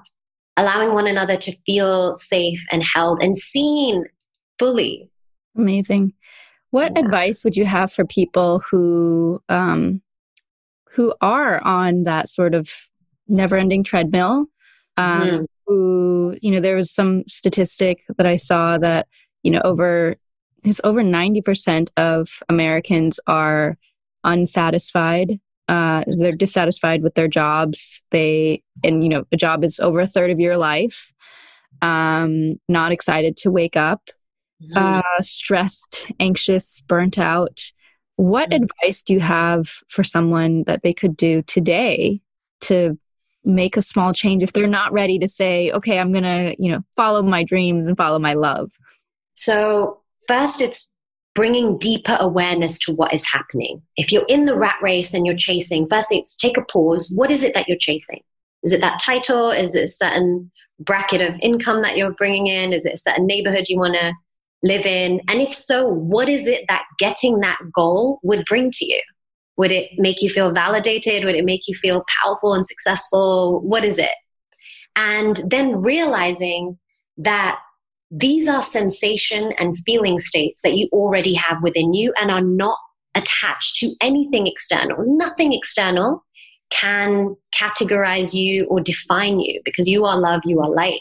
allowing 0.57 0.93
one 0.93 1.07
another 1.07 1.37
to 1.37 1.57
feel 1.65 2.17
safe 2.17 2.61
and 2.71 2.83
held 2.95 3.23
and 3.23 3.37
seen 3.37 4.05
fully. 4.59 5.11
Amazing. 5.57 6.13
What 6.71 6.93
yeah. 6.95 7.05
advice 7.05 7.45
would 7.45 7.57
you 7.57 7.65
have 7.65 7.93
for 7.93 8.05
people 8.05 8.61
who 8.71 9.43
um, 9.49 10.03
who 10.93 11.15
are 11.21 11.63
on 11.65 12.05
that 12.05 12.29
sort 12.29 12.55
of 12.55 12.71
never-ending 13.29 13.85
treadmill? 13.85 14.47
Um, 14.97 15.23
mm 15.23 15.47
Who 15.67 16.37
you 16.41 16.51
know, 16.51 16.61
there 16.61 16.77
was 16.77 16.91
some 16.93 17.23
statistic 17.29 18.03
that 18.17 18.27
I 18.27 18.37
saw 18.37 18.79
that 18.79 19.07
you 19.43 19.51
know 19.51 19.63
over 19.65 20.15
there's 20.63 20.81
over 20.85 21.03
ninety 21.03 21.43
percent 21.43 21.93
of 21.97 22.43
Americans 22.49 23.21
are 23.27 23.77
unsatisfied 24.25 25.39
uh, 25.71 26.03
they're 26.19 26.33
dissatisfied 26.33 27.01
with 27.01 27.15
their 27.15 27.29
jobs. 27.29 28.03
They, 28.11 28.65
and 28.83 29.05
you 29.05 29.09
know, 29.09 29.25
a 29.31 29.37
job 29.37 29.63
is 29.63 29.79
over 29.79 30.01
a 30.01 30.07
third 30.07 30.33
of 30.33 30.41
your 30.41 30.59
life. 30.59 31.13
Um, 31.81 32.57
not 32.69 32.91
excited 32.91 33.37
to 33.39 33.53
wake 33.53 33.77
up, 33.77 34.11
mm-hmm. 34.63 34.77
uh, 34.77 35.21
stressed, 35.21 36.07
anxious, 36.19 36.83
burnt 36.87 37.19
out. 37.19 37.73
What 38.17 38.51
mm-hmm. 38.51 38.65
advice 38.65 39.03
do 39.03 39.15
you 39.15 39.21
have 39.21 39.69
for 39.89 40.05
someone 40.05 40.65
that 40.67 40.83
they 40.83 40.93
could 40.93 41.17
do 41.17 41.43
today 41.43 42.21
to 42.63 42.99
make 43.45 43.77
a 43.77 43.83
small 43.83 44.13
change 44.13 44.43
if 44.43 44.53
they're 44.53 44.67
not 44.67 44.93
ready 44.93 45.19
to 45.19 45.29
say, 45.29 45.71
okay, 45.73 45.99
I'm 45.99 46.13
going 46.13 46.25
to, 46.25 46.55
you 46.59 46.71
know, 46.71 46.83
follow 46.97 47.23
my 47.23 47.43
dreams 47.43 47.89
and 47.89 47.97
follow 47.97 48.19
my 48.19 48.35
love? 48.35 48.73
So, 49.35 50.01
first, 50.29 50.61
it's 50.61 50.93
bringing 51.35 51.79
deeper 51.79 52.17
awareness 52.21 52.79
to 52.81 52.93
what 52.93 53.15
is 53.15 53.25
happening. 53.33 53.81
If 53.97 54.13
you're 54.13 54.27
in 54.29 54.45
the 54.45 54.57
rat 54.57 54.77
race 54.83 55.15
and 55.15 55.25
you're 55.25 55.37
chasing, 55.37 55.87
firstly, 55.89 56.19
it's 56.19 56.37
take 56.37 56.59
a 56.59 56.63
pause. 56.63 57.11
What 57.15 57.31
is 57.31 57.43
it 57.43 57.55
that 57.55 57.69
you're 57.69 57.79
chasing? 57.79 58.21
Is 58.63 58.73
it 58.73 58.81
that 58.83 59.01
title? 59.03 59.51
Is 59.51 59.75
it 59.75 59.85
a 59.85 59.89
certain 59.89 60.51
bracket 60.81 61.23
of 61.23 61.39
income 61.41 61.83
that 61.83 61.97
you're 61.97 62.13
bringing 62.13 62.49
in? 62.49 62.73
Is 62.73 62.85
it 62.85 62.95
a 62.95 62.99
certain 62.99 63.27
neighborhood 63.27 63.69
you 63.69 63.79
want 63.79 63.95
to 63.95 64.13
live 64.63 64.85
in? 64.87 65.21
And 65.29 65.41
if 65.41 65.55
so, 65.55 65.87
what 65.87 66.29
is 66.29 66.47
it 66.47 66.65
that 66.69 66.85
getting 66.99 67.41
that 67.41 67.59
goal 67.75 68.21
would 68.23 68.45
bring 68.47 68.71
to 68.71 68.85
you? 68.85 69.01
Would 69.57 69.73
it 69.73 69.91
make 69.97 70.23
you 70.23 70.31
feel 70.31 70.53
validated? 70.53 71.25
Would 71.25 71.35
it 71.35 71.45
make 71.45 71.69
you 71.69 71.75
feel 71.75 72.05
powerful 72.23 72.55
and 72.55 72.67
successful? 72.67 73.61
What 73.61 73.85
is 73.85 73.99
it? 73.99 74.15
And 74.97 75.41
then 75.47 75.81
realizing 75.81 76.79
that 77.19 77.61
these 78.11 78.49
are 78.49 78.63
sensation 78.63 79.53
and 79.59 79.77
feeling 79.87 80.19
states 80.19 80.63
that 80.63 80.75
you 80.75 80.89
already 80.93 81.35
have 81.35 81.63
within 81.63 81.95
you 81.95 82.13
and 82.21 82.31
are 82.31 82.41
not 82.41 82.79
attached 83.15 83.77
to 83.77 83.95
anything 84.01 84.47
external. 84.47 84.97
Nothing 85.07 85.53
external 85.53 86.25
can 86.71 87.37
categorize 87.55 88.33
you 88.33 88.65
or 88.67 88.81
define 88.81 89.41
you 89.41 89.61
because 89.65 89.87
you 89.89 90.05
are 90.05 90.19
love, 90.19 90.41
you 90.45 90.61
are 90.61 90.71
light. 90.71 91.01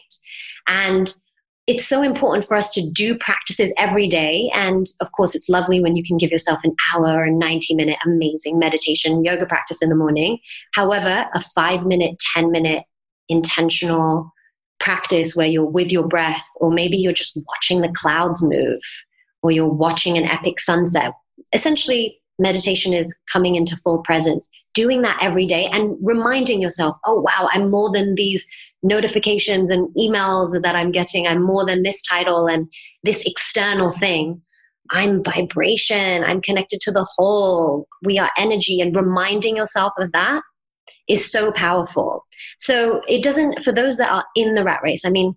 And 0.68 1.14
it's 1.70 1.88
so 1.88 2.01
important 2.01 2.47
for 2.47 2.57
us 2.57 2.74
to 2.74 2.82
do 2.89 3.15
practices 3.15 3.72
every 3.78 4.07
day. 4.07 4.49
And 4.55 4.88
of 5.01 5.11
course, 5.11 5.36
it's 5.36 5.49
lovely 5.49 5.80
when 5.80 5.95
you 5.95 6.03
can 6.03 6.17
give 6.17 6.32
yourself 6.32 6.59
an 6.63 6.76
hour 6.91 7.24
and 7.24 7.38
90 7.38 7.76
minute 7.76 7.99
amazing 8.03 8.57
meditation, 8.57 9.24
yoga 9.24 9.45
practice 9.45 9.80
in 9.80 9.89
the 9.89 9.95
morning. 9.95 10.39
However, 10.74 11.28
a 11.32 11.41
five 11.53 11.86
minute, 11.86 12.15
10 12.34 12.51
minute 12.51 12.86
intentional 13.30 14.34
practice 14.80 15.36
where 15.36 15.45
you're 15.45 15.63
with 15.63 15.91
your 15.91 16.07
breath, 16.07 16.43
or 16.55 16.72
maybe 16.72 16.97
you're 16.97 17.13
just 17.13 17.38
watching 17.47 17.82
the 17.82 17.93
clouds 17.95 18.41
move, 18.41 18.80
or 19.43 19.51
you're 19.51 19.72
watching 19.72 20.17
an 20.17 20.26
epic 20.26 20.59
sunset. 20.59 21.11
Essentially, 21.53 22.18
meditation 22.39 22.93
is 22.93 23.15
coming 23.31 23.55
into 23.55 23.77
full 23.77 23.99
presence, 23.99 24.47
doing 24.73 25.01
that 25.01 25.17
every 25.21 25.45
day 25.45 25.65
and 25.71 25.97
reminding 26.01 26.61
yourself, 26.61 26.95
oh, 27.05 27.21
wow, 27.21 27.49
I'm 27.51 27.69
more 27.69 27.91
than 27.91 28.15
these 28.15 28.45
notifications 28.81 29.69
and 29.69 29.93
emails 29.95 30.59
that 30.61 30.75
I'm 30.75 30.91
getting. 30.91 31.27
I'm 31.27 31.43
more 31.43 31.65
than 31.65 31.83
this 31.83 32.01
title 32.01 32.47
and 32.47 32.67
this 33.03 33.23
external 33.25 33.91
thing. 33.91 34.41
I'm 34.91 35.23
vibration. 35.23 36.23
I'm 36.23 36.41
connected 36.41 36.79
to 36.81 36.91
the 36.91 37.07
whole. 37.15 37.87
We 38.03 38.17
are 38.17 38.31
energy. 38.37 38.81
And 38.81 38.95
reminding 38.95 39.57
yourself 39.57 39.93
of 39.99 40.11
that 40.13 40.41
is 41.07 41.31
so 41.31 41.51
powerful. 41.51 42.25
So 42.57 43.01
it 43.07 43.21
doesn't, 43.21 43.63
for 43.63 43.71
those 43.71 43.97
that 43.97 44.11
are 44.11 44.25
in 44.35 44.55
the 44.55 44.63
rat 44.63 44.79
race, 44.83 45.05
I 45.05 45.09
mean, 45.09 45.35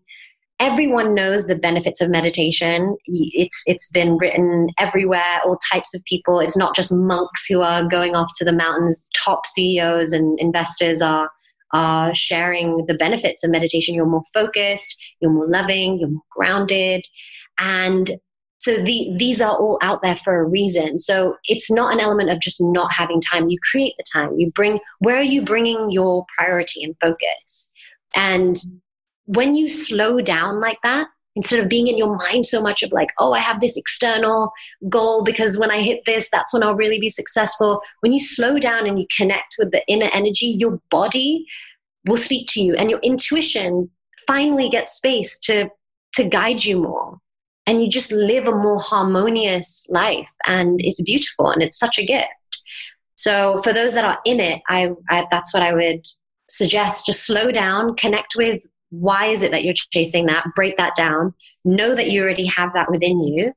everyone 0.63 1.13
knows 1.13 1.49
the 1.49 1.57
benefits 1.57 2.01
of 2.01 2.09
meditation. 2.09 2.97
It's, 3.07 3.65
it's 3.67 3.91
been 3.91 4.17
written 4.17 4.69
everywhere, 4.79 5.41
all 5.45 5.59
types 5.73 5.93
of 5.93 6.05
people. 6.05 6.39
It's 6.39 6.57
not 6.57 6.77
just 6.77 6.93
monks 6.93 7.47
who 7.49 7.63
are 7.63 7.89
going 7.89 8.15
off 8.15 8.31
to 8.37 8.45
the 8.45 8.53
mountains. 8.53 9.05
Top 9.17 9.45
CEOs 9.45 10.13
and 10.13 10.39
investors 10.39 11.03
are, 11.03 11.29
are 11.73 12.15
sharing 12.15 12.87
the 12.87 12.95
benefits 12.95 13.43
of 13.43 13.51
meditation. 13.51 13.93
You're 13.93 14.07
more 14.07 14.23
focused, 14.33 14.97
you're 15.21 15.33
more 15.33 15.49
loving, 15.49 15.99
you're 15.99 16.11
more 16.11 16.23
grounded. 16.31 17.03
And 17.59 18.09
so 18.61 18.77
the, 18.77 19.13
these 19.19 19.41
are 19.41 19.57
all 19.57 19.81
out 19.83 20.01
there 20.05 20.15
for 20.15 20.39
a 20.39 20.45
reason. 20.45 20.97
So 21.01 21.35
it's 21.49 21.73
not 21.73 21.93
an 21.93 21.99
element 21.99 22.31
of 22.31 22.39
just 22.39 22.61
not 22.61 22.93
having 22.93 23.21
time. 23.21 23.49
You 23.49 23.59
create 23.69 23.95
the 23.99 24.05
time. 24.13 24.39
You 24.39 24.53
bring, 24.53 24.79
where 25.01 25.17
are 25.17 25.23
you 25.23 25.43
bringing 25.43 25.91
your 25.91 26.25
priority 26.39 26.85
and 26.85 26.95
focus? 27.01 27.69
And 28.15 28.57
when 29.27 29.55
you 29.55 29.69
slow 29.69 30.21
down 30.21 30.61
like 30.61 30.79
that, 30.83 31.09
instead 31.35 31.61
of 31.61 31.69
being 31.69 31.87
in 31.87 31.97
your 31.97 32.15
mind 32.17 32.47
so 32.47 32.61
much 32.61 32.83
of 32.83 32.93
like, 32.93 33.11
oh, 33.19 33.33
I 33.33 33.39
have 33.39 33.61
this 33.61 33.77
external 33.77 34.53
goal 34.89 35.25
because 35.25 35.59
when 35.59 35.71
I 35.71 35.81
hit 35.81 36.03
this, 36.05 36.29
that's 36.31 36.53
when 36.53 36.63
I'll 36.63 36.77
really 36.77 37.01
be 37.01 37.09
successful. 37.09 37.81
When 38.01 38.13
you 38.13 38.21
slow 38.21 38.59
down 38.59 38.87
and 38.87 38.99
you 38.99 39.07
connect 39.17 39.57
with 39.59 39.71
the 39.71 39.83
inner 39.87 40.11
energy, 40.13 40.55
your 40.59 40.81
body 40.91 41.47
will 42.07 42.17
speak 42.17 42.49
to 42.51 42.63
you 42.63 42.75
and 42.75 42.91
your 42.91 42.99
intuition 43.01 43.91
finally 44.27 44.69
gets 44.69 44.95
space 44.95 45.39
to 45.41 45.69
to 46.15 46.29
guide 46.29 46.65
you 46.65 46.83
more. 46.83 47.19
And 47.67 47.83
you 47.83 47.89
just 47.89 48.13
live 48.13 48.47
a 48.47 48.53
more 48.53 48.81
harmonious 48.81 49.87
life 49.89 50.29
and 50.47 50.79
it's 50.83 51.01
beautiful 51.01 51.49
and 51.49 51.63
it's 51.63 51.79
such 51.79 51.99
a 51.99 52.05
gift. 52.05 52.29
So 53.17 53.63
for 53.63 53.73
those 53.73 53.95
that 53.95 54.05
are 54.05 54.19
in 54.27 54.41
it 54.41 54.61
I, 54.69 54.91
I, 55.09 55.27
that's 55.31 55.55
what 55.55 55.63
i 55.63 55.73
would 55.73 56.07
suggest. 56.51 57.07
Just 57.07 57.25
slow 57.25 57.51
down 57.51 57.95
connect 57.95 58.35
with 58.37 58.63
why 58.93 59.27
is 59.27 59.43
it 59.43 59.51
that 59.53 59.65
you're 59.65 59.75
chasing 59.91 60.27
that? 60.27 60.45
Break 60.55 60.77
that 60.77 60.95
down. 60.95 61.35
Know 61.65 61.95
that 61.95 62.11
you 62.11 62.23
already 62.23 62.47
have 62.47 62.73
that 62.75 62.91
within 62.91 63.25
you 63.25 63.53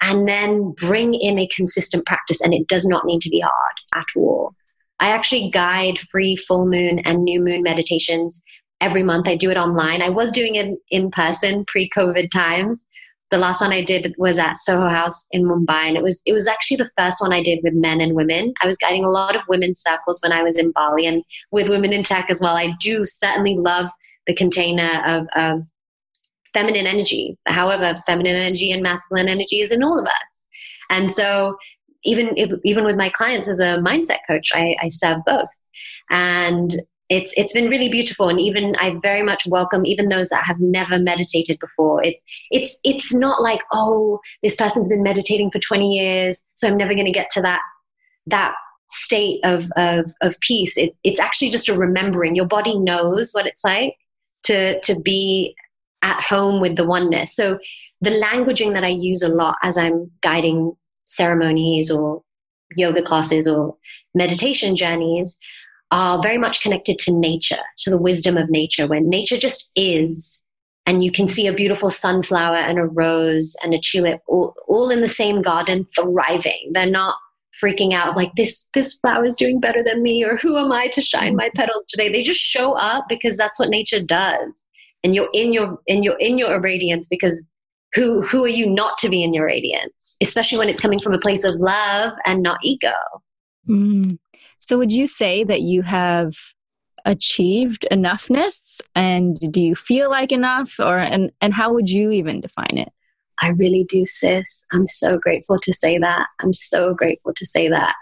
and 0.00 0.28
then 0.28 0.72
bring 0.72 1.14
in 1.14 1.38
a 1.38 1.48
consistent 1.48 2.04
practice 2.04 2.40
and 2.42 2.52
it 2.52 2.68
does 2.68 2.84
not 2.84 3.06
need 3.06 3.22
to 3.22 3.30
be 3.30 3.40
hard 3.40 3.76
at 3.94 4.06
all. 4.14 4.54
I 5.00 5.08
actually 5.08 5.50
guide 5.50 5.98
free 5.98 6.36
full 6.36 6.66
moon 6.66 6.98
and 7.00 7.24
new 7.24 7.40
moon 7.40 7.62
meditations 7.62 8.42
every 8.80 9.02
month. 9.02 9.26
I 9.26 9.36
do 9.36 9.50
it 9.50 9.56
online. 9.56 10.02
I 10.02 10.10
was 10.10 10.30
doing 10.30 10.54
it 10.54 10.78
in 10.90 11.10
person 11.10 11.64
pre-covid 11.66 12.30
times. 12.30 12.86
The 13.30 13.38
last 13.38 13.62
one 13.62 13.72
I 13.72 13.82
did 13.82 14.14
was 14.18 14.38
at 14.38 14.58
Soho 14.58 14.88
House 14.88 15.26
in 15.32 15.44
Mumbai, 15.44 15.88
and 15.88 15.96
it 15.96 16.02
was 16.02 16.22
it 16.26 16.32
was 16.32 16.46
actually 16.46 16.76
the 16.76 16.90
first 16.96 17.20
one 17.20 17.32
I 17.32 17.42
did 17.42 17.60
with 17.64 17.72
men 17.72 18.00
and 18.00 18.14
women. 18.14 18.52
I 18.62 18.66
was 18.66 18.76
guiding 18.76 19.04
a 19.04 19.10
lot 19.10 19.34
of 19.34 19.42
women's 19.48 19.80
circles 19.80 20.20
when 20.22 20.30
I 20.30 20.42
was 20.42 20.56
in 20.56 20.70
Bali, 20.72 21.06
and 21.06 21.24
with 21.50 21.68
women 21.68 21.92
in 21.92 22.04
tech 22.04 22.26
as 22.28 22.40
well. 22.40 22.54
I 22.54 22.74
do 22.80 23.06
certainly 23.06 23.56
love 23.58 23.90
the 24.26 24.34
container 24.34 25.02
of, 25.06 25.26
of 25.36 25.62
feminine 26.52 26.86
energy. 26.86 27.36
However, 27.46 27.94
feminine 28.06 28.36
energy 28.36 28.72
and 28.72 28.82
masculine 28.82 29.28
energy 29.28 29.60
is 29.60 29.72
in 29.72 29.82
all 29.82 29.98
of 29.98 30.06
us, 30.06 30.46
and 30.90 31.10
so 31.10 31.56
even 32.04 32.32
if, 32.36 32.50
even 32.64 32.84
with 32.84 32.96
my 32.96 33.08
clients 33.08 33.48
as 33.48 33.60
a 33.60 33.78
mindset 33.78 34.18
coach, 34.26 34.50
I, 34.54 34.76
I 34.80 34.88
serve 34.90 35.18
both, 35.26 35.48
and 36.10 36.74
it's 37.10 37.32
it's 37.36 37.52
been 37.52 37.68
really 37.68 37.88
beautiful. 37.88 38.28
And 38.28 38.40
even 38.40 38.74
i 38.78 38.96
very 39.02 39.22
much 39.22 39.46
welcome 39.46 39.84
even 39.84 40.08
those 40.08 40.28
that 40.30 40.44
have 40.44 40.58
never 40.58 40.98
meditated 40.98 41.58
before. 41.58 42.02
It 42.02 42.16
it's 42.50 42.78
it's 42.84 43.14
not 43.14 43.42
like 43.42 43.60
oh 43.72 44.20
this 44.42 44.56
person's 44.56 44.88
been 44.88 45.02
meditating 45.02 45.50
for 45.50 45.58
20 45.58 45.86
years 45.86 46.44
so 46.54 46.68
i'm 46.68 46.76
never 46.76 46.94
going 46.94 47.06
to 47.06 47.12
get 47.12 47.30
to 47.32 47.42
that 47.42 47.60
that 48.26 48.54
state 48.88 49.40
of 49.44 49.70
of, 49.76 50.12
of 50.22 50.38
peace. 50.40 50.76
It, 50.76 50.96
it's 51.04 51.20
actually 51.20 51.50
just 51.50 51.68
a 51.68 51.74
remembering. 51.74 52.34
Your 52.34 52.46
body 52.46 52.78
knows 52.78 53.32
what 53.32 53.46
it's 53.46 53.64
like 53.64 53.96
to 54.44 54.80
to 54.80 54.98
be 55.00 55.54
at 56.02 56.22
home 56.22 56.60
with 56.60 56.76
the 56.76 56.86
oneness 56.86 57.34
so 57.34 57.58
the 58.00 58.10
languaging 58.10 58.72
that 58.72 58.84
i 58.84 58.88
use 58.88 59.22
a 59.22 59.28
lot 59.28 59.56
as 59.62 59.76
i'm 59.76 60.10
guiding 60.22 60.72
ceremonies 61.06 61.90
or 61.90 62.22
yoga 62.76 63.02
classes 63.02 63.46
or 63.46 63.76
meditation 64.14 64.76
journeys 64.76 65.38
are 65.90 66.20
very 66.20 66.38
much 66.38 66.60
connected 66.60 66.98
to 66.98 67.12
nature, 67.12 67.62
to 67.78 67.90
the 67.90 67.98
wisdom 67.98 68.36
of 68.36 68.50
nature, 68.50 68.86
when 68.86 69.08
nature 69.08 69.38
just 69.38 69.70
is. 69.76 70.40
And 70.86 71.04
you 71.04 71.12
can 71.12 71.28
see 71.28 71.46
a 71.46 71.54
beautiful 71.54 71.88
sunflower 71.88 72.56
and 72.56 72.78
a 72.78 72.84
rose 72.84 73.56
and 73.62 73.72
a 73.72 73.78
tulip 73.78 74.20
all, 74.26 74.54
all 74.66 74.90
in 74.90 75.00
the 75.00 75.08
same 75.08 75.40
garden 75.40 75.86
thriving. 75.96 76.72
They're 76.72 76.90
not 76.90 77.16
freaking 77.62 77.92
out 77.92 78.16
like 78.16 78.32
this 78.36 78.66
this 78.74 78.94
flower 78.94 79.24
is 79.24 79.36
doing 79.36 79.60
better 79.60 79.82
than 79.82 80.02
me 80.02 80.24
or 80.24 80.36
who 80.36 80.56
am 80.58 80.72
I 80.72 80.88
to 80.88 81.00
shine 81.00 81.36
my 81.36 81.50
petals 81.54 81.86
today. 81.88 82.10
They 82.10 82.22
just 82.22 82.40
show 82.40 82.72
up 82.72 83.06
because 83.08 83.36
that's 83.36 83.58
what 83.58 83.70
nature 83.70 84.00
does. 84.00 84.64
And 85.02 85.14
you're 85.14 85.28
in 85.32 85.52
your 85.52 85.78
in 85.86 86.02
your 86.02 86.16
in 86.18 86.38
your 86.38 86.60
radiance 86.60 87.08
because 87.08 87.42
who 87.94 88.22
who 88.22 88.44
are 88.44 88.48
you 88.48 88.68
not 88.68 88.98
to 88.98 89.08
be 89.08 89.22
in 89.22 89.32
your 89.32 89.46
radiance 89.46 90.16
especially 90.20 90.58
when 90.58 90.68
it's 90.68 90.80
coming 90.80 90.98
from 90.98 91.14
a 91.14 91.18
place 91.18 91.44
of 91.44 91.54
love 91.56 92.12
and 92.26 92.42
not 92.42 92.58
ego 92.62 92.90
mm. 93.68 94.18
So, 94.66 94.78
would 94.78 94.92
you 94.92 95.06
say 95.06 95.44
that 95.44 95.60
you 95.60 95.82
have 95.82 96.34
achieved 97.04 97.86
enoughness 97.92 98.80
and 98.94 99.38
do 99.52 99.60
you 99.60 99.74
feel 99.74 100.08
like 100.08 100.32
enough 100.32 100.80
or 100.80 100.96
and 100.96 101.30
and 101.42 101.52
how 101.52 101.74
would 101.74 101.90
you 101.90 102.10
even 102.10 102.40
define 102.40 102.78
it 102.78 102.90
i 103.40 103.50
really 103.50 103.84
do 103.88 104.06
sis. 104.06 104.64
I'm 104.72 104.86
so 104.86 105.18
grateful 105.18 105.58
to 105.58 105.72
say 105.72 105.98
that. 105.98 106.26
I'm 106.40 106.52
so 106.52 106.94
grateful 106.94 107.32
to 107.34 107.46
say 107.46 107.68
that. 107.68 107.94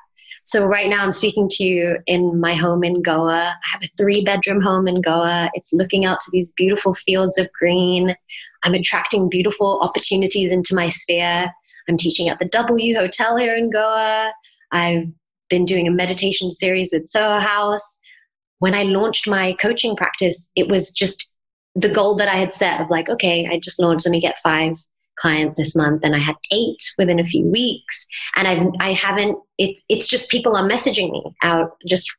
So 0.45 0.65
right 0.67 0.89
now 0.89 1.05
i'm 1.05 1.13
speaking 1.13 1.49
to 1.51 1.65
you 1.65 1.99
in 2.07 2.41
my 2.41 2.55
home 2.55 2.85
in 2.85 3.03
goa. 3.03 3.55
I 3.55 3.69
have 3.73 3.83
a 3.83 3.91
three 3.97 4.25
bedroom 4.25 4.61
home 4.61 4.89
in 4.89 5.01
goa. 5.01 5.51
It's 5.55 5.73
looking 5.73 6.05
out 6.05 6.21
to 6.21 6.31
these 6.33 6.51
beautiful 6.57 6.95
fields 6.95 7.39
of 7.39 7.49
green. 7.53 8.15
I'm 8.65 8.75
attracting 8.75 9.29
beautiful 9.29 9.81
opportunities 9.81 10.51
into 10.53 10.75
my 10.75 10.89
sphere. 10.89 11.51
I'm 11.89 11.97
teaching 11.97 12.29
at 12.29 12.39
the 12.39 12.47
w 12.47 12.95
hotel 12.95 13.37
here 13.37 13.57
in 13.57 13.71
goa. 13.71 14.33
I've 14.71 15.07
been 15.49 15.65
doing 15.65 15.87
a 15.87 15.93
meditation 15.93 16.51
series 16.51 16.91
with 16.93 17.09
Soho 17.09 17.39
House. 17.39 17.99
When 18.59 18.75
I 18.75 18.85
launched 18.85 19.29
my 19.29 19.55
coaching 19.61 19.97
practice, 19.97 20.51
it 20.55 20.69
was 20.69 20.93
just 20.93 21.31
the 21.75 21.93
goal 21.93 22.17
that 22.17 22.29
I 22.29 22.37
had 22.37 22.53
set 22.53 22.81
of 22.81 22.91
like, 22.91 23.09
okay, 23.09 23.49
I 23.51 23.59
just 23.59 23.81
launched, 23.81 24.07
let 24.07 24.13
me 24.13 24.21
get 24.21 24.39
five 24.43 24.77
clients 25.19 25.57
this 25.57 25.77
month 25.77 26.01
and 26.05 26.15
I 26.15 26.19
had 26.19 26.37
eight 26.53 26.83
within 26.99 27.21
a 27.21 27.25
few 27.25 27.47
weeks. 27.47 28.07
And 28.37 28.49
I've, 28.49 28.67
I 28.81 28.93
haven't, 28.93 29.39
it's, 29.59 29.83
it's 29.89 30.07
just 30.07 30.31
people 30.31 30.57
are 30.57 30.69
messaging 30.69 31.11
me 31.11 31.23
out 31.43 31.73
just 31.87 32.11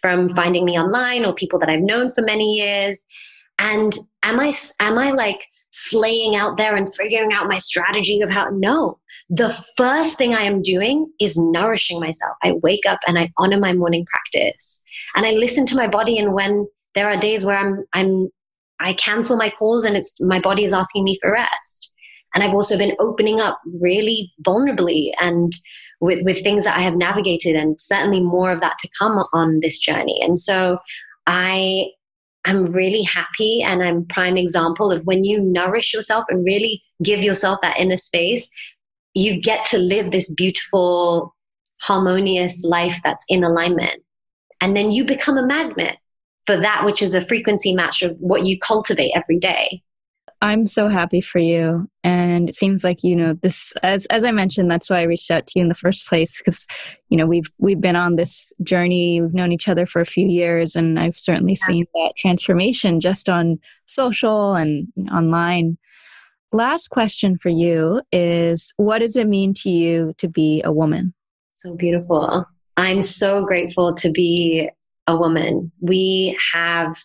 from 0.00 0.34
finding 0.34 0.64
me 0.64 0.78
online 0.78 1.24
or 1.24 1.34
people 1.34 1.58
that 1.60 1.68
I've 1.68 1.80
known 1.80 2.10
for 2.10 2.22
many 2.22 2.54
years. 2.54 3.04
And 3.58 3.96
am 4.22 4.40
I, 4.40 4.54
am 4.80 4.98
I 4.98 5.12
like 5.12 5.46
slaying 5.70 6.36
out 6.36 6.56
there 6.56 6.76
and 6.76 6.94
figuring 6.94 7.32
out 7.32 7.48
my 7.48 7.58
strategy 7.58 8.20
of 8.20 8.30
how, 8.30 8.48
no, 8.50 8.98
the 9.30 9.56
first 9.76 10.18
thing 10.18 10.34
I 10.34 10.42
am 10.42 10.60
doing 10.60 11.10
is 11.20 11.36
nourishing 11.38 12.00
myself. 12.00 12.36
I 12.42 12.52
wake 12.62 12.84
up 12.86 12.98
and 13.06 13.18
I 13.18 13.30
honor 13.38 13.58
my 13.58 13.72
morning 13.72 14.04
practice 14.06 14.80
and 15.14 15.24
I 15.24 15.30
listen 15.30 15.64
to 15.66 15.76
my 15.76 15.86
body. 15.86 16.18
And 16.18 16.34
when 16.34 16.66
there 16.94 17.08
are 17.08 17.16
days 17.16 17.44
where 17.44 17.56
I'm, 17.56 17.84
I'm, 17.94 18.28
I 18.80 18.94
cancel 18.94 19.36
my 19.36 19.48
calls 19.48 19.84
and 19.84 19.96
it's 19.96 20.14
my 20.20 20.40
body 20.40 20.64
is 20.64 20.72
asking 20.72 21.04
me 21.04 21.18
for 21.22 21.32
rest. 21.32 21.91
And 22.34 22.42
I've 22.42 22.54
also 22.54 22.78
been 22.78 22.96
opening 22.98 23.40
up 23.40 23.60
really 23.80 24.32
vulnerably 24.46 25.12
and 25.20 25.52
with, 26.00 26.24
with 26.24 26.42
things 26.42 26.64
that 26.64 26.76
I 26.76 26.82
have 26.82 26.96
navigated 26.96 27.54
and 27.54 27.78
certainly 27.78 28.20
more 28.20 28.50
of 28.50 28.60
that 28.60 28.78
to 28.80 28.88
come 28.98 29.24
on 29.32 29.60
this 29.60 29.78
journey. 29.78 30.20
And 30.22 30.38
so 30.38 30.78
I 31.26 31.90
am 32.44 32.66
really 32.66 33.02
happy 33.02 33.62
and 33.62 33.82
I'm 33.82 34.06
prime 34.06 34.36
example 34.36 34.90
of 34.90 35.04
when 35.04 35.24
you 35.24 35.40
nourish 35.40 35.94
yourself 35.94 36.24
and 36.28 36.44
really 36.44 36.82
give 37.02 37.20
yourself 37.20 37.60
that 37.62 37.78
inner 37.78 37.96
space, 37.96 38.50
you 39.14 39.40
get 39.40 39.64
to 39.66 39.78
live 39.78 40.10
this 40.10 40.32
beautiful, 40.32 41.34
harmonious 41.80 42.64
life 42.64 43.00
that's 43.04 43.24
in 43.28 43.44
alignment. 43.44 44.02
And 44.60 44.76
then 44.76 44.90
you 44.90 45.04
become 45.04 45.38
a 45.38 45.46
magnet 45.46 45.98
for 46.46 46.56
that 46.56 46.84
which 46.84 47.02
is 47.02 47.14
a 47.14 47.26
frequency 47.26 47.74
match 47.74 48.02
of 48.02 48.16
what 48.18 48.44
you 48.44 48.58
cultivate 48.58 49.12
every 49.14 49.38
day. 49.38 49.82
I'm 50.42 50.66
so 50.66 50.88
happy 50.88 51.20
for 51.20 51.38
you. 51.38 51.88
And 52.02 52.48
it 52.48 52.56
seems 52.56 52.82
like, 52.82 53.04
you 53.04 53.14
know, 53.14 53.34
this 53.34 53.72
as 53.84 54.06
as 54.06 54.24
I 54.24 54.32
mentioned, 54.32 54.68
that's 54.68 54.90
why 54.90 54.98
I 54.98 55.04
reached 55.04 55.30
out 55.30 55.46
to 55.46 55.52
you 55.54 55.62
in 55.62 55.68
the 55.68 55.74
first 55.74 56.08
place 56.08 56.38
because, 56.38 56.66
you 57.08 57.16
know, 57.16 57.26
we've 57.26 57.50
we've 57.58 57.80
been 57.80 57.94
on 57.94 58.16
this 58.16 58.52
journey. 58.64 59.20
We've 59.20 59.32
known 59.32 59.52
each 59.52 59.68
other 59.68 59.86
for 59.86 60.00
a 60.00 60.04
few 60.04 60.26
years 60.26 60.74
and 60.74 60.98
I've 60.98 61.16
certainly 61.16 61.56
yeah. 61.60 61.66
seen 61.66 61.86
that 61.94 62.14
transformation 62.18 63.00
just 63.00 63.28
on 63.28 63.60
social 63.86 64.54
and 64.54 64.88
online. 65.12 65.78
Last 66.50 66.88
question 66.88 67.38
for 67.38 67.48
you 67.48 68.02
is 68.10 68.74
what 68.76 68.98
does 68.98 69.16
it 69.16 69.28
mean 69.28 69.54
to 69.58 69.70
you 69.70 70.12
to 70.18 70.28
be 70.28 70.60
a 70.64 70.72
woman? 70.72 71.14
So 71.54 71.74
beautiful. 71.74 72.44
I'm 72.76 73.00
so 73.00 73.44
grateful 73.44 73.94
to 73.94 74.10
be 74.10 74.70
a 75.06 75.16
woman. 75.16 75.70
We 75.80 76.36
have 76.52 76.96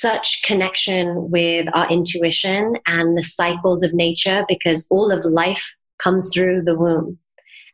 such 0.00 0.42
connection 0.44 1.30
with 1.30 1.66
our 1.74 1.88
intuition 1.90 2.74
and 2.86 3.16
the 3.16 3.22
cycles 3.22 3.82
of 3.82 3.92
nature 3.94 4.44
because 4.48 4.86
all 4.90 5.10
of 5.10 5.24
life 5.24 5.74
comes 5.98 6.30
through 6.32 6.62
the 6.62 6.76
womb. 6.76 7.18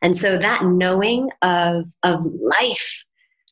And 0.01 0.17
so 0.17 0.37
that 0.37 0.65
knowing 0.65 1.29
of, 1.41 1.85
of 2.03 2.25
life, 2.25 3.03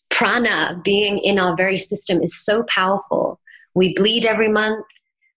prana 0.10 0.80
being 0.84 1.18
in 1.20 1.40
our 1.40 1.56
very 1.56 1.78
system 1.78 2.22
is 2.22 2.44
so 2.44 2.64
powerful. 2.68 3.40
We 3.76 3.94
bleed 3.96 4.26
every 4.26 4.50
month. 4.50 4.86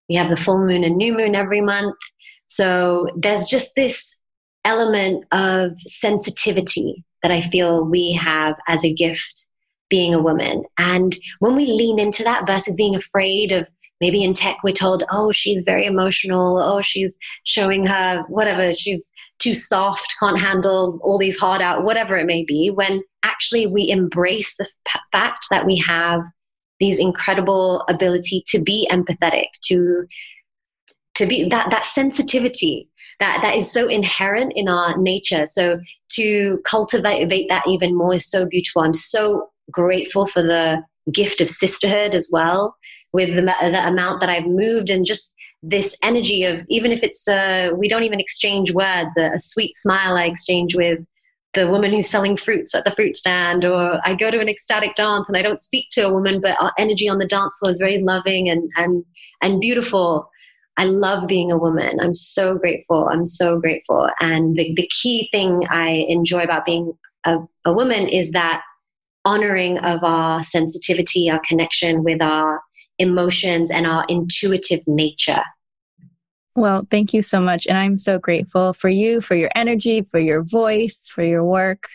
We 0.09 0.17
have 0.17 0.31
the 0.31 0.37
full 0.37 0.65
moon 0.65 0.85
and 0.85 0.97
new 0.97 1.17
moon 1.17 1.35
every 1.35 1.61
month. 1.61 1.97
So 2.49 3.07
there's 3.17 3.47
just 3.47 3.75
this 3.75 4.15
element 4.65 5.25
of 5.33 5.73
sensitivity 5.87 7.05
that 7.23 7.33
I 7.33 7.41
feel 7.51 7.87
we 7.87 8.13
have 8.13 8.57
as 8.69 8.85
a 8.85 8.93
gift 8.93 9.49
being 9.89 10.15
a 10.15 10.23
woman. 10.23 10.65
And 10.79 11.17
when 11.41 11.55
we 11.55 11.67
lean 11.67 11.99
into 11.99 12.25
that 12.25 12.47
versus 12.47 12.77
being 12.77 12.95
afraid 12.95 13.53
of 13.53 13.69
maybe 14.01 14.23
in 14.23 14.35
tech, 14.35 14.59
we're 14.63 14.73
told, 14.73 15.05
oh, 15.11 15.33
she's 15.33 15.63
very 15.63 15.87
emotional. 15.87 16.59
Oh, 16.59 16.81
she's 16.81 17.19
showing 17.45 17.87
her 17.87 18.25
whatever. 18.29 18.73
She's 18.73 19.13
too 19.39 19.55
soft, 19.55 20.15
can't 20.19 20.41
handle 20.41 20.99
all 21.03 21.19
these 21.19 21.39
hard 21.39 21.63
out, 21.63 21.85
whatever 21.85 22.17
it 22.17 22.27
may 22.27 22.45
be. 22.45 22.71
When 22.71 23.03
actually 23.23 23.67
we 23.67 23.89
embrace 23.91 24.57
the 24.57 24.69
fact 25.13 25.47
that 25.51 25.67
we 25.67 25.83
have 25.87 26.23
these 26.81 26.99
incredible 26.99 27.85
ability 27.89 28.43
to 28.49 28.61
be 28.61 28.89
empathetic, 28.91 29.47
to 29.65 30.07
to 31.15 31.27
be 31.27 31.49
that 31.49 31.71
that 31.71 31.87
sensitivity 31.87 32.89
that 33.19 33.41
that 33.43 33.57
is 33.57 33.71
so 33.73 33.89
inherent 33.89 34.53
in 34.55 34.69
our 34.69 34.97
nature 34.99 35.47
so 35.47 35.79
to 36.11 36.61
cultivate 36.65 37.49
that 37.49 37.65
even 37.67 37.97
more 37.97 38.15
is 38.15 38.31
so 38.31 38.47
beautiful 38.47 38.83
i'm 38.83 38.95
so 38.95 39.49
grateful 39.71 40.27
for 40.27 40.43
the 40.43 40.83
gift 41.13 41.41
of 41.41 41.49
sisterhood 41.49 42.15
as 42.15 42.29
well 42.33 42.77
with 43.13 43.35
the, 43.35 43.43
the 43.43 43.87
amount 43.87 44.21
that 44.21 44.31
i've 44.31 44.47
moved 44.47 44.91
and 44.91 45.05
just 45.05 45.35
this 45.63 45.97
energy 46.03 46.45
of 46.45 46.61
even 46.69 46.93
if 46.93 47.03
it's 47.03 47.27
uh, 47.27 47.71
we 47.77 47.89
don't 47.89 48.05
even 48.05 48.21
exchange 48.21 48.73
words 48.73 49.17
a, 49.17 49.31
a 49.35 49.41
sweet 49.41 49.77
smile 49.77 50.17
i 50.17 50.25
exchange 50.25 50.75
with 50.75 51.01
the 51.57 51.69
woman 51.71 51.91
who's 51.91 52.09
selling 52.09 52.37
fruits 52.37 52.75
at 52.75 52.85
the 52.85 52.93
fruit 52.93 53.17
stand, 53.17 53.65
or 53.65 53.99
I 54.05 54.15
go 54.15 54.31
to 54.31 54.41
an 54.41 54.49
ecstatic 54.49 54.95
dance 54.95 55.27
and 55.27 55.37
I 55.37 55.43
don't 55.43 55.63
speak 55.63 55.87
to 55.93 56.03
a 56.03 56.13
woman, 56.13 56.41
but 56.41 56.61
our 56.61 56.73
energy 56.79 57.09
on 57.09 57.19
the 57.19 57.27
dance 57.27 57.59
floor 57.59 57.71
is 57.71 57.79
very 57.79 57.99
loving 58.03 58.49
and 58.49 58.71
and 58.77 59.05
and 59.43 59.61
beautiful. 59.61 60.31
I 60.79 60.85
love 60.85 61.27
being 61.27 61.51
a 61.51 61.57
woman. 61.57 61.99
I'm 62.01 62.15
so 62.15 62.59
grateful. 62.59 63.09
I'm 63.11 63.27
so 63.27 63.59
grateful. 63.59 64.11
And 64.21 64.55
the, 64.57 64.75
the 64.75 64.87
key 64.89 65.31
thing 65.33 65.63
I 65.71 66.05
enjoy 66.07 66.43
about 66.43 66.67
being 66.67 66.93
a, 67.25 67.39
a 67.65 67.73
woman 67.73 68.09
is 68.09 68.31
that 68.33 68.61
honoring 69.27 69.77
of 69.79 70.03
our 70.05 70.43
sensitivity, 70.43 71.29
our 71.29 71.41
connection 71.47 72.05
with 72.05 72.23
our 72.23 72.63
emotions, 72.99 73.71
and 73.71 73.87
our 73.87 74.07
intuitive 74.09 74.81
nature. 74.87 75.43
Well, 76.55 76.87
thank 76.91 77.13
you 77.13 77.21
so 77.21 77.41
much. 77.41 77.67
And 77.67 77.77
I'm 77.77 77.99
so 77.99 78.19
grateful 78.19 78.73
for 78.73 78.89
you, 78.89 79.21
for 79.21 79.35
your 79.35 79.51
energy, 79.55 80.01
for 80.01 80.19
your 80.19 80.43
voice, 80.43 81.07
for 81.13 81.23
your 81.23 81.45
work. 81.45 81.89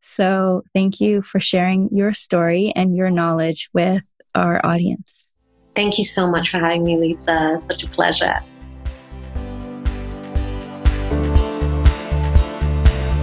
So 0.00 0.62
thank 0.72 1.00
you 1.00 1.20
for 1.20 1.40
sharing 1.40 1.90
your 1.92 2.14
story 2.14 2.72
and 2.74 2.96
your 2.96 3.10
knowledge 3.10 3.68
with 3.74 4.08
our 4.34 4.64
audience. 4.64 5.28
Thank 5.76 5.98
you 5.98 6.04
so 6.04 6.30
much 6.30 6.50
for 6.50 6.58
having 6.58 6.84
me, 6.84 6.96
Lisa. 6.96 7.58
Such 7.58 7.82
a 7.82 7.88
pleasure. 7.88 8.36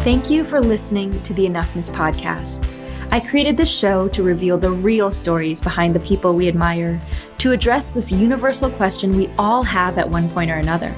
Thank 0.04 0.30
you 0.30 0.46
for 0.46 0.62
listening 0.62 1.22
to 1.24 1.34
the 1.34 1.46
Enoughness 1.46 1.92
Podcast. 1.92 2.77
I 3.10 3.22
created 3.22 3.56
this 3.56 3.74
show 3.74 4.10
to 4.10 4.22
reveal 4.22 4.58
the 4.58 4.72
real 4.72 5.12
stories 5.12 5.62
behind 5.62 5.96
the 5.96 6.00
people 6.02 6.36
we 6.36 6.50
admire, 6.50 7.02
to 7.38 7.54
address 7.54 7.94
this 7.94 8.12
universal 8.12 8.70
question 8.70 9.16
we 9.16 9.30
all 9.38 9.64
have 9.64 9.98
at 9.98 10.10
one 10.10 10.30
point 10.30 10.52
or 10.52 10.56
another 10.56 10.94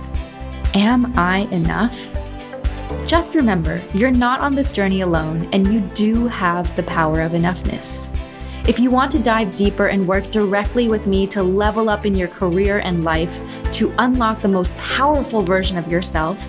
Am 0.74 1.14
I 1.18 1.42
enough? 1.52 2.16
Just 3.06 3.36
remember, 3.36 3.80
you're 3.94 4.10
not 4.10 4.40
on 4.40 4.56
this 4.56 4.72
journey 4.72 5.02
alone, 5.02 5.48
and 5.52 5.72
you 5.72 5.82
do 5.94 6.26
have 6.28 6.76
the 6.76 6.82
power 6.84 7.22
of 7.22 7.34
enoughness. 7.34 8.10
If 8.68 8.80
you 8.80 8.90
want 8.90 9.12
to 9.14 9.20
dive 9.20 9.56
deeper 9.56 9.88
and 9.88 10.08
work 10.08 10.32
directly 10.32 10.90
with 10.90 11.08
me 11.08 11.26
to 11.28 11.44
level 11.44 11.90
up 11.90 12.06
in 12.06 12.16
your 12.16 12.28
career 12.28 12.80
and 12.80 13.04
life 13.04 13.64
to 13.74 13.94
unlock 14.00 14.42
the 14.42 14.48
most 14.48 14.76
powerful 14.78 15.44
version 15.44 15.78
of 15.78 15.92
yourself, 15.92 16.44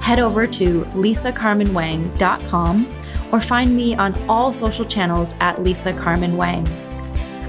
head 0.00 0.20
over 0.20 0.46
to 0.46 0.82
lisacarmenwang.com 0.94 2.99
or 3.32 3.40
find 3.40 3.76
me 3.76 3.94
on 3.94 4.14
all 4.28 4.52
social 4.52 4.84
channels 4.84 5.34
at 5.40 5.62
Lisa 5.62 5.92
Carmen 5.92 6.36
Wang. 6.36 6.66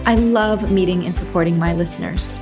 I 0.05 0.15
love 0.15 0.71
meeting 0.71 1.05
and 1.05 1.15
supporting 1.15 1.57
my 1.59 1.73
listeners. 1.73 2.39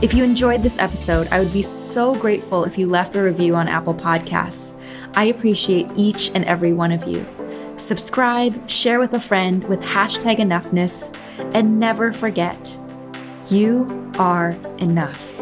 If 0.00 0.14
you 0.14 0.22
enjoyed 0.22 0.62
this 0.62 0.78
episode, 0.78 1.28
I 1.32 1.40
would 1.40 1.52
be 1.52 1.62
so 1.62 2.14
grateful 2.14 2.64
if 2.64 2.78
you 2.78 2.86
left 2.86 3.16
a 3.16 3.22
review 3.22 3.54
on 3.56 3.68
Apple 3.68 3.94
Podcasts. 3.94 4.72
I 5.14 5.24
appreciate 5.24 5.88
each 5.96 6.30
and 6.34 6.44
every 6.44 6.72
one 6.72 6.92
of 6.92 7.04
you. 7.04 7.26
Subscribe, 7.76 8.68
share 8.68 8.98
with 8.98 9.14
a 9.14 9.20
friend 9.20 9.62
with 9.64 9.80
hashtag 9.82 10.38
enoughness, 10.38 11.14
and 11.54 11.78
never 11.78 12.12
forget 12.12 12.78
you 13.48 14.12
are 14.18 14.56
enough. 14.78 15.37